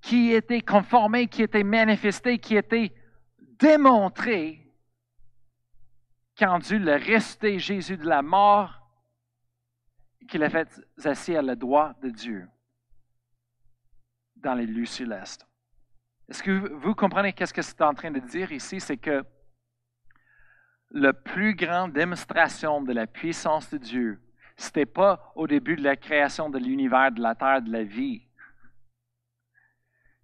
qui 0.00 0.32
était 0.32 0.60
conformée, 0.60 1.26
qui 1.26 1.42
était 1.42 1.64
manifestée, 1.64 2.38
qui 2.38 2.56
était 2.56 2.94
démontrée 3.38 4.62
quand 6.38 6.58
Dieu 6.58 6.78
l'a 6.78 6.96
resté 6.96 7.58
Jésus 7.58 7.96
de 7.96 8.06
la 8.06 8.22
mort 8.22 8.85
qu'il 10.26 10.42
a 10.42 10.50
fait 10.50 10.68
assis 11.04 11.36
à 11.36 11.42
la 11.42 11.54
droite 11.56 12.00
de 12.00 12.10
Dieu 12.10 12.48
dans 14.36 14.54
les 14.54 14.66
lieux 14.66 14.86
célestes. 14.86 15.46
Est-ce 16.28 16.42
que 16.42 16.50
vous 16.74 16.94
comprenez 16.94 17.32
qu'est-ce 17.32 17.54
que 17.54 17.62
c'est 17.62 17.80
en 17.82 17.94
train 17.94 18.10
de 18.10 18.18
dire 18.18 18.52
ici? 18.52 18.80
C'est 18.80 18.96
que 18.96 19.24
la 20.90 21.12
plus 21.12 21.54
grande 21.54 21.92
démonstration 21.92 22.82
de 22.82 22.92
la 22.92 23.06
puissance 23.06 23.70
de 23.70 23.78
Dieu, 23.78 24.20
ce 24.56 24.66
n'était 24.66 24.86
pas 24.86 25.32
au 25.34 25.46
début 25.46 25.76
de 25.76 25.82
la 25.82 25.96
création 25.96 26.48
de 26.50 26.58
l'univers, 26.58 27.12
de 27.12 27.20
la 27.20 27.34
terre, 27.34 27.62
de 27.62 27.70
la 27.70 27.84
vie. 27.84 28.26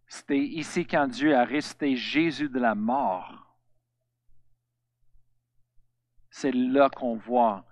C'était 0.06 0.38
ici 0.38 0.86
quand 0.86 1.06
Dieu 1.06 1.36
a 1.36 1.44
resté 1.44 1.96
Jésus 1.96 2.48
de 2.48 2.58
la 2.58 2.74
mort. 2.74 3.56
C'est 6.30 6.52
là 6.52 6.88
qu'on 6.90 7.16
voit 7.16 7.64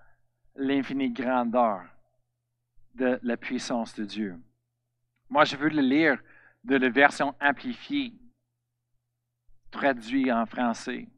l'infinie 0.54 1.10
grandeur 1.10 1.82
de 2.94 3.18
la 3.22 3.36
puissance 3.36 3.94
de 3.94 4.04
Dieu. 4.04 4.38
Moi, 5.28 5.44
je 5.44 5.56
veux 5.56 5.68
le 5.68 5.82
lire 5.82 6.18
de 6.64 6.76
la 6.76 6.88
version 6.88 7.34
amplifiée, 7.40 8.12
traduit 9.70 10.30
en 10.32 10.44
français. 10.46 11.08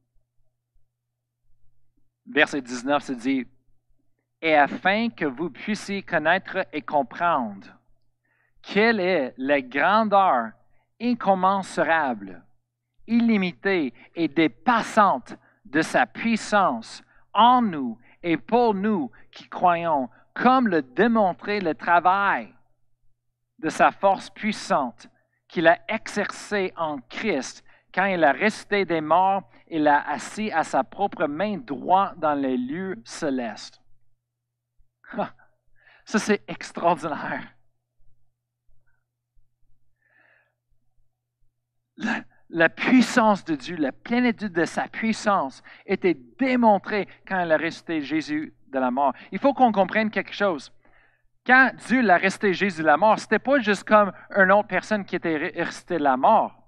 Verset 2.26 2.62
19 2.62 3.02
se 3.02 3.12
dit, 3.12 3.46
Et 4.40 4.54
afin 4.54 5.08
que 5.08 5.24
vous 5.24 5.50
puissiez 5.50 6.02
connaître 6.02 6.66
et 6.72 6.82
comprendre 6.82 7.66
quelle 8.62 9.00
est 9.00 9.34
la 9.38 9.60
grandeur 9.60 10.52
incommensurable, 11.00 12.44
illimitée 13.06 13.92
et 14.14 14.28
dépassante 14.28 15.36
de 15.64 15.82
sa 15.82 16.06
puissance 16.06 17.02
en 17.32 17.60
nous 17.60 17.98
et 18.22 18.36
pour 18.36 18.74
nous 18.74 19.10
qui 19.32 19.48
croyons 19.48 20.08
comme 20.34 20.68
le 20.68 20.82
démontrait 20.82 21.60
le 21.60 21.74
travail 21.74 22.54
de 23.58 23.68
sa 23.68 23.92
force 23.92 24.30
puissante 24.30 25.08
qu'il 25.48 25.68
a 25.68 25.78
exercé 25.88 26.72
en 26.76 26.98
Christ 26.98 27.64
quand 27.94 28.06
il 28.06 28.24
a 28.24 28.32
resté 28.32 28.84
des 28.84 29.00
morts 29.00 29.48
et 29.68 29.78
l'a 29.78 30.00
assis 30.08 30.50
à 30.50 30.64
sa 30.64 30.82
propre 30.82 31.26
main 31.26 31.58
droite 31.58 32.18
dans 32.18 32.34
les 32.34 32.56
lieux 32.56 32.96
célestes. 33.04 33.80
Ça, 36.04 36.18
c'est 36.18 36.42
extraordinaire. 36.48 37.54
La, 42.48 42.68
puissance 42.68 43.44
de 43.44 43.54
Dieu, 43.54 43.76
la 43.76 43.92
plénitude 43.92 44.52
de 44.52 44.64
sa 44.64 44.88
puissance 44.88 45.62
était 45.86 46.18
démontrée 46.38 47.08
quand 47.26 47.40
il 47.40 47.52
a 47.52 47.56
resté 47.56 48.02
Jésus 48.02 48.54
de 48.72 48.78
la 48.78 48.90
mort. 48.90 49.12
Il 49.30 49.38
faut 49.38 49.54
qu'on 49.54 49.72
comprenne 49.72 50.10
quelque 50.10 50.34
chose. 50.34 50.72
Quand 51.46 51.70
Dieu 51.86 52.02
l'a 52.02 52.16
resté 52.16 52.52
Jésus 52.52 52.82
de 52.82 52.86
la 52.86 52.96
mort, 52.96 53.18
ce 53.18 53.24
n'était 53.24 53.38
pas 53.38 53.58
juste 53.58 53.84
comme 53.84 54.12
une 54.36 54.52
autre 54.52 54.68
personne 54.68 55.04
qui 55.04 55.16
était 55.16 55.52
restée 55.54 55.98
de 55.98 56.04
la 56.04 56.16
mort. 56.16 56.62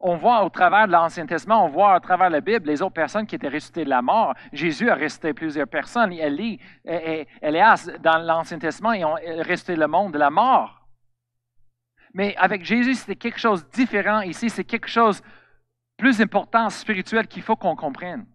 on 0.00 0.16
voit 0.16 0.44
au 0.44 0.48
travers 0.48 0.86
de 0.86 0.92
l'Ancien 0.92 1.26
Testament, 1.26 1.66
on 1.66 1.68
voit 1.68 1.96
au 1.96 2.00
travers 2.00 2.28
de 2.28 2.32
la 2.32 2.40
Bible 2.40 2.66
les 2.66 2.80
autres 2.80 2.94
personnes 2.94 3.26
qui 3.26 3.34
étaient 3.34 3.48
ressuscitées 3.48 3.84
de 3.84 3.90
la 3.90 4.00
mort. 4.00 4.34
Jésus 4.52 4.88
a 4.88 4.94
ressuscité 4.94 5.34
plusieurs 5.34 5.68
personnes. 5.68 6.12
Élie, 6.12 6.58
Elias, 7.42 7.90
dans 8.00 8.18
l'Ancien 8.18 8.58
Testament, 8.58 8.92
ils 8.92 9.04
ont 9.04 9.16
resté 9.40 9.76
le 9.76 9.86
monde 9.86 10.12
de 10.12 10.18
la 10.18 10.30
mort. 10.30 10.80
Mais 12.14 12.34
avec 12.36 12.64
Jésus, 12.64 12.94
c'était 12.94 13.16
quelque 13.16 13.38
chose 13.38 13.64
de 13.64 13.70
différent 13.70 14.22
ici. 14.22 14.48
C'est 14.48 14.64
quelque 14.64 14.88
chose 14.88 15.22
plus 16.00 16.20
important, 16.22 16.70
spirituel, 16.70 17.28
qu'il 17.28 17.42
faut 17.42 17.56
qu'on 17.56 17.76
comprenne. 17.76 18.26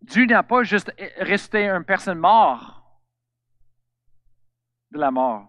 Dieu 0.00 0.24
n'a 0.24 0.44
pas 0.44 0.62
juste 0.62 0.92
resté 1.18 1.68
une 1.68 1.84
personne 1.84 2.20
morte 2.20 2.80
de 4.92 4.98
la 4.98 5.10
mort. 5.10 5.48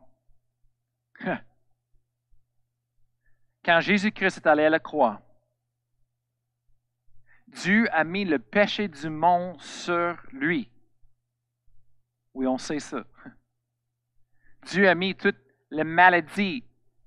quand 3.64 3.80
Jésus-Christ 3.80 4.38
est 4.38 4.48
allé 4.48 4.66
à 4.66 4.70
la 4.72 4.80
croix, 4.80 5.22
Dieu 7.46 7.88
a 7.92 8.04
mis 8.04 8.26
le 8.26 8.40
péché 8.40 8.88
du 8.88 9.10
monde 9.10 9.62
sur 9.62 10.18
lui. 10.32 10.72
Oui, 12.34 12.48
on 12.48 12.58
sait 12.58 12.80
ça. 12.80 13.04
Dieu 14.64 14.90
a 14.90 14.96
mis 14.96 15.16
toutes 15.16 15.40
les 15.70 15.84
maladies, 15.84 16.64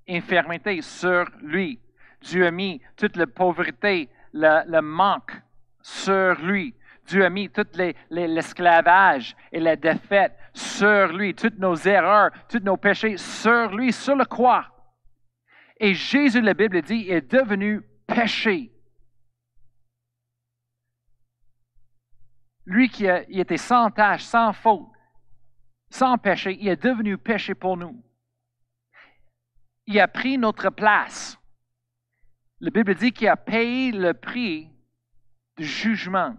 infirmités 0.07 0.81
sur 0.81 1.29
lui. 1.41 1.82
Dieu 2.23 2.47
a 2.47 2.51
mis 2.51 2.81
toute 2.95 3.17
la 3.17 3.27
pauvreté, 3.27 4.09
le, 4.33 4.81
manque 4.81 5.33
sur 5.81 6.35
lui. 6.41 6.73
Dieu 7.05 7.25
a 7.25 7.29
mis 7.29 7.49
tout 7.49 7.67
l'esclavage 8.09 9.35
et 9.51 9.59
la 9.59 9.75
défaite 9.75 10.37
sur 10.53 11.07
lui, 11.07 11.35
toutes 11.35 11.59
nos 11.59 11.75
erreurs, 11.75 12.31
tous 12.47 12.59
nos 12.59 12.77
péchés 12.77 13.17
sur 13.17 13.75
lui, 13.75 13.91
sur 13.91 14.15
la 14.15 14.25
croix. 14.25 14.67
Et 15.79 15.93
Jésus, 15.93 16.41
la 16.41 16.53
Bible 16.53 16.81
dit, 16.81 17.09
est 17.09 17.29
devenu 17.29 17.81
péché. 18.07 18.71
Lui 22.65 22.87
qui 22.87 23.05
était 23.05 23.57
sans 23.57 23.91
tâche, 23.91 24.23
sans 24.23 24.53
faute, 24.53 24.87
sans 25.89 26.17
péché, 26.17 26.57
il 26.57 26.69
est 26.69 26.81
devenu 26.81 27.17
péché 27.17 27.53
pour 27.53 27.75
nous. 27.75 28.01
Il 29.85 29.99
a 29.99 30.07
pris 30.07 30.37
notre 30.37 30.69
place. 30.69 31.37
La 32.63 32.69
Bible 32.69 32.95
dit 32.95 33.11
qu'il 33.11 33.27
a 33.27 33.35
payé 33.35 33.91
le 33.91 34.13
prix 34.13 34.71
du 35.57 35.65
jugement, 35.65 36.37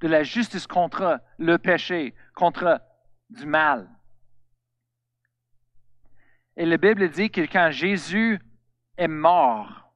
de 0.00 0.08
la 0.08 0.24
justice 0.24 0.66
contre 0.66 1.20
le 1.38 1.58
péché, 1.58 2.12
contre 2.34 2.82
du 3.30 3.46
mal. 3.46 3.88
Et 6.56 6.66
la 6.66 6.76
Bible 6.76 7.08
dit 7.08 7.30
que 7.30 7.42
quand 7.42 7.70
Jésus 7.70 8.40
est 8.96 9.06
mort, 9.06 9.94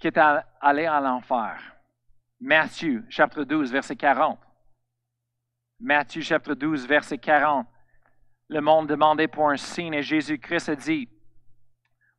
qu'il 0.00 0.08
est 0.08 0.18
allé 0.60 0.86
à 0.86 1.00
l'enfer. 1.00 1.76
Matthieu, 2.40 3.06
chapitre 3.08 3.44
12, 3.44 3.70
verset 3.70 3.94
40. 3.94 4.40
Matthieu, 5.78 6.22
chapitre 6.22 6.54
12, 6.54 6.88
verset 6.88 7.18
40. 7.18 7.68
Le 8.48 8.60
monde 8.60 8.88
demandait 8.88 9.28
pour 9.28 9.48
un 9.48 9.56
signe 9.56 9.94
et 9.94 10.02
Jésus-Christ 10.02 10.70
a 10.70 10.74
dit, 10.74 11.08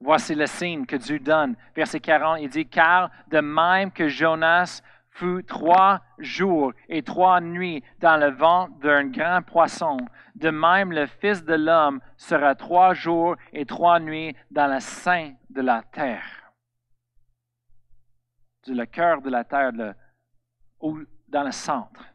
voici 0.03 0.35
le 0.35 0.45
signe 0.45 0.85
que 0.85 0.95
Dieu 0.95 1.19
donne. 1.19 1.55
Verset 1.75 1.99
40, 1.99 2.39
il 2.41 2.49
dit, 2.49 2.67
car 2.67 3.09
de 3.29 3.39
même 3.39 3.91
que 3.91 4.07
Jonas 4.07 4.81
fut 5.11 5.43
trois 5.45 6.01
jours 6.17 6.73
et 6.89 7.03
trois 7.03 7.39
nuits 7.39 7.83
dans 7.99 8.17
le 8.17 8.31
ventre 8.31 8.77
d'un 8.79 9.05
grand 9.05 9.41
poisson. 9.41 9.97
De 10.35 10.49
même, 10.49 10.91
le 10.91 11.05
Fils 11.05 11.43
de 11.43 11.53
l'homme 11.53 12.01
sera 12.17 12.55
trois 12.55 12.93
jours 12.93 13.35
et 13.53 13.65
trois 13.65 13.99
nuits 13.99 14.35
dans 14.51 14.67
le 14.67 14.79
sein 14.79 15.33
de 15.49 15.61
la 15.61 15.83
terre. 15.83 16.51
Du 18.65 18.73
le 18.73 18.85
cœur 18.85 19.21
de 19.21 19.29
la 19.29 19.43
terre, 19.43 19.71
ou 20.79 20.99
dans 21.27 21.43
le 21.43 21.51
centre. 21.51 22.05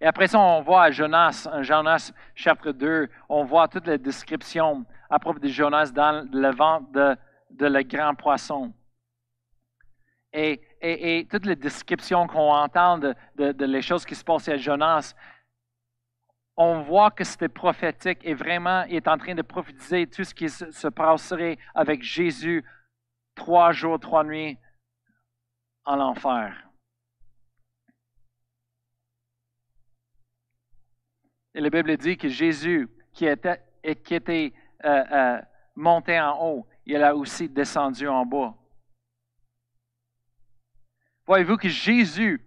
Et 0.00 0.06
après 0.06 0.26
ça, 0.26 0.38
on 0.38 0.60
voit 0.60 0.90
Jonas, 0.90 1.48
Jonas 1.62 2.12
chapitre 2.34 2.72
2, 2.72 3.08
on 3.28 3.44
voit 3.44 3.68
toute 3.68 3.86
la 3.86 3.96
description 3.96 4.84
à 5.14 5.18
propos 5.18 5.38
de 5.38 5.48
Jonas 5.48 5.90
dans 5.92 6.28
le 6.32 6.50
ventre 6.54 6.90
de, 6.92 7.16
de 7.50 7.66
le 7.66 7.82
grand 7.82 8.14
poisson. 8.14 8.72
Et 10.32 10.60
et, 10.86 11.26
toutes 11.30 11.46
les 11.46 11.56
descriptions 11.56 12.26
qu'on 12.26 12.52
entend 12.52 12.98
de, 12.98 13.14
les 13.38 13.82
choses 13.82 14.04
qui 14.04 14.14
se 14.14 14.24
passaient 14.24 14.52
à 14.52 14.56
Jonas, 14.56 15.14
on 16.56 16.82
voit 16.82 17.10
que 17.10 17.24
c'était 17.24 17.48
prophétique 17.48 18.20
et 18.22 18.34
vraiment, 18.34 18.84
il 18.84 18.96
est 18.96 19.08
en 19.08 19.16
train 19.18 19.34
de 19.34 19.42
prophétiser 19.42 20.06
tout 20.06 20.24
ce 20.24 20.34
qui 20.34 20.48
se, 20.48 20.88
passerait 20.88 21.58
avec 21.74 22.02
Jésus 22.02 22.64
trois 23.34 23.72
jours, 23.72 23.98
trois 23.98 24.24
nuits 24.24 24.58
en 25.84 25.98
enfer. 26.00 26.54
Et 31.54 31.60
la 31.60 31.70
Bible 31.70 31.96
dit 31.96 32.16
que 32.16 32.28
Jésus, 32.28 32.88
qui 33.12 33.26
était, 33.26 33.62
qui 34.04 34.14
était 34.14 34.52
euh, 34.84 35.04
euh, 35.12 35.40
monté 35.74 36.18
en 36.20 36.38
haut, 36.40 36.66
il 36.86 37.02
a 37.02 37.14
aussi 37.14 37.48
descendu 37.48 38.08
en 38.08 38.24
bas. 38.26 38.54
Voyez-vous 41.26 41.56
que 41.56 41.68
Jésus, 41.68 42.44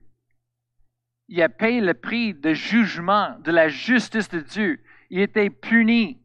il 1.27 1.41
a 1.41 1.49
payé 1.49 1.81
le 1.81 1.93
prix 1.93 2.33
de 2.33 2.53
jugement 2.53 3.35
de 3.39 3.51
la 3.51 3.69
justice 3.69 4.29
de 4.29 4.39
Dieu. 4.39 4.79
Il 5.09 5.19
était 5.19 5.49
puni, 5.49 6.21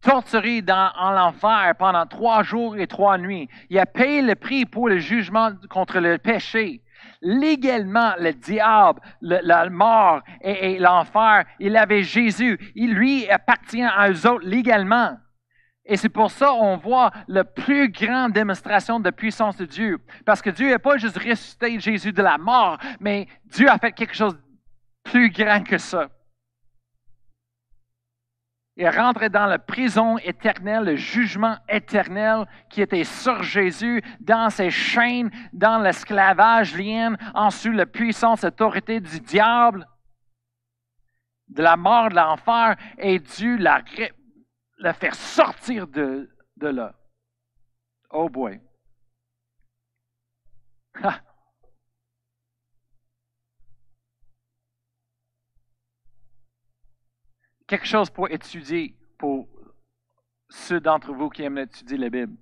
torturé 0.00 0.62
en 0.68 1.10
l'enfer 1.12 1.74
pendant 1.78 2.06
trois 2.06 2.42
jours 2.42 2.76
et 2.76 2.86
trois 2.86 3.16
nuits. 3.18 3.48
Il 3.70 3.78
a 3.78 3.86
payé 3.86 4.22
le 4.22 4.34
prix 4.34 4.66
pour 4.66 4.88
le 4.88 4.98
jugement 4.98 5.52
contre 5.70 5.98
le 5.98 6.18
péché. 6.18 6.81
Légalement, 7.22 8.12
le 8.18 8.32
diable, 8.32 9.00
la 9.20 9.70
mort 9.70 10.22
et, 10.40 10.78
l'enfer, 10.78 11.44
il 11.60 11.76
avait 11.76 12.02
Jésus. 12.02 12.58
Il 12.74 12.94
lui 12.94 13.28
appartient 13.30 13.82
à 13.82 14.10
eux 14.10 14.26
autres 14.26 14.46
légalement. 14.46 15.16
Et 15.84 15.96
c'est 15.96 16.08
pour 16.08 16.30
ça 16.30 16.48
qu'on 16.48 16.76
voit 16.76 17.10
la 17.28 17.44
plus 17.44 17.90
grande 17.90 18.32
démonstration 18.32 19.00
de 19.00 19.10
puissance 19.10 19.56
de 19.56 19.64
Dieu. 19.64 19.98
Parce 20.24 20.40
que 20.42 20.50
Dieu 20.50 20.70
n'a 20.70 20.78
pas 20.78 20.96
juste 20.96 21.18
ressuscité 21.18 21.78
Jésus 21.80 22.12
de 22.12 22.22
la 22.22 22.38
mort, 22.38 22.78
mais 23.00 23.26
Dieu 23.46 23.68
a 23.68 23.78
fait 23.78 23.92
quelque 23.92 24.14
chose 24.14 24.34
de 24.34 25.10
plus 25.10 25.30
grand 25.30 25.62
que 25.64 25.78
ça. 25.78 26.08
Il 28.76 28.84
est 28.84 28.90
rentré 28.90 29.28
dans 29.28 29.44
la 29.46 29.58
prison 29.58 30.16
éternelle, 30.18 30.84
le 30.84 30.96
jugement 30.96 31.56
éternel 31.68 32.46
qui 32.70 32.80
était 32.80 33.04
sur 33.04 33.42
Jésus, 33.42 34.02
dans 34.20 34.48
ses 34.48 34.70
chaînes, 34.70 35.30
dans 35.52 35.78
l'esclavage 35.78 36.74
lien, 36.74 37.16
ensuite 37.34 37.74
la 37.74 37.84
puissance, 37.84 38.42
l'autorité 38.42 38.98
du 39.00 39.20
diable, 39.20 39.86
de 41.48 41.62
la 41.62 41.76
mort, 41.76 42.08
de 42.08 42.14
l'enfer, 42.14 42.76
et 42.96 43.18
Dieu 43.18 43.58
l'a 43.58 43.82
la 44.78 44.94
faire 44.94 45.14
sortir 45.14 45.86
de, 45.86 46.30
de 46.56 46.68
là. 46.68 46.94
Oh 48.10 48.30
boy. 48.30 48.58
Quelque 57.72 57.86
chose 57.86 58.10
pour 58.10 58.30
étudier 58.30 58.94
pour 59.16 59.48
ceux 60.50 60.78
d'entre 60.78 61.10
vous 61.14 61.30
qui 61.30 61.42
aiment 61.42 61.56
étudier 61.56 61.96
la 61.96 62.10
Bible. 62.10 62.36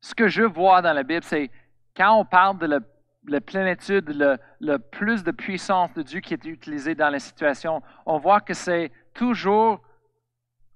Ce 0.00 0.14
que 0.14 0.28
je 0.28 0.44
vois 0.44 0.80
dans 0.80 0.92
la 0.92 1.02
Bible, 1.02 1.24
c'est 1.24 1.50
quand 1.96 2.20
on 2.20 2.24
parle 2.24 2.58
de 2.58 2.80
la, 3.26 3.40
plénitude, 3.40 4.10
le, 4.10 4.38
le, 4.60 4.78
plus 4.78 5.24
de 5.24 5.32
puissance 5.32 5.92
de 5.94 6.02
Dieu 6.02 6.20
qui 6.20 6.34
est 6.34 6.44
utilisé 6.44 6.94
dans 6.94 7.10
la 7.10 7.18
situation, 7.18 7.82
on 8.06 8.18
voit 8.18 8.40
que 8.40 8.54
c'est 8.54 8.92
toujours 9.12 9.82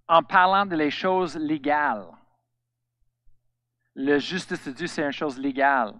en 0.08 0.24
parlant 0.24 0.66
de 0.66 0.74
les 0.74 0.90
choses 0.90 1.36
légales. 1.36 2.08
Le 3.94 4.18
justice 4.18 4.66
de 4.66 4.72
Dieu, 4.72 4.88
c'est 4.88 5.04
une 5.04 5.12
chose 5.12 5.38
légale. 5.38 5.94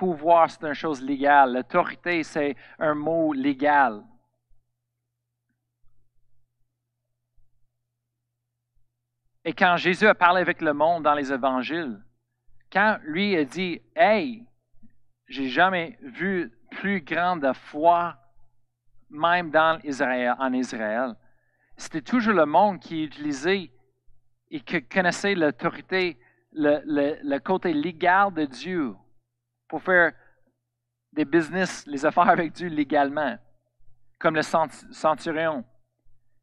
Pouvoir, 0.00 0.50
c'est 0.50 0.66
une 0.66 0.74
chose 0.74 1.00
légale. 1.00 1.52
L'autorité, 1.52 2.24
c'est 2.24 2.56
un 2.80 2.96
mot 2.96 3.32
légal. 3.32 4.02
Et 9.44 9.52
quand 9.52 9.76
Jésus 9.76 10.06
a 10.06 10.14
parlé 10.14 10.40
avec 10.40 10.62
le 10.62 10.72
monde 10.72 11.02
dans 11.02 11.14
les 11.14 11.32
évangiles, 11.32 12.00
quand 12.72 12.98
lui 13.02 13.36
a 13.36 13.44
dit, 13.44 13.80
Hey, 13.94 14.46
j'ai 15.28 15.48
jamais 15.48 15.98
vu 16.02 16.52
plus 16.70 17.00
grande 17.00 17.50
foi, 17.54 18.16
même 19.10 19.50
dans 19.50 19.78
Israël, 19.84 20.34
en 20.38 20.52
Israël. 20.52 21.14
C'était 21.76 22.02
toujours 22.02 22.34
le 22.34 22.46
monde 22.46 22.80
qui 22.80 23.04
utilisait 23.04 23.70
et 24.50 24.60
qui 24.60 24.82
connaissait 24.86 25.34
l'autorité, 25.34 26.18
le, 26.52 27.38
côté 27.38 27.72
légal 27.72 28.32
de 28.32 28.44
Dieu 28.44 28.94
pour 29.68 29.82
faire 29.82 30.12
des 31.12 31.24
business, 31.24 31.86
les 31.86 32.04
affaires 32.06 32.28
avec 32.28 32.52
Dieu 32.52 32.68
légalement. 32.68 33.36
Comme 34.18 34.36
le 34.36 34.42
centurion 34.42 35.64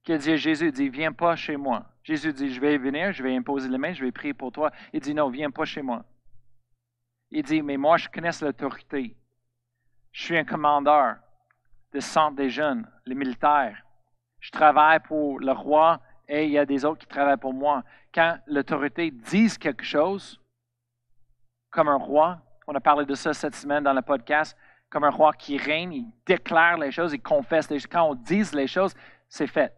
qui 0.04 0.14
a 0.14 0.18
dit 0.18 0.32
à 0.32 0.36
Jésus, 0.36 0.72
dit, 0.72 0.89
viens 0.89 1.14
pas 1.14 1.36
chez 1.36 1.58
moi. 1.58 1.91
Jésus 2.04 2.34
dit, 2.34 2.54
je 2.54 2.60
vais 2.60 2.78
venir, 2.78 3.12
je 3.12 3.22
vais 3.22 3.36
imposer 3.36 3.70
les 3.70 3.78
mains, 3.78 3.93
je 3.93 4.04
vais 4.04 4.12
prier 4.12 4.34
pour 4.34 4.52
toi. 4.52 4.72
Il 4.93 4.99
dit, 4.99 5.14
non, 5.14 5.30
viens 5.30 5.52
pas 5.52 5.66
chez 5.66 5.82
moi. 5.82 6.04
Il 7.30 7.43
dit, 7.43 7.62
mais 7.62 7.78
moi, 7.78 7.97
je 7.97 8.10
connais 8.10 8.32
l'autorité. 8.41 9.16
Je 10.12 10.24
suis 10.24 10.38
un 10.38 10.43
commandeur 10.43 11.18
de 11.93 11.99
centre 11.99 12.36
des 12.36 12.49
jeunes, 12.49 12.89
les 13.06 13.16
militaires. 13.16 13.84
Je 14.39 14.52
travaille 14.52 14.99
pour 14.99 15.39
le 15.39 15.52
roi 15.52 16.02
et 16.28 16.45
il 16.45 16.52
y 16.52 16.58
a 16.58 16.66
des 16.66 16.84
autres 16.86 16.99
qui 16.99 17.08
travaillent 17.08 17.38
pour 17.38 17.54
moi. 17.54 17.84
Quand 18.14 18.39
l'autorité 18.47 19.12
dit 19.12 19.58
quelque 19.58 19.84
chose, 19.84 20.39
comme 21.70 21.88
un 21.88 21.97
roi, 21.97 22.41
on 22.68 22.76
a 22.76 22.80
parlé 22.80 23.06
de 23.06 23.16
ça 23.16 23.34
cette 23.34 23.56
semaine 23.56 23.84
dans 23.84 23.93
le 23.93 24.02
podcast, 24.02 24.58
comme 24.89 25.04
un 25.04 25.10
roi 25.10 25.34
qui 25.34 25.58
règne, 25.58 25.93
il 25.93 26.12
déclare 26.26 26.78
les 26.78 26.91
choses, 26.91 27.14
il 27.14 27.22
confesse 27.22 27.70
les 27.70 27.80
choses. 27.80 27.88
Quand 27.88 28.10
on 28.10 28.16
dit 28.16 28.43
les 28.54 28.68
choses, 28.68 28.93
c'est 29.30 29.47
fait. 29.47 29.74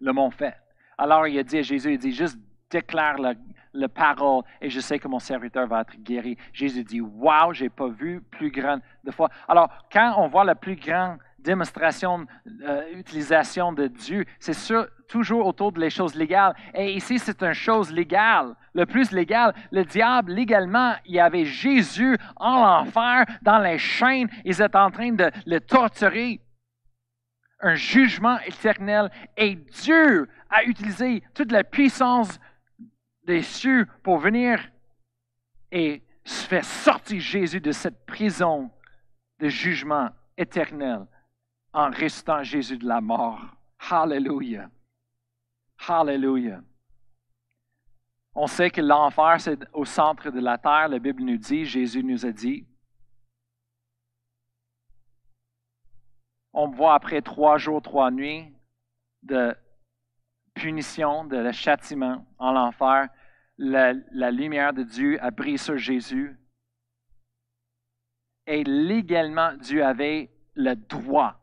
Le 0.00 0.12
monde 0.12 0.34
fait. 0.34 0.56
Alors 0.98 1.26
il 1.26 1.38
a 1.38 1.42
dit 1.42 1.58
à 1.58 1.62
Jésus, 1.62 1.92
il 1.92 1.98
dit 1.98 2.12
juste 2.12 2.38
déclare 2.70 3.16
la 3.72 3.88
parole 3.88 4.42
et 4.60 4.70
je 4.70 4.80
sais 4.80 4.98
que 4.98 5.08
mon 5.08 5.18
serviteur 5.18 5.66
va 5.66 5.82
être 5.82 5.96
guéri. 6.02 6.36
Jésus 6.52 6.84
dit, 6.84 7.00
wow, 7.00 7.52
j'ai 7.52 7.68
pas 7.68 7.88
vu 7.88 8.20
plus 8.30 8.50
grande 8.50 8.80
de 9.04 9.10
foi. 9.10 9.28
Alors, 9.48 9.68
quand 9.92 10.14
on 10.18 10.28
voit 10.28 10.44
la 10.44 10.54
plus 10.54 10.76
grande 10.76 11.18
démonstration, 11.38 12.26
euh, 12.62 12.82
utilisation 12.96 13.72
de 13.72 13.86
Dieu, 13.86 14.24
c'est 14.38 14.56
toujours 15.06 15.46
autour 15.46 15.72
des 15.72 15.90
choses 15.90 16.14
légales. 16.14 16.54
Et 16.74 16.94
ici, 16.94 17.18
c'est 17.18 17.42
une 17.42 17.52
chose 17.52 17.92
légale, 17.92 18.54
le 18.72 18.86
plus 18.86 19.12
légal. 19.12 19.54
Le 19.70 19.84
diable, 19.84 20.32
légalement, 20.32 20.94
il 21.04 21.14
y 21.14 21.20
avait 21.20 21.44
Jésus 21.44 22.16
en 22.36 22.80
enfer, 22.80 23.26
dans 23.42 23.58
les 23.58 23.78
chaînes. 23.78 24.28
Ils 24.44 24.60
étaient 24.60 24.76
en 24.76 24.90
train 24.90 25.12
de 25.12 25.30
le 25.46 25.60
torturer. 25.60 26.40
Un 27.64 27.76
jugement 27.76 28.38
éternel. 28.40 29.10
Et 29.38 29.54
Dieu 29.54 30.28
a 30.50 30.64
utilisé 30.64 31.22
toute 31.32 31.50
la 31.50 31.64
puissance 31.64 32.38
des 33.24 33.40
cieux 33.40 33.88
pour 34.02 34.18
venir 34.18 34.60
et 35.72 36.02
faire 36.24 36.64
sortir 36.64 37.18
Jésus 37.20 37.62
de 37.62 37.72
cette 37.72 38.04
prison 38.04 38.70
de 39.40 39.48
jugement 39.48 40.10
éternel 40.36 41.06
en 41.72 41.88
restant 41.88 42.42
Jésus 42.42 42.76
de 42.76 42.86
la 42.86 43.00
mort. 43.00 43.40
Hallelujah. 43.90 44.70
Hallelujah. 45.88 46.60
On 48.34 48.46
sait 48.46 48.70
que 48.70 48.82
l'enfer, 48.82 49.40
c'est 49.40 49.58
au 49.72 49.86
centre 49.86 50.30
de 50.30 50.40
la 50.40 50.58
terre. 50.58 50.88
La 50.88 50.98
Bible 50.98 51.22
nous 51.22 51.38
dit, 51.38 51.64
Jésus 51.64 52.04
nous 52.04 52.26
a 52.26 52.30
dit. 52.30 52.66
On 56.54 56.68
voit 56.68 56.94
après 56.94 57.20
trois 57.20 57.58
jours, 57.58 57.82
trois 57.82 58.12
nuits 58.12 58.46
de 59.24 59.56
punition, 60.54 61.24
de 61.24 61.50
châtiment 61.50 62.24
en 62.38 62.52
l'enfer, 62.52 63.08
la, 63.58 63.92
la, 64.12 64.30
lumière 64.30 64.72
de 64.72 64.84
Dieu 64.84 65.18
a 65.20 65.30
brillé 65.32 65.58
sur 65.58 65.76
Jésus. 65.76 66.38
Et 68.46 68.62
légalement, 68.62 69.52
Dieu 69.54 69.84
avait 69.84 70.30
le 70.54 70.74
droit 70.74 71.34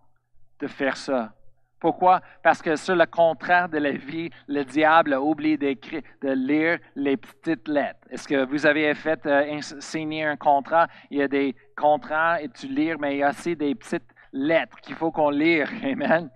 de 0.59 0.67
faire 0.67 0.95
ça. 0.95 1.33
Pourquoi? 1.79 2.21
Parce 2.43 2.61
que 2.61 2.75
sur 2.75 2.95
le 2.95 3.07
contraire 3.07 3.67
de 3.67 3.79
la 3.79 3.91
vie, 3.91 4.29
le 4.47 4.63
diable 4.63 5.13
a 5.13 5.21
oublié 5.21 5.57
de 5.57 6.31
lire 6.31 6.79
les 6.95 7.17
petites 7.17 7.67
lettres. 7.67 7.99
Est-ce 8.11 8.27
que 8.27 8.45
vous 8.45 8.65
avez 8.67 8.93
fait 8.93 9.25
euh, 9.25 9.59
signer 9.61 10.23
un 10.25 10.37
contrat? 10.37 10.87
Il 11.09 11.17
y 11.17 11.23
a 11.23 11.27
des 11.27 11.55
contrats 11.75 12.39
et 12.39 12.49
tu 12.49 12.67
lis, 12.67 12.93
mais 12.99 13.15
il 13.15 13.19
y 13.19 13.23
a 13.23 13.31
aussi 13.31 13.55
des 13.55 13.73
petites 13.73 14.05
lettres 14.33 14.79
qu'il 14.81 14.95
faut 14.95 15.11
qu'on 15.11 15.29
lire. 15.29 15.69
Amen. 15.83 16.29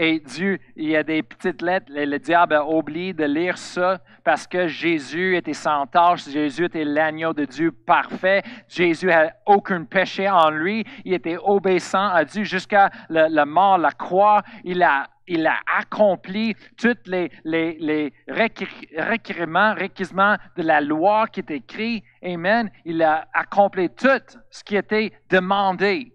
Et 0.00 0.20
Dieu, 0.20 0.60
il 0.76 0.90
y 0.90 0.96
a 0.96 1.02
des 1.02 1.22
petites 1.22 1.60
lettres, 1.60 1.86
le, 1.88 2.18
diable 2.18 2.54
a 2.54 2.64
oublié 2.64 3.12
de 3.12 3.24
lire 3.24 3.58
ça 3.58 3.98
parce 4.22 4.46
que 4.46 4.68
Jésus 4.68 5.36
était 5.36 5.54
sans 5.54 5.86
tâche, 5.86 6.28
Jésus 6.28 6.66
était 6.66 6.84
l'agneau 6.84 7.32
de 7.32 7.44
Dieu 7.44 7.72
parfait, 7.72 8.42
Jésus 8.68 9.06
n'a 9.06 9.32
aucun 9.46 9.84
péché 9.84 10.28
en 10.28 10.50
lui, 10.50 10.84
il 11.04 11.14
était 11.14 11.38
obéissant 11.42 12.10
à 12.10 12.24
Dieu 12.24 12.44
jusqu'à 12.44 12.90
la, 13.08 13.46
mort, 13.46 13.78
la 13.78 13.90
croix, 13.90 14.42
il 14.62 14.82
a, 14.84 15.08
il 15.26 15.44
a 15.46 15.56
accompli 15.78 16.54
tous 16.76 16.94
les, 17.06 17.32
les, 17.44 17.76
les 17.80 18.12
de 18.28 20.62
la 20.62 20.80
loi 20.80 21.26
qui 21.26 21.40
est 21.40 21.50
écrit. 21.50 22.04
Amen. 22.22 22.70
Il 22.84 23.02
a 23.02 23.26
accompli 23.32 23.88
tout 23.90 24.08
ce 24.50 24.62
qui 24.62 24.76
était 24.76 25.12
demandé. 25.28 26.12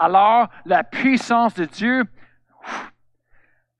Alors, 0.00 0.48
la 0.64 0.82
puissance 0.82 1.54
de 1.54 1.66
Dieu 1.66 2.04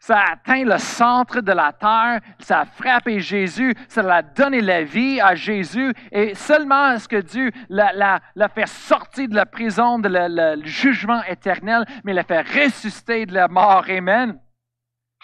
ça 0.01 0.19
a 0.19 0.33
atteint 0.33 0.65
le 0.65 0.79
centre 0.79 1.43
de 1.43 1.53
la 1.53 1.73
terre, 1.73 2.21
ça 2.39 2.61
a 2.61 2.65
frappé 2.65 3.21
Jésus, 3.21 3.75
ça 3.87 4.01
a 4.13 4.23
donné 4.23 4.63
la 4.63 4.83
vie 4.83 5.21
à 5.21 5.35
Jésus, 5.35 5.93
et 6.11 6.35
seulement 6.35 6.93
est-ce 6.93 7.07
que 7.07 7.21
Dieu 7.21 7.53
l'a, 7.69 8.21
fait 8.55 8.67
sortir 8.67 9.29
de 9.29 9.35
la 9.35 9.45
prison, 9.45 9.99
de 9.99 10.09
le, 10.11 10.65
jugement 10.65 11.23
éternel, 11.25 11.85
mais 12.03 12.15
l'a 12.15 12.25
fait 12.25 12.41
ressusciter 12.41 13.27
de 13.27 13.35
la 13.35 13.49
mort. 13.49 13.85
Amen. 13.91 14.41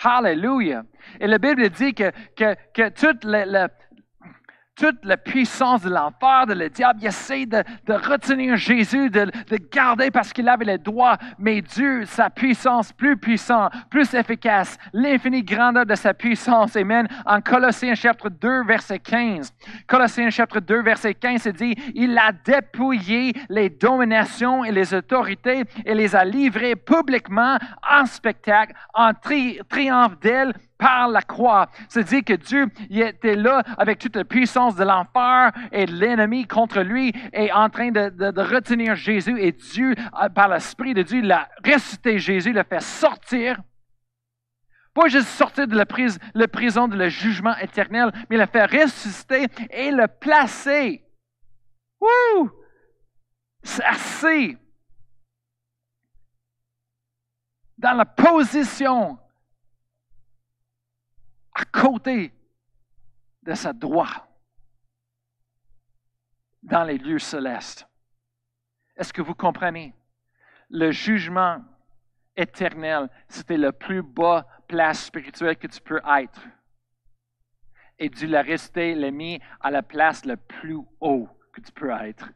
Hallelujah. 0.05 0.83
Et 1.21 1.27
la 1.27 1.39
Bible 1.39 1.71
dit 1.71 1.95
que, 1.95 2.11
que, 2.37 2.55
que 2.75 2.91
toute 2.91 3.25
la, 3.25 3.69
toute 4.77 5.05
la 5.05 5.17
puissance 5.17 5.83
de 5.83 5.91
l'enfer, 5.91 6.47
de 6.47 6.55
le 6.55 6.69
diable. 6.69 7.01
Il 7.03 7.09
essaie 7.09 7.47
de, 7.47 7.65
retenir 7.89 8.57
Jésus, 8.57 9.11
de, 9.11 9.25
de 9.25 9.59
garder 9.73 10.11
parce 10.11 10.33
qu'il 10.33 10.49
avait 10.49 10.67
les 10.67 10.79
droits. 10.79 11.17
Mais 11.39 11.63
Dieu, 11.63 12.05
sa 12.05 12.31
puissance 12.31 12.93
plus 12.93 13.17
puissante, 13.17 13.73
plus 13.91 14.13
efficace, 14.15 14.77
l'infinie 14.93 15.43
grandeur 15.43 15.87
de 15.87 15.95
sa 15.95 16.13
puissance. 16.13 16.77
Amen. 16.77 17.09
En 17.25 17.41
Colossiens 17.41 17.95
chapitre 17.95 18.29
2, 18.29 18.65
verset 18.65 18.99
15. 18.99 19.53
Colossiens 19.87 20.31
chapitre 20.31 20.61
2, 20.61 20.83
verset 20.83 21.15
15, 21.15 21.41
c'est 21.43 21.53
dit, 21.53 21.75
il 21.95 22.17
a 22.19 22.33
dépouillé 22.33 23.33
les 23.49 23.71
dominations 23.71 24.63
et 24.65 24.73
les 24.73 24.93
autorités 24.93 25.65
et 25.85 25.95
les 25.95 26.15
a 26.15 26.25
livrées 26.25 26.77
publiquement 26.77 27.57
en 27.89 28.05
spectacle, 28.05 28.75
en 28.93 29.13
triomphe 29.15 30.19
d'elles 30.21 30.53
par 30.79 31.09
la 31.09 31.23
croix. 31.23 31.69
C'est-à-dire 31.89 32.25
que 32.25 32.35
Dieu 32.35 32.67
il 32.91 33.01
était 33.01 33.37
là 33.37 33.63
avec 33.79 33.99
toute 33.99 34.17
la 34.17 34.25
puissance 34.25 34.77
de 34.77 34.85
l'enfer 34.85 35.53
et 35.73 35.87
l'ennemi 35.87 36.47
contre 36.47 36.81
lui 36.81 37.13
et 37.33 37.53
en 37.53 37.69
train 37.69 37.91
de, 37.91 38.41
retenir 38.41 38.95
Jésus. 38.95 39.41
Et 39.41 39.53
Dieu, 39.53 39.95
par 40.35 40.49
l'Esprit 40.49 40.95
de 40.95 41.03
Dieu, 41.03 41.23
l'a 41.23 41.49
ressuscité 41.65 42.19
Jésus, 42.19 42.53
l'a 42.53 42.65
fait 42.65 42.83
sortir. 42.83 43.59
Pas 44.95 45.09
juste 45.09 45.29
sortir 45.29 45.67
de 45.67 45.77
la 45.77 46.49
prison 46.49 46.89
de 46.89 46.97
le 46.97 47.09
jugement 47.09 47.57
éternel, 47.57 48.13
mais 48.31 48.37
l'a 48.37 48.47
fait 48.47 48.65
ressusciter 48.65 49.47
et 49.71 49.91
le 49.91 50.07
placer. 50.09 51.05
Wouh! 52.01 52.51
C'est 53.63 53.85
assez. 53.85 54.57
Dans 57.77 57.93
la 57.93 58.07
position 58.07 59.19
à 61.57 61.65
côté 61.65 62.35
de 63.43 63.55
sa 63.55 63.73
droite 63.73 64.29
dans 66.63 66.85
les 66.85 66.99
lieux 66.99 67.19
célestes. 67.19 67.89
Est-ce 68.95 69.13
que 69.13 69.23
vous 69.23 69.35
comprenez? 69.35 69.95
Le 70.69 70.91
jugement 70.91 71.65
éternel, 72.37 73.09
c'était 73.29 73.57
la 73.57 73.73
plus 73.73 74.03
bas 74.03 74.47
place 74.69 75.07
spirituelle 75.07 75.57
que 75.57 75.67
tu 75.67 75.81
peux 75.81 76.01
être. 76.19 76.43
Et 77.99 78.11
Dieu 78.11 78.29
l'a 78.29 78.43
resté, 78.43 78.95
l'a 78.95 79.11
mis 79.11 79.41
à 79.61 79.71
la 79.71 79.83
place 79.83 80.27
la 80.27 80.37
plus 80.37 80.79
haut 81.01 81.29
que 81.55 81.63
tu 81.63 81.73
peux 81.73 81.91
être. 81.91 82.31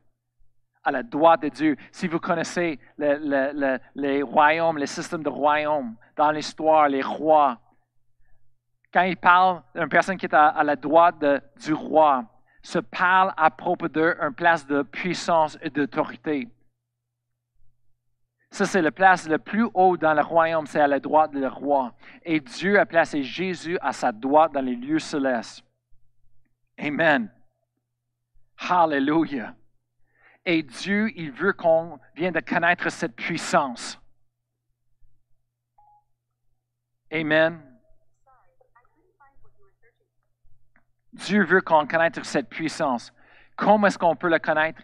À 0.83 0.93
la 0.93 1.03
droite 1.03 1.43
de 1.43 1.51
Dieu. 1.51 1.77
Si 1.93 2.09
vous 2.09 2.21
connaissez 2.21 2.79
les 2.97 4.23
royaumes, 4.23 4.79
les 4.79 4.87
systèmes 4.87 5.23
de 5.23 5.29
royaumes 5.29 5.95
dans 6.17 6.31
l'histoire, 6.31 6.89
les 6.89 7.03
rois, 7.03 7.61
quand 8.93 9.03
il 9.03 9.17
parle 9.17 9.63
d'une 9.75 9.89
personne 9.89 10.17
qui 10.17 10.27
est 10.27 10.35
à, 10.35 10.63
la 10.65 10.77
droite 10.77 11.25
du 11.63 11.73
roi, 11.73 12.25
se 12.63 12.79
parle 12.79 13.33
à 13.37 13.51
propos 13.51 13.89
d'une 13.89 14.35
place 14.37 14.67
de 14.67 14.83
puissance 14.83 15.57
et 15.63 15.71
d'autorité. 15.71 16.49
Ça, 18.51 18.67
c'est 18.67 18.83
la 18.83 18.91
place 18.91 19.29
la 19.29 19.39
plus 19.39 19.67
haute 19.73 20.01
dans 20.01 20.13
le 20.13 20.23
royaume, 20.23 20.67
c'est 20.67 20.81
à 20.81 20.89
la 20.89 20.99
droite 20.99 21.31
du 21.31 21.47
roi. 21.47 21.95
Et 22.25 22.41
Dieu 22.41 22.81
a 22.81 22.85
placé 22.85 23.23
Jésus 23.23 23.79
à 23.81 23.93
sa 23.93 24.11
droite 24.11 24.53
dans 24.53 24.61
les 24.61 24.75
lieux 24.75 24.99
célestes. 24.99 25.65
Amen. 26.77 27.31
Hallelujah. 28.59 29.55
Et 30.45 30.63
Dieu, 30.63 31.13
il 31.17 31.31
veut 31.31 31.53
qu'on 31.53 32.01
vienne 32.17 32.35
de 32.35 32.41
connaître 32.41 32.91
cette 32.91 33.15
puissance. 33.15 34.01
Amen. 37.13 37.70
Dieu 41.13 41.45
veut 41.45 41.61
qu'on 41.61 41.87
connaisse 41.87 42.23
cette 42.23 42.49
puissance. 42.49 43.13
Comment 43.57 43.89
est-ce 43.89 43.99
qu'on 43.99 44.17
peut 44.17 44.29
la 44.29 44.39
connaître? 44.39 44.81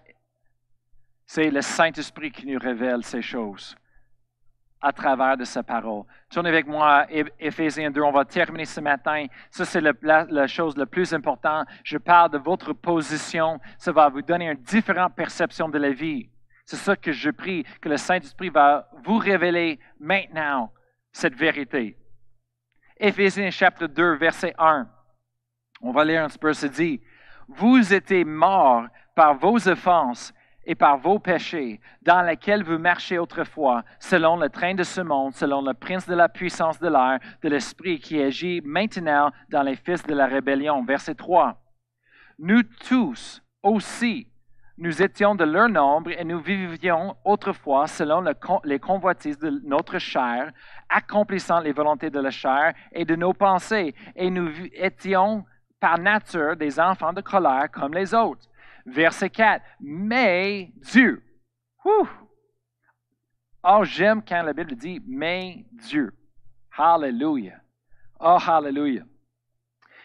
C'est 1.24 1.50
le 1.50 1.62
Saint-Esprit 1.62 2.30
qui 2.30 2.46
nous 2.46 2.58
révèle 2.58 3.02
ces 3.02 3.22
choses 3.22 3.76
à 4.80 4.92
travers 4.92 5.36
de 5.36 5.44
sa 5.44 5.62
parole. 5.62 6.04
Tournez 6.30 6.50
avec 6.50 6.66
moi 6.66 7.00
à 7.00 7.06
Éphésiens 7.40 7.90
2. 7.90 8.00
On 8.02 8.12
va 8.12 8.24
terminer 8.24 8.64
ce 8.64 8.80
matin. 8.80 9.26
Ça, 9.50 9.64
c'est 9.64 9.80
la, 9.80 10.46
chose 10.46 10.76
la 10.76 10.86
plus 10.86 11.12
importante. 11.14 11.66
Je 11.82 11.98
parle 11.98 12.30
de 12.30 12.38
votre 12.38 12.72
position. 12.72 13.58
Ça 13.78 13.92
va 13.92 14.08
vous 14.08 14.22
donner 14.22 14.50
une 14.50 14.62
différente 14.62 15.14
perception 15.14 15.68
de 15.68 15.78
la 15.78 15.90
vie. 15.90 16.30
C'est 16.64 16.76
ça 16.76 16.96
que 16.96 17.12
je 17.12 17.30
prie, 17.30 17.64
que 17.80 17.88
le 17.88 17.96
Saint-Esprit 17.96 18.50
va 18.50 18.88
vous 19.04 19.18
révéler 19.18 19.78
maintenant 19.98 20.72
cette 21.12 21.34
vérité. 21.34 21.96
Éphésiens 22.98 23.50
chapitre 23.50 23.86
2, 23.86 24.16
verset 24.16 24.54
1. 24.58 24.88
On 25.80 25.92
va 25.92 26.04
lire 26.04 26.24
un 26.24 26.28
petit 26.28 26.38
peu, 26.38 26.52
dit, 26.68 27.00
Vous 27.48 27.92
étiez 27.92 28.24
morts 28.24 28.86
par 29.14 29.34
vos 29.34 29.68
offenses 29.68 30.32
et 30.66 30.74
par 30.74 30.98
vos 30.98 31.18
péchés, 31.18 31.80
dans 32.02 32.22
lesquels 32.22 32.64
vous 32.64 32.78
marchez 32.78 33.18
autrefois, 33.18 33.84
selon 34.00 34.36
le 34.36 34.48
train 34.48 34.74
de 34.74 34.82
ce 34.82 35.00
monde, 35.00 35.32
selon 35.34 35.62
le 35.62 35.74
prince 35.74 36.08
de 36.08 36.14
la 36.14 36.28
puissance 36.28 36.80
de 36.80 36.88
l'air, 36.88 37.20
de 37.42 37.48
l'esprit 37.48 38.00
qui 38.00 38.20
agit 38.20 38.60
maintenant 38.64 39.30
dans 39.48 39.62
les 39.62 39.76
fils 39.76 40.02
de 40.02 40.14
la 40.14 40.26
rébellion. 40.26 40.84
Verset 40.84 41.14
3. 41.14 41.56
Nous 42.38 42.64
tous 42.88 43.42
aussi, 43.62 44.26
nous 44.76 45.00
étions 45.02 45.36
de 45.36 45.44
leur 45.44 45.68
nombre 45.68 46.10
et 46.10 46.24
nous 46.24 46.40
vivions 46.40 47.16
autrefois 47.24 47.86
selon 47.86 48.22
les 48.64 48.78
convoitises 48.80 49.38
de 49.38 49.50
notre 49.64 49.98
chair, 49.98 50.50
accomplissant 50.88 51.60
les 51.60 51.72
volontés 51.72 52.10
de 52.10 52.20
la 52.20 52.30
chair 52.30 52.74
et 52.92 53.04
de 53.04 53.14
nos 53.14 53.32
pensées, 53.32 53.94
et 54.16 54.30
nous 54.30 54.50
étions 54.74 55.44
par 55.80 55.98
nature 55.98 56.56
des 56.56 56.80
enfants 56.80 57.12
de 57.12 57.20
colère 57.20 57.70
comme 57.70 57.94
les 57.94 58.14
autres. 58.14 58.46
Verset 58.84 59.30
4. 59.30 59.64
Mais 59.80 60.72
Dieu. 60.76 61.22
Oh, 61.84 63.84
j'aime 63.84 64.22
quand 64.22 64.42
la 64.42 64.52
Bible 64.52 64.74
dit 64.74 65.00
mais 65.06 65.64
Dieu. 65.72 66.12
Hallelujah. 66.76 67.60
Oh, 68.20 68.38
hallelujah. 68.46 69.04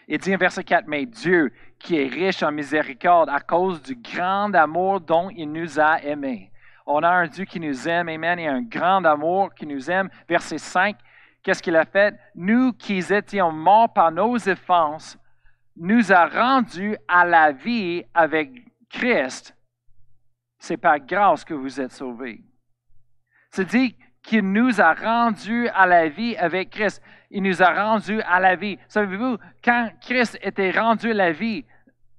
Il 0.08 0.18
dit 0.18 0.34
en 0.34 0.38
verset 0.38 0.64
4, 0.64 0.86
mais 0.88 1.06
Dieu, 1.06 1.52
qui 1.78 1.96
est 1.96 2.08
riche 2.08 2.42
en 2.42 2.52
miséricorde 2.52 3.28
à 3.28 3.40
cause 3.40 3.82
du 3.82 3.94
grand 3.94 4.52
amour 4.54 5.00
dont 5.00 5.30
il 5.30 5.50
nous 5.50 5.78
a 5.78 6.02
aimés. 6.02 6.50
On 6.86 7.02
a 7.02 7.08
un 7.08 7.28
Dieu 7.28 7.44
qui 7.44 7.60
nous 7.60 7.88
aime, 7.88 8.08
Amen, 8.08 8.38
et 8.38 8.48
un 8.48 8.62
grand 8.62 9.04
amour 9.04 9.54
qui 9.54 9.66
nous 9.66 9.90
aime. 9.90 10.10
Verset 10.28 10.58
5, 10.58 10.96
qu'est-ce 11.42 11.62
qu'il 11.62 11.76
a 11.76 11.84
fait? 11.84 12.18
Nous 12.34 12.72
qui 12.72 12.98
étions 12.98 13.52
morts 13.52 13.92
par 13.92 14.10
nos 14.10 14.36
offenses, 14.48 15.16
nous 15.76 16.12
a 16.12 16.26
rendus 16.26 16.96
à 17.08 17.24
la 17.24 17.52
vie 17.52 18.04
avec 18.14 18.50
Christ. 18.90 19.56
C'est 20.58 20.76
par 20.76 21.00
grâce 21.00 21.44
que 21.44 21.54
vous 21.54 21.80
êtes 21.80 21.92
sauvés. 21.92 22.42
C'est 23.50 23.64
dit 23.64 23.96
qu'il 24.22 24.52
nous 24.52 24.80
a 24.80 24.94
rendus 24.94 25.68
à 25.68 25.86
la 25.86 26.08
vie 26.08 26.36
avec 26.36 26.70
Christ. 26.70 27.02
Il 27.30 27.42
nous 27.42 27.62
a 27.62 27.72
rendus 27.72 28.20
à 28.22 28.38
la 28.38 28.54
vie. 28.54 28.78
Savez-vous, 28.88 29.38
quand 29.64 29.90
Christ 30.00 30.38
était 30.42 30.70
rendu 30.70 31.10
à 31.10 31.14
la 31.14 31.32
vie, 31.32 31.64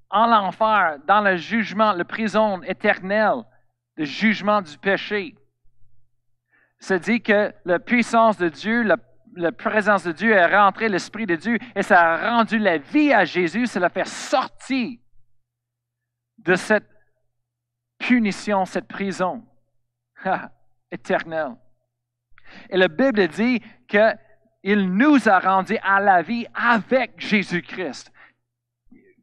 en 0.09 0.27
l'enfer, 0.27 0.97
dans 1.07 1.21
le 1.21 1.37
jugement, 1.37 1.93
la 1.93 2.05
prison 2.05 2.61
éternelle, 2.63 3.43
le 3.95 4.05
jugement 4.05 4.61
du 4.61 4.77
péché, 4.77 5.35
c'est 6.79 6.99
dit 6.99 7.21
que 7.21 7.53
la 7.65 7.79
puissance 7.79 8.37
de 8.37 8.49
Dieu, 8.49 8.83
la 9.35 9.51
présence 9.51 10.03
de 10.03 10.11
Dieu 10.11 10.31
est 10.31 10.55
rentrée, 10.55 10.89
l'Esprit 10.89 11.25
de 11.25 11.35
Dieu, 11.35 11.57
et 11.75 11.83
ça 11.83 12.13
a 12.13 12.31
rendu 12.31 12.57
la 12.57 12.77
vie 12.77 13.13
à 13.13 13.25
Jésus, 13.25 13.67
ça 13.67 13.79
l'a 13.79 13.89
fait 13.89 14.07
sortir 14.07 14.97
de 16.37 16.55
cette 16.55 16.89
punition, 17.97 18.65
cette 18.65 18.87
prison 18.87 19.43
éternelle. 20.91 21.55
Et 22.69 22.77
la 22.77 22.87
Bible 22.87 23.27
dit 23.27 23.61
qu'il 23.87 24.89
nous 24.89 25.27
a 25.27 25.39
rendus 25.39 25.79
à 25.81 25.99
la 25.99 26.21
vie 26.21 26.45
avec 26.53 27.19
Jésus-Christ. 27.19 28.11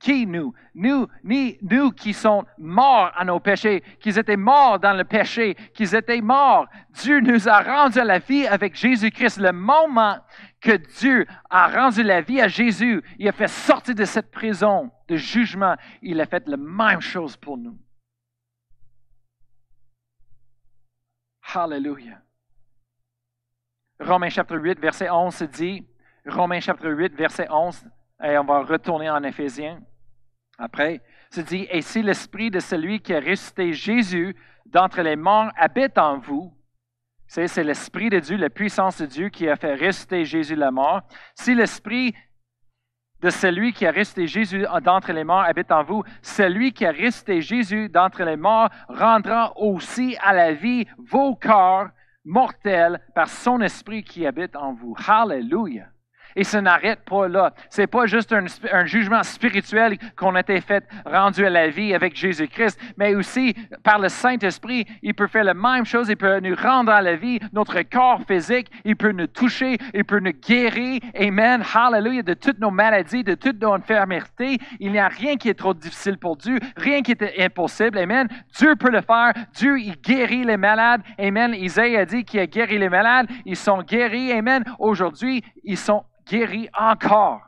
Qui 0.01 0.27
nous? 0.27 0.55
Nous, 0.75 1.07
ni, 1.23 1.59
nous 1.61 1.93
qui 1.93 2.15
sommes 2.15 2.47
morts 2.57 3.13
à 3.15 3.23
nos 3.23 3.39
péchés, 3.39 3.85
qui 4.01 4.09
étaient 4.09 4.37
morts 4.37 4.81
dans 4.81 4.95
le 4.95 5.05
péché, 5.05 5.55
qui 5.75 5.83
étaient 5.95 6.23
morts. 6.23 6.67
Dieu 6.89 7.21
nous 7.21 7.47
a 7.47 7.61
rendu 7.61 7.99
à 7.99 8.05
la 8.05 8.19
vie 8.19 8.47
avec 8.47 8.75
Jésus-Christ. 8.75 9.39
Le 9.39 9.53
moment 9.53 10.19
que 10.59 10.73
Dieu 10.99 11.27
a 11.51 11.69
rendu 11.69 12.03
la 12.03 12.23
vie 12.23 12.41
à 12.41 12.49
Jésus, 12.49 13.03
il 13.19 13.29
a 13.29 13.33
fait 13.33 13.47
sortir 13.47 13.95
de 13.95 14.07
cette 14.07 14.31
prison 14.31 14.91
de 15.07 15.17
jugement. 15.17 15.77
Il 16.01 16.19
a 16.23 16.25
fait 16.25 16.49
la 16.49 16.57
même 16.57 17.03
chose 17.03 17.37
pour 17.37 17.59
nous. 17.59 17.79
Hallelujah. 21.55 22.23
Romains 24.01 24.31
chapitre 24.31 24.59
8, 24.59 24.81
verset 24.81 25.11
11 25.11 25.35
se 25.35 25.45
dit, 25.45 25.87
Romains 26.25 26.61
chapitre 26.61 26.89
8, 26.89 27.15
verset 27.15 27.49
11, 27.51 27.85
et 28.25 28.39
on 28.39 28.45
va 28.45 28.63
retourner 28.63 29.11
en 29.11 29.23
Éphésiens. 29.25 29.83
Après, 30.61 31.01
se 31.31 31.41
dit, 31.41 31.67
et 31.71 31.81
si 31.81 32.03
l'esprit 32.03 32.51
de 32.51 32.61
celui 32.61 33.01
qui 33.01 33.15
a 33.15 33.21
ressuscité 33.21 33.73
Jésus 33.73 34.37
d'entre 34.67 35.01
les 35.01 35.17
morts 35.17 35.51
habite 35.57 35.97
en 35.97 36.19
vous, 36.19 36.53
c'est 37.27 37.65
l'esprit 37.65 38.11
de 38.11 38.19
Dieu, 38.19 38.37
la 38.37 38.51
puissance 38.51 39.01
de 39.01 39.07
Dieu 39.07 39.31
qui 39.31 39.49
a 39.49 39.57
fait 39.57 39.75
ressusciter 39.75 40.25
Jésus 40.25 40.57
la 40.57 40.71
mort. 40.71 41.01
Si 41.35 41.55
l'esprit 41.55 42.15
de 43.23 43.31
celui 43.31 43.73
qui 43.73 43.87
a 43.87 43.91
ressuscité 43.91 44.27
Jésus 44.27 44.67
d'entre 44.83 45.13
les 45.13 45.25
morts 45.25 45.45
habite 45.45 45.73
en 45.73 45.83
vous, 45.83 46.03
celui 46.21 46.73
qui 46.73 46.85
a 46.85 46.91
ressuscité 46.91 47.41
Jésus 47.41 47.89
d'entre 47.89 48.23
les 48.25 48.37
morts 48.37 48.69
rendra 48.89 49.57
aussi 49.57 50.17
à 50.21 50.35
la 50.35 50.53
vie 50.53 50.87
vos 50.99 51.37
corps 51.37 51.89
mortels 52.25 53.01
par 53.15 53.29
son 53.29 53.61
esprit 53.61 54.03
qui 54.03 54.27
habite 54.27 54.57
en 54.57 54.75
vous. 54.75 54.95
Hallelujah. 55.07 55.89
Et 56.37 56.45
ça 56.45 56.61
n'arrête 56.61 57.01
pas 57.05 57.29
là. 57.29 57.53
C'est 57.69 57.87
pas 57.87 58.07
juste 58.07 58.33
un, 58.33 58.85
jugement 58.85 59.23
spirituel 59.23 59.99
qu'on 60.17 60.35
a 60.35 60.41
été 60.41 60.61
fait, 60.61 60.85
rendu 61.05 61.45
à 61.45 61.51
la 61.51 61.69
vie 61.69 61.95
avec 61.95 62.17
Jésus-Christ, 62.17 62.79
mais 62.97 63.15
aussi 63.15 63.55
par 63.83 63.99
le 63.99 64.09
Saint-Esprit, 64.09 64.87
il 65.03 65.15
peut 65.15 65.27
faire 65.27 65.45
la 65.45 65.55
même 65.55 65.85
chose. 65.85 66.09
Il 66.09 66.17
peut 66.17 66.41
nous 66.41 66.55
rendre 66.55 66.93
à 66.93 67.03
la 67.03 67.17
vie, 67.17 67.39
notre 67.53 67.81
corps 67.83 68.21
physique. 68.27 68.71
Il 68.85 68.97
peut 68.97 69.13
nous 69.13 69.27
toucher, 69.27 69.77
il 69.95 70.05
peut 70.05 70.21
nous 70.21 70.33
guérir. 70.33 71.01
Amen. 71.19 71.63
Hallelujah. 71.75 72.23
De 72.23 72.35
toutes 72.35 72.59
nos 72.59 72.71
maladies, 72.71 73.25
de 73.25 73.35
toutes 73.35 73.61
nos 73.61 73.75
infirmités. 73.75 74.59
Il 74.79 74.93
n'y 74.93 74.99
a 74.99 75.09
rien 75.09 75.37
qui 75.37 75.49
est 75.49 75.55
trop 75.55 75.75
difficile 75.75 76.19
pour 76.19 76.37
Dieu, 76.37 76.59
rien 76.77 77.03
qui 77.03 77.13
est 77.13 77.41
impossible. 77.41 77.99
Amen. 77.99 78.29
Dieu 78.57 78.77
peut 78.77 78.91
le 78.91 79.01
faire. 79.01 79.33
Dieu, 79.55 79.79
il 79.79 79.97
guérit 80.01 80.45
les 80.45 80.57
malades. 80.57 81.03
Amen. 81.19 81.55
Isaïe 81.55 81.97
a 81.97 82.05
dit 82.05 82.25
qu'il 82.25 82.41
a 82.41 82.47
guéri 82.47 82.79
les 82.79 82.89
malades. 82.89 83.27
Ils 83.45 83.57
sont 83.57 83.83
guéris. 83.83 84.33
Amen. 84.33 84.65
Aujourd'hui, 84.79 85.43
ils 85.65 85.77
sont 85.77 86.05
guérit 86.31 86.69
encore. 86.79 87.43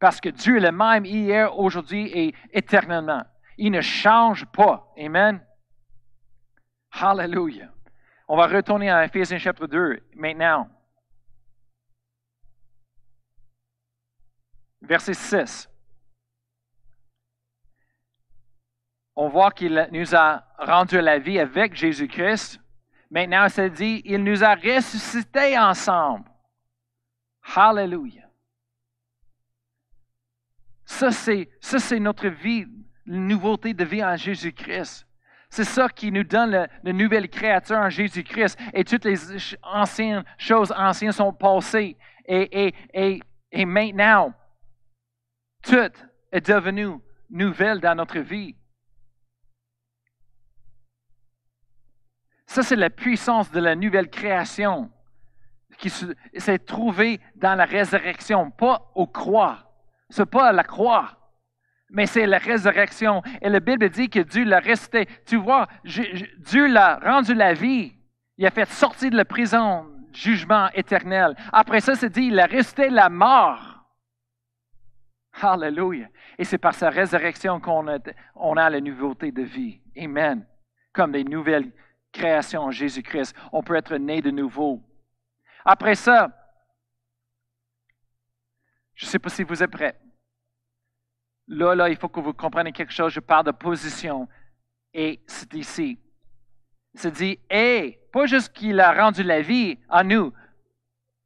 Parce 0.00 0.20
que 0.20 0.28
Dieu 0.28 0.56
est 0.56 0.60
le 0.60 0.72
même 0.72 1.04
hier, 1.04 1.56
aujourd'hui 1.58 2.10
et 2.12 2.34
éternellement. 2.52 3.24
Il 3.56 3.72
ne 3.72 3.80
change 3.80 4.46
pas. 4.46 4.92
Amen. 4.98 5.44
Hallelujah. 6.92 7.70
On 8.28 8.36
va 8.36 8.46
retourner 8.46 8.90
à 8.90 9.04
Ephésiens 9.04 9.38
chapitre 9.38 9.66
2 9.66 10.00
maintenant. 10.14 10.68
Verset 14.82 15.14
6. 15.14 15.68
On 19.16 19.28
voit 19.28 19.50
qu'il 19.50 19.88
nous 19.90 20.14
a 20.14 20.44
rendu 20.58 21.00
la 21.00 21.18
vie 21.18 21.40
avec 21.40 21.74
Jésus-Christ. 21.74 22.60
Maintenant, 23.10 23.48
ça 23.48 23.68
dit, 23.68 24.00
il 24.04 24.22
nous 24.22 24.44
a 24.44 24.54
ressuscités 24.54 25.58
ensemble. 25.58 26.24
Hallelujah. 27.54 28.28
Ça, 30.84 31.10
c'est, 31.10 31.48
c'est 31.60 32.00
notre 32.00 32.28
vie, 32.28 32.66
la 33.06 33.18
nouveauté 33.18 33.74
de 33.74 33.84
vie 33.84 34.04
en 34.04 34.16
Jésus-Christ. 34.16 35.06
C'est 35.50 35.64
ça 35.64 35.88
qui 35.88 36.12
nous 36.12 36.24
donne 36.24 36.50
la, 36.50 36.92
nouvelle 36.92 37.28
créature 37.28 37.76
en 37.76 37.88
Jésus-Christ. 37.88 38.58
Et 38.74 38.84
toutes 38.84 39.04
les 39.04 39.18
anciennes 39.62 40.24
choses 40.36 40.72
anciennes 40.72 41.12
sont 41.12 41.32
passées. 41.32 41.96
Et, 42.26 42.66
et, 42.66 42.74
et, 42.92 43.20
et 43.52 43.64
maintenant, 43.64 44.34
tout 45.62 45.90
est 46.32 46.46
devenu 46.46 46.98
nouvelle 47.30 47.80
dans 47.80 47.94
notre 47.94 48.18
vie. 48.18 48.56
Ça, 52.46 52.62
c'est 52.62 52.76
la 52.76 52.90
puissance 52.90 53.50
de 53.50 53.60
la 53.60 53.74
nouvelle 53.74 54.08
création 54.08 54.90
qui 55.78 55.90
s'est 55.90 56.58
trouvé 56.58 57.20
dans 57.36 57.54
la 57.54 57.64
résurrection, 57.64 58.50
pas 58.50 58.90
aux 58.94 59.06
croix. 59.06 59.64
Ce 60.10 60.22
n'est 60.22 60.26
pas 60.26 60.48
à 60.48 60.52
la 60.52 60.64
croix. 60.64 61.14
mais 61.90 62.06
c'est 62.06 62.26
la 62.26 62.38
résurrection. 62.38 63.22
Et 63.40 63.48
la 63.48 63.60
Bible 63.60 63.88
dit 63.88 64.10
que 64.10 64.20
Dieu 64.20 64.44
l'a 64.44 64.58
resté. 64.58 65.06
Tu 65.24 65.36
vois, 65.36 65.68
Dieu 65.84 66.66
l'a 66.66 66.98
rendu 66.98 67.32
la 67.32 67.54
vie. 67.54 67.94
Il 68.36 68.46
a 68.46 68.50
fait 68.50 68.68
sortir 68.68 69.10
de 69.10 69.16
la 69.16 69.24
prison, 69.24 69.86
jugement 70.12 70.68
éternel. 70.74 71.34
Après 71.52 71.80
ça, 71.80 71.94
c'est 71.94 72.10
dit, 72.10 72.26
il 72.26 72.38
a 72.38 72.46
resté 72.46 72.90
la 72.90 73.08
mort. 73.08 73.84
Hallelujah. 75.40 76.08
Et 76.36 76.44
c'est 76.44 76.58
par 76.58 76.74
sa 76.74 76.90
résurrection 76.90 77.60
qu'on 77.60 77.88
a, 77.88 77.98
on 78.34 78.56
a 78.56 78.68
la 78.68 78.80
nouveauté 78.80 79.32
de 79.32 79.42
vie. 79.42 79.80
Amen. 79.96 80.44
Comme 80.92 81.12
des 81.12 81.24
nouvelles 81.24 81.70
créations 82.12 82.62
en 82.62 82.70
Jésus-Christ. 82.70 83.34
On 83.52 83.62
peut 83.62 83.76
être 83.76 83.96
né 83.96 84.20
de 84.20 84.30
nouveau. 84.30 84.82
Après 85.70 85.96
ça, 85.96 86.30
je 88.94 89.04
ne 89.04 89.10
sais 89.10 89.18
pas 89.18 89.28
si 89.28 89.42
vous 89.42 89.62
êtes 89.62 89.70
prêts. 89.70 90.00
Là, 91.46 91.74
là, 91.74 91.90
il 91.90 91.96
faut 91.98 92.08
que 92.08 92.20
vous 92.20 92.32
compreniez 92.32 92.72
quelque 92.72 92.94
chose. 92.94 93.12
Je 93.12 93.20
parle 93.20 93.44
de 93.44 93.50
position. 93.50 94.26
Et 94.94 95.20
c'est 95.26 95.52
ici. 95.52 95.98
C'est 96.94 97.10
dit, 97.10 97.38
et 97.50 98.00
pas 98.14 98.24
juste 98.24 98.54
qu'il 98.54 98.80
a 98.80 98.94
rendu 98.94 99.22
la 99.22 99.42
vie 99.42 99.78
à 99.90 100.02
nous, 100.04 100.32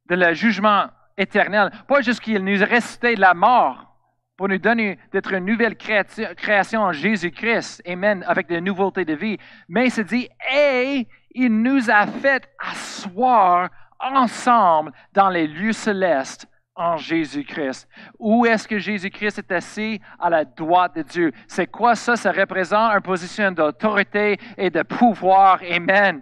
de 0.09 0.15
le 0.15 0.33
jugement 0.33 0.89
éternel, 1.15 1.71
pas 1.87 2.01
juste 2.01 2.19
qu'il 2.19 2.43
nous 2.43 2.61
a 2.61 2.65
resté 2.65 3.15
de 3.15 3.21
la 3.21 3.33
mort 3.33 3.95
pour 4.35 4.49
nous 4.49 4.57
donner 4.57 4.99
d'être 5.13 5.31
une 5.31 5.45
nouvelle 5.45 5.77
création 5.77 6.81
en 6.81 6.91
Jésus-Christ, 6.91 7.81
Amen, 7.87 8.25
avec 8.27 8.47
des 8.47 8.59
nouveautés 8.59 9.05
de 9.05 9.13
vie, 9.13 9.37
mais 9.69 9.89
c'est 9.89 10.03
dit, 10.03 10.27
et 10.53 11.07
il 11.33 11.61
nous 11.61 11.89
a 11.89 12.05
fait 12.07 12.49
asseoir 12.59 13.69
ensemble 14.03 14.91
dans 15.13 15.29
les 15.29 15.47
lieux 15.47 15.73
célestes 15.73 16.47
en 16.75 16.97
Jésus-Christ. 16.97 17.87
Où 18.19 18.45
est-ce 18.45 18.67
que 18.67 18.79
Jésus-Christ 18.79 19.39
est 19.39 19.51
assis? 19.51 20.01
À 20.19 20.29
la 20.29 20.43
droite 20.43 20.95
de 20.95 21.03
Dieu? 21.03 21.31
C'est 21.47 21.67
quoi 21.67 21.95
ça? 21.95 22.15
Ça 22.15 22.31
représente 22.31 22.93
une 22.93 23.01
position 23.01 23.51
d'autorité 23.51 24.39
et 24.57 24.69
de 24.69 24.81
pouvoir. 24.81 25.59
Amen. 25.71 26.21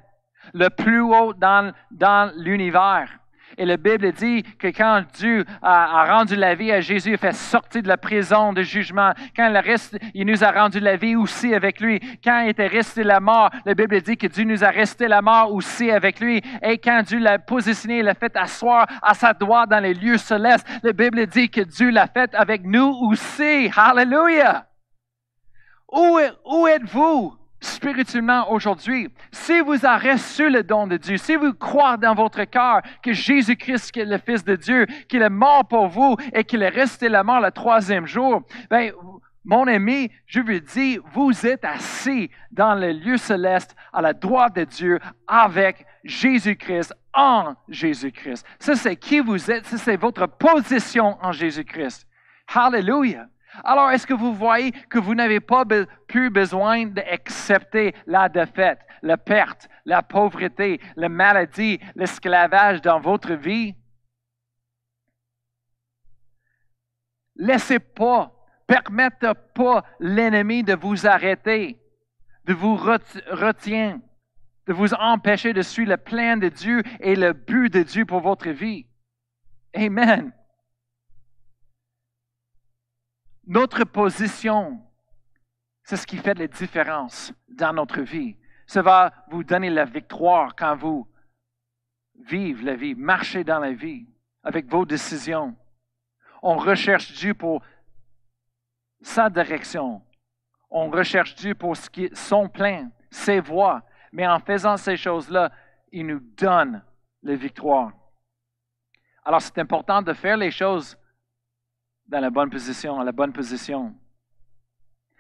Le 0.53 0.69
plus 0.69 1.01
haut 1.01 1.34
dans, 1.34 1.71
dans 1.91 2.34
l'univers. 2.36 3.20
Et 3.58 3.66
la 3.66 3.78
Bible 3.78 4.12
dit 4.12 4.43
que 4.60 4.68
quand 4.68 5.04
Dieu 5.14 5.45
a, 5.62 6.06
rendu 6.06 6.36
la 6.36 6.56
vie 6.56 6.72
à 6.72 6.82
Jésus, 6.82 7.12
il 7.12 7.18
fait 7.18 7.34
sortir 7.34 7.84
de 7.84 7.88
la 7.88 7.97
prison 7.97 8.54
de 8.54 8.62
jugement. 8.62 9.12
Quand 9.36 9.49
il, 9.49 9.58
reste, 9.58 9.97
il 10.14 10.26
nous 10.26 10.43
a 10.43 10.52
rendu 10.52 10.80
la 10.80 10.95
vie 10.95 11.16
aussi 11.16 11.54
avec 11.54 11.80
lui. 11.80 11.99
Quand 12.24 12.41
il 12.41 12.49
était 12.49 12.68
resté 12.68 13.04
la 13.04 13.20
mort, 13.20 13.49
la 13.66 13.74
Bible 13.74 14.02
dit 14.02 14.18
que 14.18 14.28
Dieu 14.28 14.43
nous 14.43 14.64
a 14.64 14.70
resté 14.70 15.08
la 15.08 15.22
mort 15.22 15.54
aussi 15.54 15.91
avec 15.91 16.20
lui. 16.20 16.41
Et 16.62 16.78
quand 16.78 17.04
Dieu 17.04 17.20
l'a 17.20 17.39
positionné, 17.39 18.02
l'a 18.02 18.14
fait 18.14 18.36
asseoir 18.36 18.88
à 19.02 19.14
sa 19.14 19.34
droite 19.34 19.70
dans 19.70 19.80
les 19.80 19.93
lieux 19.93 20.18
célestes, 20.18 20.68
la 20.84 20.93
Bible 20.93 21.26
dit 21.28 21.49
que 21.49 21.62
Dieu 21.62 21.89
l'a 21.89 22.08
fait 22.08 22.34
avec 22.36 22.64
nous 22.64 22.95
aussi. 23.10 23.70
Hallelujah! 23.76 24.68
Où, 25.91 26.20
où 26.45 26.68
êtes-vous? 26.68 27.41
Spirituellement 27.62 28.51
aujourd'hui, 28.51 29.07
si 29.32 29.62
vous 29.62 29.86
avez 29.86 30.14
reçu 30.14 30.49
le 30.49 30.64
don 30.64 30.88
de 30.88 30.97
Dieu, 30.97 31.18
si 31.18 31.36
vous 31.36 31.53
croyez 31.53 31.97
dans 31.97 32.16
votre 32.16 32.43
cœur 32.43 32.82
que 33.01 33.14
Jésus-Christ 33.14 33.95
est 33.97 34.05
le 34.05 34.18
Fils 34.18 34.43
de 34.43 34.55
Dieu, 34.55 34.86
qu'il 35.07 35.22
est 35.22 35.30
mort 35.30 35.68
pour 35.68 35.88
vous 35.88 36.18
et 36.34 36.43
qu'il 36.43 36.64
est 36.64 36.70
resté 36.70 37.07
la 37.07 37.24
mort 37.24 37.39
le 37.39 37.51
troisième 37.51 38.07
jour, 38.07 38.41
ben, 38.70 38.91
mon 39.43 39.66
ami, 39.68 40.12
je 40.28 40.39
vous 40.39 40.59
dis, 40.59 40.99
vous 41.14 41.45
êtes 41.45 41.66
assis 41.66 42.30
dans 42.51 42.76
le 42.76 42.91
lieu 42.91 43.18
céleste 43.18 43.76
à 43.91 44.01
la 44.01 44.14
droite 44.14 44.55
de 44.55 44.64
Dieu 44.64 44.99
avec 45.28 45.86
Jésus-Christ 46.03 46.93
en 47.14 47.55
Jésus-Christ. 47.68 48.45
Ça, 48.59 48.76
c'est 48.76 48.95
qui 48.95 49.20
vous 49.20 49.49
êtes, 49.49 49.66
ça, 49.66 49.78
c'est 49.78 49.97
votre 49.97 50.28
position 50.28 51.18
en 51.22 51.32
Jésus-Christ. 51.32 52.07
Hallelujah. 52.53 53.28
Alors, 53.64 53.91
est-ce 53.91 54.08
que 54.08 54.14
vous 54.14 54.34
voyez 54.34 54.72
que 54.72 54.99
vous 54.99 55.16
n'avez 55.16 55.39
pas 55.39 55.66
plus 56.08 56.30
besoin 56.30 56.86
d'accepter 56.86 57.93
la 58.06 58.30
défaite, 58.30 58.80
la 59.02 59.18
perte, 59.18 59.68
la 59.86 60.02
pauvreté, 60.02 60.80
la 60.95 61.10
maladie, 61.10 61.80
l'esclavage 61.95 62.82
dans 62.82 62.99
votre 62.99 63.34
vie? 63.34 63.76
Laissez 67.36 67.80
pas, 67.80 68.32
permettez 68.68 69.34
pas 69.54 69.84
l'ennemi 69.99 70.64
de 70.64 70.76
vous 70.76 71.08
arrêter, 71.08 71.80
de 72.45 72.54
vous 72.54 72.76
retenir, 72.76 73.97
de 74.68 74.74
vous 74.74 74.93
empêcher 74.93 75.54
de 75.54 75.62
suivre 75.62 75.91
le 75.91 75.97
plan 75.97 76.38
de 76.38 76.49
Dieu 76.49 76.84
et 76.99 77.16
le 77.16 77.34
but 77.34 77.74
de 77.74 77.84
Dieu 77.84 78.06
pour 78.06 78.22
votre 78.22 78.49
vie. 78.49 78.86
Amen. 79.76 80.32
Notre 83.48 83.84
position, 83.84 84.82
c'est 85.84 85.98
ce 85.98 86.06
qui 86.06 86.18
fait 86.18 86.38
la 86.38 86.48
différence 86.48 87.34
dans 87.50 87.74
notre 87.74 88.02
vie. 88.02 88.38
Ça 88.68 88.82
va 88.82 89.12
vous 89.30 89.44
donner 89.44 89.70
la 89.70 89.86
victoire 89.86 90.56
quand 90.56 90.76
vous 90.76 91.08
vivez 92.16 92.64
la 92.64 92.76
vie, 92.76 92.96
marchez 92.96 93.44
dans 93.44 93.60
la 93.60 93.74
vie 93.74 94.08
avec 94.44 94.68
vos 94.68 94.86
décisions. 94.86 95.56
On 96.42 96.58
recherche 96.58 97.14
Dieu 97.14 97.34
pour 97.34 97.64
sa 99.02 99.30
direction. 99.30 100.02
On 100.70 100.89
recherche 100.89 101.36
Dieu 101.36 101.56
pour 101.56 101.76
ce 101.76 101.89
qui, 101.89 102.10
son 102.14 102.48
plein, 102.48 102.92
ses 103.10 103.39
voies. 103.39 103.82
Mais 104.12 104.28
en 104.28 104.39
faisant 104.39 104.78
ces 104.78 104.98
choses-là, 104.98 105.52
il 105.92 106.06
nous 106.06 106.20
donne 106.20 106.84
la 107.24 107.36
victoire. 107.36 107.92
Alors 109.24 109.42
c'est 109.42 109.58
important 109.60 110.02
de 110.02 110.14
faire 110.14 110.38
les 110.38 110.52
choses 110.52 110.98
dans 112.12 112.20
la 112.20 112.30
bonne 112.30 112.49
position, 112.49 112.99
à 112.99 113.05
la 113.05 113.14
bonne 113.14 113.32
position. 113.32 113.95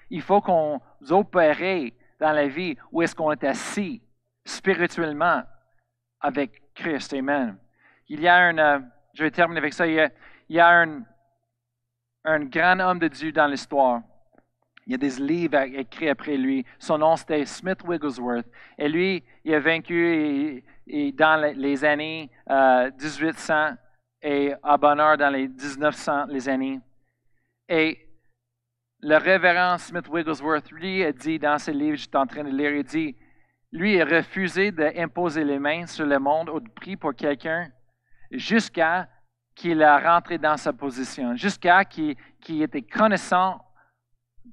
Il 0.09 0.21
faut 0.21 0.41
qu'on 0.41 0.81
opère 1.09 1.89
dans 2.19 2.33
la 2.33 2.47
vie 2.47 2.75
où 2.91 3.01
est-ce 3.01 3.15
qu'on 3.15 3.31
est 3.31 3.45
assis 3.45 4.03
spirituellement 4.43 5.41
avec 6.19 6.61
Christ. 6.75 7.13
Amen. 7.13 7.57
Il 8.09 8.19
y 8.19 8.27
a 8.27 8.35
un, 8.35 8.57
euh, 8.57 8.79
je 9.13 9.23
vais 9.23 9.31
terminer 9.31 9.59
avec 9.59 9.73
ça, 9.73 9.87
il 9.87 10.11
y 10.49 10.59
a, 10.59 10.69
un, 10.69 11.03
un 12.25 12.39
grand 12.45 12.79
homme 12.81 12.99
de 12.99 13.07
Dieu 13.07 13.31
dans 13.31 13.47
l'histoire. 13.47 14.01
Il 14.85 14.91
y 14.91 14.95
a 14.95 14.97
des 14.97 15.21
livres 15.21 15.61
écrits 15.61 16.09
après 16.09 16.35
lui. 16.35 16.65
Son 16.77 16.97
nom, 16.97 17.15
c'était 17.15 17.45
Smith 17.45 17.79
Wigglesworth. 17.85 18.47
Et 18.77 18.89
lui, 18.89 19.23
il 19.45 19.53
a 19.53 19.59
vaincu 19.61 20.61
dans 21.13 21.53
les 21.55 21.85
années 21.85 22.29
1800 22.49 23.53
euh, 23.53 23.71
et 24.21 24.53
à 24.61 24.77
bonheur 24.77 25.17
dans 25.17 25.29
les 25.29 25.47
1900 25.47 26.25
les 26.27 26.47
années. 26.47 26.79
Et 27.67 28.07
le 28.99 29.17
révérend 29.17 29.77
Smith 29.77 30.07
Wigglesworth, 30.07 30.71
lui, 30.71 31.03
a 31.03 31.11
dit 31.11 31.39
dans 31.39 31.57
ses 31.57 31.73
livres, 31.73 31.97
j'étais 31.97 32.17
en 32.17 32.27
train 32.27 32.43
de 32.43 32.49
lire, 32.49 32.71
il 32.71 32.83
dit, 32.83 33.15
lui 33.71 33.99
a 33.99 34.05
refusé 34.05 34.71
d'imposer 34.71 35.43
les 35.43 35.57
mains 35.57 35.87
sur 35.87 36.05
le 36.05 36.19
monde 36.19 36.49
au 36.49 36.59
prix 36.59 36.97
pour 36.97 37.15
quelqu'un 37.15 37.71
jusqu'à 38.31 39.07
qu'il 39.55 39.81
a 39.83 39.99
rentré 39.99 40.37
dans 40.37 40.57
sa 40.57 40.73
position, 40.73 41.35
jusqu'à 41.35 41.83
qu'il 41.85 42.15
était 42.61 42.81
connaissant, 42.81 43.59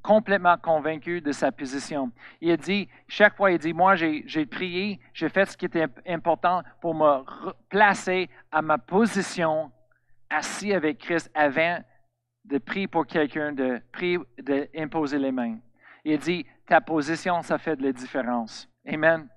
complètement 0.02 0.56
convaincu 0.56 1.20
de 1.20 1.32
sa 1.32 1.50
position. 1.52 2.10
Il 2.40 2.56
dit, 2.56 2.88
chaque 3.08 3.36
fois, 3.36 3.50
il 3.50 3.58
dit, 3.58 3.72
moi, 3.72 3.94
j'ai 3.96 4.46
prié, 4.46 5.00
j'ai 5.12 5.28
fait 5.28 5.46
ce 5.46 5.56
qui 5.56 5.66
était 5.66 5.86
important 6.06 6.62
pour 6.80 6.94
me 6.94 7.24
placer 7.68 8.28
à 8.50 8.62
ma 8.62 8.78
position, 8.78 9.70
assis 10.30 10.72
avec 10.72 10.98
Christ 10.98 11.30
avant 11.34 11.78
de 12.44 12.58
prier 12.58 12.88
pour 12.88 13.06
quelqu'un, 13.06 13.52
de 13.52 13.80
prier, 13.92 14.18
d'imposer 14.38 15.18
les 15.18 15.32
mains. 15.32 15.58
Il 16.04 16.18
dit, 16.18 16.46
ta 16.66 16.80
position, 16.80 17.42
ça 17.42 17.58
fait 17.58 17.76
de 17.76 17.82
la 17.82 17.92
différence. 17.92 18.68
Amen. 18.86 19.28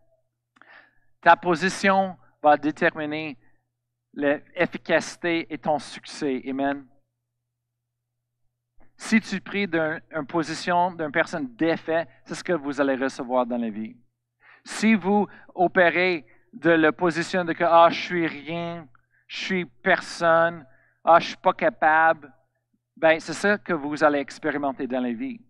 Ta 1.22 1.36
position 1.36 2.18
va 2.42 2.58
déterminer 2.58 3.38
l'efficacité 4.14 5.54
et 5.54 5.58
ton 5.58 5.80
succès. 5.80 6.42
Amen. 6.48 6.86
Si 9.02 9.20
tu 9.20 9.42
pries 9.42 9.68
d'une 9.68 10.28
position 10.28 10.92
d'une 10.92 11.12
personne 11.12 11.56
défaite, 11.56 12.08
c'est 12.24 12.36
ce 12.36 12.44
que 12.44 12.54
vous 12.54 12.80
allez 12.80 12.96
recevoir 12.96 13.48
dans 13.48 13.58
la 13.58 13.72
vie. 13.72 13.98
Si 14.64 14.94
vous 14.94 15.28
opérez 15.56 16.24
de 16.54 16.70
la 16.70 16.92
position 16.92 17.44
de 17.44 17.54
que 17.54 17.64
ah, 17.64 17.90
je 17.90 18.00
suis 18.00 18.28
rien, 18.28 18.88
je 19.26 19.38
suis 19.38 19.66
personne, 19.66 20.66
ah, 21.04 21.20
je 21.20 21.30
suis 21.30 21.38
pas 21.38 21.52
capable, 21.52 22.32
ben, 22.96 23.20
c'est 23.20 23.34
ça 23.34 23.58
que 23.58 23.74
vous 23.74 24.04
allez 24.04 24.20
expérimenter 24.20 24.86
dans 24.86 25.02
la 25.02 25.14
vie. 25.14 25.42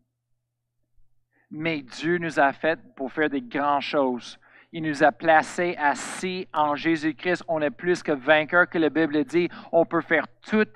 Mais 1.52 1.82
Dieu 1.82 2.20
nous 2.20 2.40
a 2.40 2.54
fait 2.54 2.80
pour 2.96 3.12
faire 3.12 3.30
des 3.30 3.42
grandes 3.42 3.82
choses. 3.82 4.40
Il 4.72 4.84
nous 4.84 5.04
a 5.04 5.12
placés 5.12 5.76
assis 5.78 6.48
en 6.54 6.76
Jésus-Christ. 6.76 7.44
On 7.50 7.62
est 7.62 7.70
plus 7.70 8.02
que 8.02 8.14
vainqueurs 8.14 8.70
que 8.70 8.78
la 8.78 8.90
Bible 8.90 9.26
dit. 9.26 9.50
On 9.74 9.86
peut 9.86 10.02
faire 10.02 10.26
tout 10.42 10.68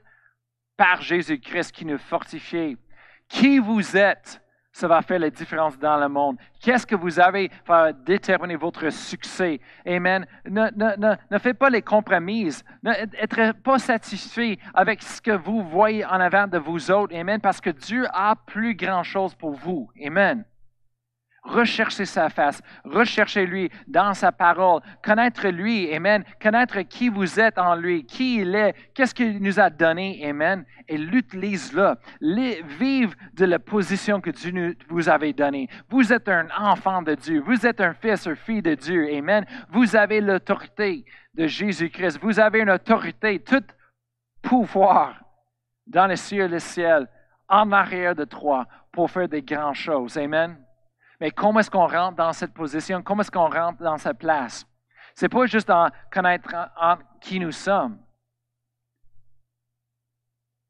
par 0.78 1.02
Jésus-Christ 1.02 1.72
qui 1.72 1.86
nous 1.86 1.98
fortifie. 1.98 2.78
Qui 3.28 3.60
vous 3.60 3.98
êtes, 3.98 4.42
ça 4.72 4.88
va 4.88 5.02
faire 5.02 5.20
la 5.20 5.30
différence 5.30 5.80
dans 5.80 5.98
le 5.98 6.10
monde. 6.10 6.38
Qu'est-ce 6.62 6.86
que 6.86 6.96
vous 6.96 7.20
avez 7.20 7.50
va 7.66 7.94
déterminer 7.94 8.56
votre 8.56 8.90
succès? 8.90 9.60
Amen. 9.86 10.26
Ne, 10.46 10.70
ne, 10.76 10.98
ne, 10.98 11.16
ne 11.32 11.38
faites 11.40 11.58
pas 11.58 11.70
les 11.70 11.82
compromises. 11.82 12.64
Ne 12.84 13.52
pas 13.54 13.80
satisfait 13.80 14.60
avec 14.74 15.02
ce 15.02 15.22
que 15.22 15.32
vous 15.32 15.64
voyez 15.64 16.06
en 16.06 16.20
avant 16.20 16.48
de 16.48 16.58
vous 16.58 16.92
autres. 16.92 17.16
Amen. 17.16 17.40
Parce 17.40 17.62
que 17.62 17.70
Dieu 17.70 18.06
a 18.12 18.36
plus 18.36 18.76
grand 18.76 19.04
chose 19.04 19.34
pour 19.34 19.54
vous. 19.54 19.90
Amen. 20.06 20.44
Recherchez 21.46 22.06
sa 22.06 22.30
face, 22.30 22.60
recherchez-lui 22.84 23.70
dans 23.88 24.16
sa 24.16 24.32
parole, 24.32 24.82
connaître 25.04 25.48
lui, 25.48 25.94
Amen, 25.94 26.24
connaître 26.42 26.80
qui 26.82 27.08
vous 27.08 27.40
êtes 27.40 27.60
en 27.60 27.76
lui, 27.76 28.04
qui 28.04 28.38
il 28.42 28.56
est, 28.56 28.74
qu'est-ce 28.96 29.14
qu'il 29.14 29.40
nous 29.40 29.60
a 29.60 29.70
donné, 29.70 30.28
Amen, 30.28 30.66
et 30.88 30.98
l'utilise-le. 30.98 31.94
Vive 32.80 33.16
de 33.36 33.46
la 33.46 33.60
position 33.60 34.20
que 34.22 34.32
Dieu 34.32 34.76
vous 34.90 35.08
avait 35.08 35.34
donnée. 35.34 35.70
Vous 35.88 36.12
êtes 36.12 36.28
un 36.30 36.48
enfant 36.58 37.04
de 37.04 37.14
Dieu, 37.14 37.44
vous 37.46 37.64
êtes 37.64 37.80
un 37.80 37.94
fils, 37.94 38.26
ou 38.26 38.36
fille 38.36 38.64
de 38.64 38.74
Dieu, 38.74 39.08
Amen. 39.16 39.46
Vous 39.70 39.96
avez 39.96 40.22
l'autorité 40.22 41.06
de 41.36 41.46
Jésus-Christ, 41.46 42.18
vous 42.24 42.40
avez 42.40 42.62
une 42.62 42.72
autorité, 42.72 43.40
tout 43.40 43.64
pouvoir 44.42 45.22
dans 45.86 46.08
les 46.08 46.16
cieux 46.16 46.46
et 46.46 46.48
le 46.48 46.60
ciel, 46.60 47.08
en 47.48 47.72
arrière 47.72 48.16
de 48.16 48.26
toi, 48.26 48.66
pour 48.92 49.12
faire 49.12 49.30
des 49.30 49.44
grandes 49.44 49.76
choses, 49.76 50.18
Amen. 50.18 50.58
Mais 51.26 51.32
comment 51.32 51.60
est-ce 51.60 51.72
qu'on 51.72 51.88
rentre 51.88 52.18
dans 52.18 52.34
cette 52.34 52.54
position? 52.54 53.02
Comment 53.02 53.22
est-ce 53.22 53.32
qu'on 53.32 53.50
rentre 53.50 53.82
dans 53.82 53.98
cette 53.98 54.20
place? 54.20 54.64
Ce 55.16 55.26
n'est 55.26 55.30
pas 55.30 55.48
juste 55.48 55.72
en 55.72 55.90
connaître 56.14 56.54
qui 57.20 57.40
nous 57.40 57.52
sommes. 57.52 57.98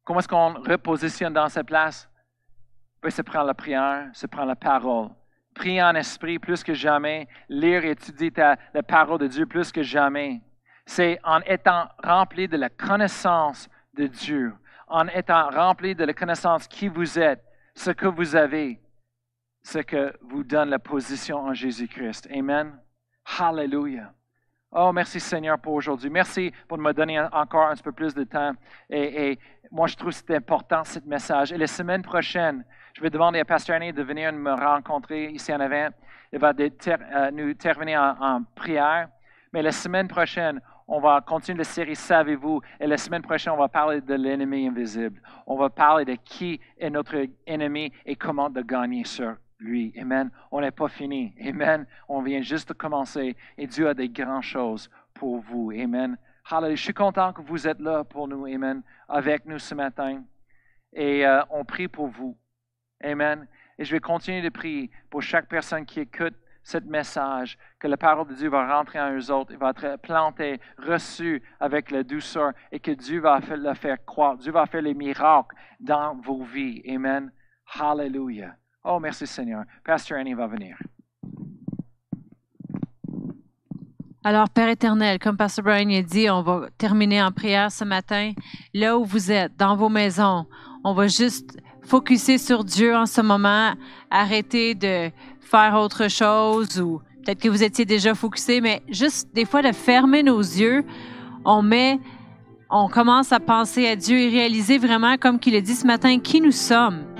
Comment 0.05 0.19
est-ce 0.19 0.29
qu'on 0.29 0.53
repositionne 0.53 1.33
dans 1.33 1.49
cette 1.49 1.67
place? 1.67 2.09
Ben, 3.01 3.09
c'est 3.09 3.21
prendre 3.21 3.47
la 3.47 3.53
prière, 3.53 4.07
c'est 4.13 4.29
prendre 4.29 4.47
la 4.47 4.55
parole. 4.55 5.09
Prier 5.53 5.83
en 5.83 5.93
esprit 5.93 6.39
plus 6.39 6.63
que 6.63 6.73
jamais, 6.73 7.27
lire 7.49 7.83
et 7.83 7.89
étudier 7.89 8.31
la 8.37 8.83
parole 8.83 9.19
de 9.19 9.27
Dieu 9.27 9.45
plus 9.45 9.73
que 9.73 9.83
jamais. 9.83 10.41
C'est 10.85 11.19
en 11.25 11.41
étant 11.41 11.89
rempli 12.01 12.47
de 12.47 12.55
la 12.55 12.69
connaissance 12.69 13.67
de 13.93 14.07
Dieu, 14.07 14.55
en 14.87 15.09
étant 15.09 15.49
rempli 15.49 15.95
de 15.95 16.05
la 16.05 16.13
connaissance 16.13 16.65
qui 16.65 16.87
vous 16.87 17.19
êtes, 17.19 17.43
ce 17.75 17.91
que 17.91 18.07
vous 18.07 18.37
avez, 18.37 18.79
ce 19.65 19.79
que 19.79 20.13
vous 20.21 20.43
donne 20.43 20.69
la 20.69 20.77
position 20.77 21.37
en 21.39 21.53
Jésus-Christ. 21.53 22.29
Amen. 22.31 22.77
Hallelujah. 23.39 24.13
Oh, 24.71 24.91
merci 24.93 25.19
Seigneur 25.19 25.57
pour 25.57 25.73
aujourd'hui. 25.73 26.11
Merci 26.11 26.51
pour 26.67 26.77
me 26.77 26.91
donner 26.91 27.19
encore 27.19 27.69
un 27.69 27.73
petit 27.73 27.81
peu 27.81 27.91
plus 27.91 28.13
de 28.13 28.25
temps. 28.25 28.51
Et, 28.91 29.39
moi, 29.71 29.87
je 29.87 29.95
trouve 29.95 30.11
que 30.11 30.15
c'est 30.15 30.35
important, 30.35 30.83
ce 30.83 30.99
message. 31.07 31.51
Et 31.51 31.57
la 31.57 31.65
semaine 31.65 32.03
prochaine, 32.03 32.63
je 32.93 33.01
vais 33.01 33.09
demander 33.09 33.39
à 33.39 33.45
Pasteur 33.45 33.77
Annie 33.77 33.91
de 33.91 34.03
venir 34.03 34.31
me 34.33 34.51
rencontrer 34.51 35.31
ici 35.31 35.51
en 35.51 35.59
avant. 35.59 35.89
Il 36.31 36.37
va 36.37 36.53
euh, 36.59 37.31
nous 37.31 37.53
terminer 37.55 37.97
en, 37.97 38.15
en, 38.19 38.43
prière. 38.43 39.09
Mais 39.51 39.63
la 39.63 39.71
semaine 39.71 40.07
prochaine, 40.07 40.61
on 40.87 40.99
va 40.99 41.21
continuer 41.21 41.57
la 41.57 41.63
série 41.63 41.95
Savez-vous? 41.95 42.61
Et 42.79 42.85
la 42.85 42.97
semaine 42.97 43.23
prochaine, 43.23 43.53
on 43.53 43.57
va 43.57 43.67
parler 43.67 43.99
de 44.01 44.13
l'ennemi 44.13 44.67
invisible. 44.67 45.19
On 45.47 45.57
va 45.57 45.71
parler 45.71 46.05
de 46.05 46.13
qui 46.13 46.61
est 46.77 46.91
notre 46.91 47.15
ennemi 47.47 47.91
et 48.05 48.15
comment 48.15 48.51
de 48.51 48.61
gagner 48.61 49.03
sur 49.05 49.35
lui. 49.59 49.93
Amen. 49.99 50.29
On 50.51 50.61
n'est 50.61 50.71
pas 50.71 50.87
fini. 50.87 51.33
Amen. 51.45 51.85
On 52.07 52.21
vient 52.21 52.41
juste 52.41 52.69
de 52.69 52.73
commencer 52.73 53.35
et 53.57 53.67
Dieu 53.67 53.87
a 53.87 53.93
des 53.93 54.09
grandes 54.09 54.43
choses 54.43 54.89
pour 55.13 55.39
vous. 55.39 55.71
Amen. 55.71 56.17
Hallelujah. 56.49 56.75
Je 56.75 56.83
suis 56.83 56.93
content 56.93 57.33
que 57.33 57.41
vous 57.41 57.67
êtes 57.67 57.79
là 57.79 58.03
pour 58.03 58.27
nous. 58.27 58.45
Amen. 58.45 58.81
Avec 59.07 59.45
nous 59.45 59.59
ce 59.59 59.75
matin. 59.75 60.23
Et 60.93 61.25
euh, 61.25 61.41
on 61.49 61.65
prie 61.65 61.87
pour 61.87 62.07
vous. 62.07 62.37
Amen. 63.03 63.47
Et 63.77 63.85
je 63.85 63.91
vais 63.91 63.99
continuer 63.99 64.41
de 64.41 64.49
prier 64.49 64.89
pour 65.09 65.21
chaque 65.21 65.47
personne 65.47 65.85
qui 65.85 65.99
écoute 65.99 66.35
ce 66.63 66.79
message, 66.79 67.59
que 67.79 67.87
la 67.87 67.95
parole 67.95 68.27
de 68.27 68.33
Dieu 68.33 68.49
va 68.49 68.75
rentrer 68.75 68.99
en 68.99 69.15
eux 69.15 69.29
autres, 69.29 69.51
il 69.51 69.59
va 69.59 69.69
être 69.69 69.97
planté, 70.01 70.59
reçu 70.79 71.43
avec 71.59 71.91
la 71.91 72.01
douceur 72.01 72.53
et 72.71 72.79
que 72.79 72.89
Dieu 72.89 73.19
va 73.19 73.39
le 73.39 73.73
faire 73.75 74.03
croire. 74.03 74.35
Dieu 74.37 74.51
va 74.51 74.65
faire 74.65 74.81
les 74.81 74.95
miracles 74.95 75.55
dans 75.79 76.15
vos 76.15 76.43
vies. 76.43 76.81
Amen. 76.89 77.31
Hallelujah. 77.79 78.55
Oh, 78.87 78.99
merci 78.99 79.25
Seigneur. 79.25 79.63
Pasteur 79.83 80.19
Annie 80.19 80.35
va 80.35 80.45
venir. 80.45 80.77
Alors, 84.23 84.47
Père 84.49 84.69
éternel, 84.69 85.17
comme 85.17 85.37
Pasteur 85.37 85.65
Brian 85.65 85.89
a 85.89 86.03
dit, 86.03 86.29
on 86.29 86.43
va 86.43 86.67
terminer 86.77 87.21
en 87.23 87.31
prière 87.31 87.71
ce 87.71 87.83
matin. 87.83 88.33
Là 88.75 88.97
où 88.97 89.03
vous 89.03 89.31
êtes, 89.31 89.57
dans 89.57 89.75
vos 89.75 89.89
maisons, 89.89 90.45
on 90.83 90.93
va 90.93 91.07
juste 91.07 91.57
focuser 91.81 92.37
sur 92.37 92.63
Dieu 92.63 92.95
en 92.95 93.07
ce 93.07 93.21
moment. 93.21 93.73
Arrêter 94.11 94.75
de 94.75 95.09
faire 95.41 95.75
autre 95.79 96.07
chose 96.07 96.79
ou 96.79 97.01
peut-être 97.23 97.41
que 97.41 97.49
vous 97.49 97.63
étiez 97.63 97.85
déjà 97.85 98.13
focusé, 98.13 98.61
mais 98.61 98.83
juste 98.87 99.33
des 99.33 99.45
fois 99.45 99.63
de 99.63 99.71
fermer 99.71 100.21
nos 100.21 100.39
yeux, 100.39 100.85
on 101.43 101.63
met, 101.63 101.99
on 102.69 102.87
commence 102.87 103.31
à 103.31 103.39
penser 103.39 103.87
à 103.87 103.95
Dieu 103.95 104.17
et 104.19 104.29
réaliser 104.29 104.77
vraiment, 104.77 105.17
comme 105.17 105.39
qu'il 105.39 105.55
a 105.55 105.61
dit 105.61 105.75
ce 105.75 105.87
matin, 105.87 106.19
qui 106.19 106.39
nous 106.39 106.51
sommes 106.51 107.14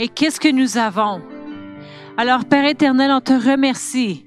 et 0.00 0.08
qu'est-ce 0.08 0.40
que 0.40 0.50
nous 0.50 0.78
avons? 0.78 1.20
Alors, 2.16 2.46
Père 2.46 2.64
éternel, 2.64 3.10
on 3.12 3.20
te 3.20 3.34
remercie 3.34 4.24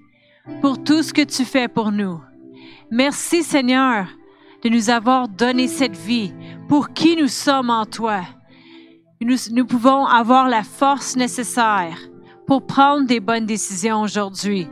pour 0.61 0.81
tout 0.83 1.01
ce 1.01 1.11
que 1.11 1.23
tu 1.23 1.43
fais 1.45 1.67
pour 1.67 1.91
nous. 1.91 2.21
Merci, 2.91 3.41
Seigneur, 3.41 4.05
de 4.63 4.69
nous 4.69 4.91
avoir 4.91 5.27
donné 5.27 5.67
cette 5.67 5.97
vie 5.97 6.31
pour 6.69 6.93
qui 6.93 7.15
nous 7.15 7.27
sommes 7.27 7.71
en 7.71 7.87
toi. 7.87 8.21
Nous, 9.19 9.65
pouvons 9.65 10.05
avoir 10.05 10.47
la 10.47 10.61
force 10.61 11.15
nécessaire 11.15 11.97
pour 12.45 12.67
prendre 12.67 13.07
des 13.07 13.19
bonnes 13.19 13.47
décisions 13.47 14.01
aujourd'hui. 14.01 14.67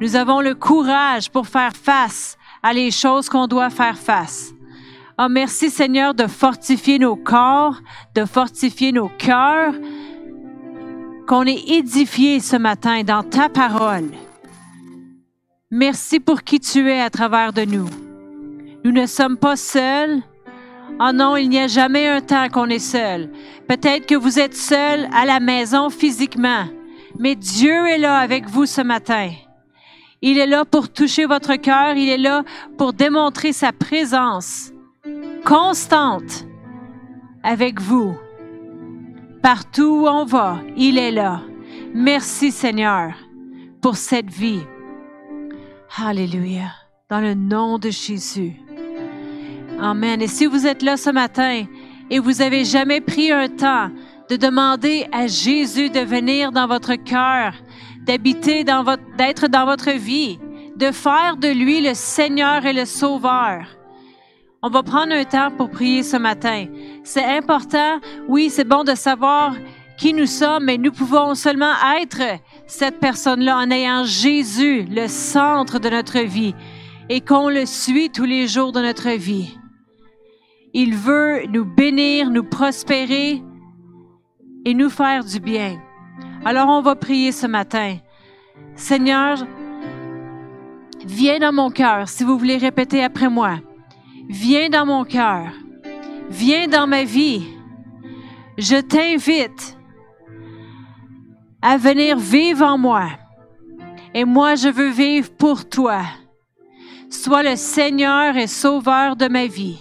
Nous 0.00 0.16
avons 0.16 0.40
le 0.40 0.54
courage 0.54 1.30
pour 1.30 1.48
faire 1.48 1.76
face 1.76 2.38
à 2.62 2.72
les 2.72 2.90
choses 2.90 3.28
qu'on 3.28 3.46
doit 3.46 3.68
faire 3.68 3.98
face. 3.98 4.54
Oh, 5.18 5.26
merci 5.28 5.68
Seigneur 5.68 6.14
de 6.14 6.26
fortifier 6.26 6.98
nos 6.98 7.16
corps, 7.16 7.76
de 8.14 8.24
fortifier 8.24 8.90
nos 8.90 9.10
cœurs, 9.18 9.74
qu'on 11.30 11.46
est 11.46 11.68
édifié 11.68 12.40
ce 12.40 12.56
matin 12.56 13.04
dans 13.04 13.22
ta 13.22 13.48
parole. 13.48 14.10
Merci 15.70 16.18
pour 16.18 16.42
qui 16.42 16.58
tu 16.58 16.90
es 16.90 17.00
à 17.00 17.08
travers 17.08 17.52
de 17.52 17.64
nous. 17.64 17.88
Nous 18.82 18.90
ne 18.90 19.06
sommes 19.06 19.36
pas 19.36 19.54
seuls. 19.54 20.22
Oh 20.98 21.12
non, 21.14 21.36
il 21.36 21.48
n'y 21.48 21.60
a 21.60 21.68
jamais 21.68 22.08
un 22.08 22.20
temps 22.20 22.48
qu'on 22.48 22.66
est 22.66 22.80
seul. 22.80 23.30
Peut-être 23.68 24.06
que 24.06 24.16
vous 24.16 24.40
êtes 24.40 24.56
seul 24.56 25.08
à 25.14 25.24
la 25.24 25.38
maison 25.38 25.88
physiquement, 25.88 26.64
mais 27.16 27.36
Dieu 27.36 27.86
est 27.86 27.98
là 27.98 28.18
avec 28.18 28.48
vous 28.48 28.66
ce 28.66 28.80
matin. 28.80 29.30
Il 30.22 30.36
est 30.36 30.48
là 30.48 30.64
pour 30.64 30.92
toucher 30.92 31.26
votre 31.26 31.54
cœur, 31.54 31.94
il 31.94 32.08
est 32.08 32.18
là 32.18 32.42
pour 32.76 32.92
démontrer 32.92 33.52
sa 33.52 33.70
présence 33.70 34.72
constante 35.44 36.44
avec 37.44 37.80
vous. 37.80 38.16
Partout 39.42 40.02
où 40.02 40.08
on 40.08 40.24
va, 40.24 40.60
il 40.76 40.98
est 40.98 41.10
là. 41.10 41.40
Merci 41.94 42.52
Seigneur 42.52 43.14
pour 43.80 43.96
cette 43.96 44.30
vie. 44.30 44.60
Alléluia. 45.96 46.72
Dans 47.08 47.20
le 47.20 47.34
nom 47.34 47.78
de 47.78 47.90
Jésus. 47.90 48.54
Amen. 49.80 50.20
Et 50.20 50.26
si 50.28 50.46
vous 50.46 50.66
êtes 50.66 50.82
là 50.82 50.96
ce 50.96 51.10
matin 51.10 51.64
et 52.10 52.18
vous 52.18 52.42
avez 52.42 52.64
jamais 52.64 53.00
pris 53.00 53.32
un 53.32 53.48
temps 53.48 53.90
de 54.28 54.36
demander 54.36 55.06
à 55.10 55.26
Jésus 55.26 55.90
de 55.90 56.00
venir 56.00 56.52
dans 56.52 56.68
votre 56.68 56.94
cœur, 56.94 57.54
d'habiter 58.02 58.62
dans 58.62 58.84
votre, 58.84 59.02
d'être 59.16 59.48
dans 59.48 59.64
votre 59.64 59.90
vie, 59.90 60.38
de 60.76 60.92
faire 60.92 61.36
de 61.36 61.48
lui 61.48 61.80
le 61.80 61.94
Seigneur 61.94 62.64
et 62.66 62.72
le 62.72 62.84
Sauveur, 62.84 63.64
on 64.62 64.68
va 64.68 64.82
prendre 64.82 65.12
un 65.12 65.24
temps 65.24 65.50
pour 65.50 65.70
prier 65.70 66.02
ce 66.02 66.16
matin. 66.16 66.66
C'est 67.02 67.24
important, 67.24 67.98
oui, 68.28 68.50
c'est 68.50 68.64
bon 68.64 68.84
de 68.84 68.94
savoir 68.94 69.54
qui 69.96 70.12
nous 70.12 70.26
sommes, 70.26 70.64
mais 70.64 70.78
nous 70.78 70.92
pouvons 70.92 71.34
seulement 71.34 71.74
être 72.00 72.38
cette 72.66 73.00
personne-là 73.00 73.58
en 73.58 73.70
ayant 73.70 74.04
Jésus, 74.04 74.84
le 74.84 75.08
centre 75.08 75.78
de 75.78 75.88
notre 75.88 76.20
vie, 76.20 76.54
et 77.08 77.20
qu'on 77.20 77.48
le 77.48 77.66
suit 77.66 78.10
tous 78.10 78.24
les 78.24 78.46
jours 78.46 78.72
de 78.72 78.80
notre 78.80 79.10
vie. 79.10 79.58
Il 80.72 80.94
veut 80.94 81.44
nous 81.48 81.64
bénir, 81.64 82.30
nous 82.30 82.44
prospérer 82.44 83.42
et 84.64 84.74
nous 84.74 84.90
faire 84.90 85.24
du 85.24 85.40
bien. 85.40 85.80
Alors 86.44 86.68
on 86.68 86.80
va 86.80 86.94
prier 86.94 87.32
ce 87.32 87.46
matin. 87.46 87.96
Seigneur, 88.76 89.44
viens 91.04 91.38
dans 91.38 91.52
mon 91.52 91.70
cœur 91.70 92.08
si 92.08 92.24
vous 92.24 92.38
voulez 92.38 92.56
répéter 92.56 93.02
après 93.02 93.28
moi. 93.28 93.56
Viens 94.30 94.70
dans 94.70 94.86
mon 94.86 95.04
cœur. 95.04 95.48
Viens 96.30 96.68
dans 96.68 96.86
ma 96.86 97.02
vie. 97.02 97.42
Je 98.56 98.80
t'invite 98.80 99.76
à 101.60 101.76
venir 101.76 102.16
vivre 102.16 102.64
en 102.64 102.78
moi. 102.78 103.08
Et 104.14 104.24
moi, 104.24 104.54
je 104.54 104.68
veux 104.68 104.90
vivre 104.90 105.30
pour 105.36 105.68
toi. 105.68 106.02
Sois 107.10 107.42
le 107.42 107.56
Seigneur 107.56 108.36
et 108.36 108.46
Sauveur 108.46 109.16
de 109.16 109.26
ma 109.26 109.46
vie. 109.46 109.80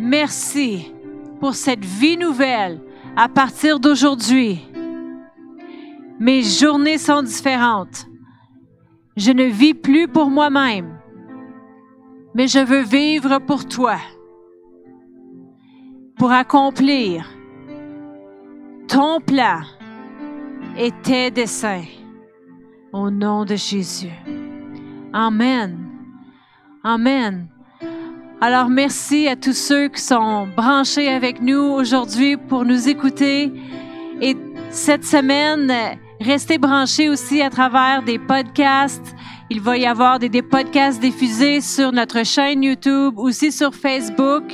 Merci 0.00 0.92
pour 1.38 1.54
cette 1.54 1.84
vie 1.84 2.16
nouvelle 2.16 2.80
à 3.16 3.28
partir 3.28 3.78
d'aujourd'hui, 3.78 4.58
mes 6.18 6.42
journées 6.42 6.98
sont 6.98 7.22
différentes. 7.22 8.06
Je 9.16 9.30
ne 9.30 9.44
vis 9.44 9.74
plus 9.74 10.08
pour 10.08 10.30
moi-même, 10.30 10.98
mais 12.34 12.48
je 12.48 12.58
veux 12.58 12.82
vivre 12.82 13.38
pour 13.38 13.66
toi, 13.66 13.96
pour 16.16 16.32
accomplir 16.32 17.28
ton 18.88 19.20
plan 19.20 19.60
et 20.76 20.90
tes 21.02 21.30
desseins. 21.30 21.84
Au 22.92 23.10
nom 23.10 23.46
de 23.46 23.56
Jésus. 23.56 24.12
Amen. 25.14 25.78
Amen. 26.84 27.48
Alors 28.40 28.68
merci 28.68 29.28
à 29.28 29.36
tous 29.36 29.56
ceux 29.56 29.88
qui 29.88 30.00
sont 30.00 30.46
branchés 30.56 31.08
avec 31.08 31.40
nous 31.40 31.62
aujourd'hui 31.62 32.36
pour 32.36 32.64
nous 32.64 32.88
écouter. 32.88 33.52
Et 34.20 34.36
cette 34.70 35.04
semaine, 35.04 35.72
restez 36.20 36.58
branchés 36.58 37.08
aussi 37.08 37.40
à 37.40 37.50
travers 37.50 38.02
des 38.02 38.18
podcasts. 38.18 39.14
Il 39.54 39.60
va 39.60 39.76
y 39.76 39.84
avoir 39.84 40.18
des, 40.18 40.40
podcasts 40.40 40.98
diffusés 40.98 41.60
sur 41.60 41.92
notre 41.92 42.24
chaîne 42.24 42.62
YouTube, 42.62 43.18
aussi 43.18 43.52
sur 43.52 43.74
Facebook. 43.74 44.44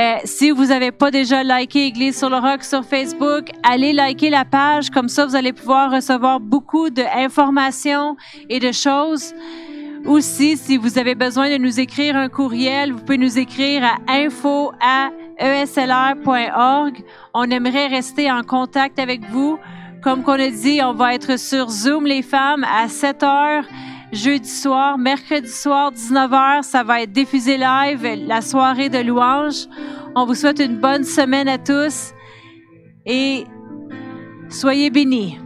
Euh, 0.00 0.16
si 0.24 0.50
vous 0.50 0.64
n'avez 0.64 0.90
pas 0.90 1.12
déjà 1.12 1.44
liké 1.44 1.86
Église 1.86 2.18
sur 2.18 2.28
le 2.28 2.38
Rock 2.38 2.64
sur 2.64 2.84
Facebook, 2.84 3.50
allez 3.62 3.92
liker 3.92 4.30
la 4.30 4.44
page. 4.44 4.90
Comme 4.90 5.08
ça, 5.08 5.26
vous 5.26 5.36
allez 5.36 5.52
pouvoir 5.52 5.92
recevoir 5.92 6.40
beaucoup 6.40 6.90
d'informations 6.90 8.16
et 8.48 8.58
de 8.58 8.72
choses. 8.72 9.32
Aussi, 10.04 10.56
si 10.56 10.76
vous 10.76 10.98
avez 10.98 11.14
besoin 11.14 11.48
de 11.48 11.58
nous 11.58 11.78
écrire 11.78 12.16
un 12.16 12.28
courriel, 12.28 12.94
vous 12.94 12.98
pouvez 12.98 13.18
nous 13.18 13.38
écrire 13.38 13.84
à 13.84 14.12
info 14.12 14.72
à 14.80 15.10
eslr.org. 15.38 17.00
On 17.32 17.44
aimerait 17.44 17.86
rester 17.86 18.28
en 18.28 18.42
contact 18.42 18.98
avec 18.98 19.20
vous. 19.30 19.56
Comme 20.02 20.24
qu'on 20.24 20.32
a 20.32 20.48
dit, 20.48 20.80
on 20.82 20.94
va 20.94 21.14
être 21.14 21.38
sur 21.38 21.70
Zoom, 21.70 22.06
les 22.06 22.22
femmes, 22.22 22.64
à 22.64 22.88
7 22.88 23.22
heures 23.22 23.64
jeudi 24.16 24.48
soir, 24.48 24.98
mercredi 24.98 25.48
soir, 25.48 25.92
19h. 25.92 26.62
Ça 26.62 26.82
va 26.82 27.02
être 27.02 27.12
diffusé 27.12 27.56
live, 27.56 28.26
la 28.26 28.40
soirée 28.40 28.88
de 28.88 28.98
louange. 28.98 29.66
On 30.14 30.24
vous 30.24 30.34
souhaite 30.34 30.58
une 30.58 30.78
bonne 30.78 31.04
semaine 31.04 31.48
à 31.48 31.58
tous 31.58 32.12
et 33.04 33.44
soyez 34.48 34.90
bénis. 34.90 35.38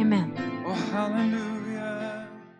Amen. 0.00 0.30
Oh. 0.66 1.43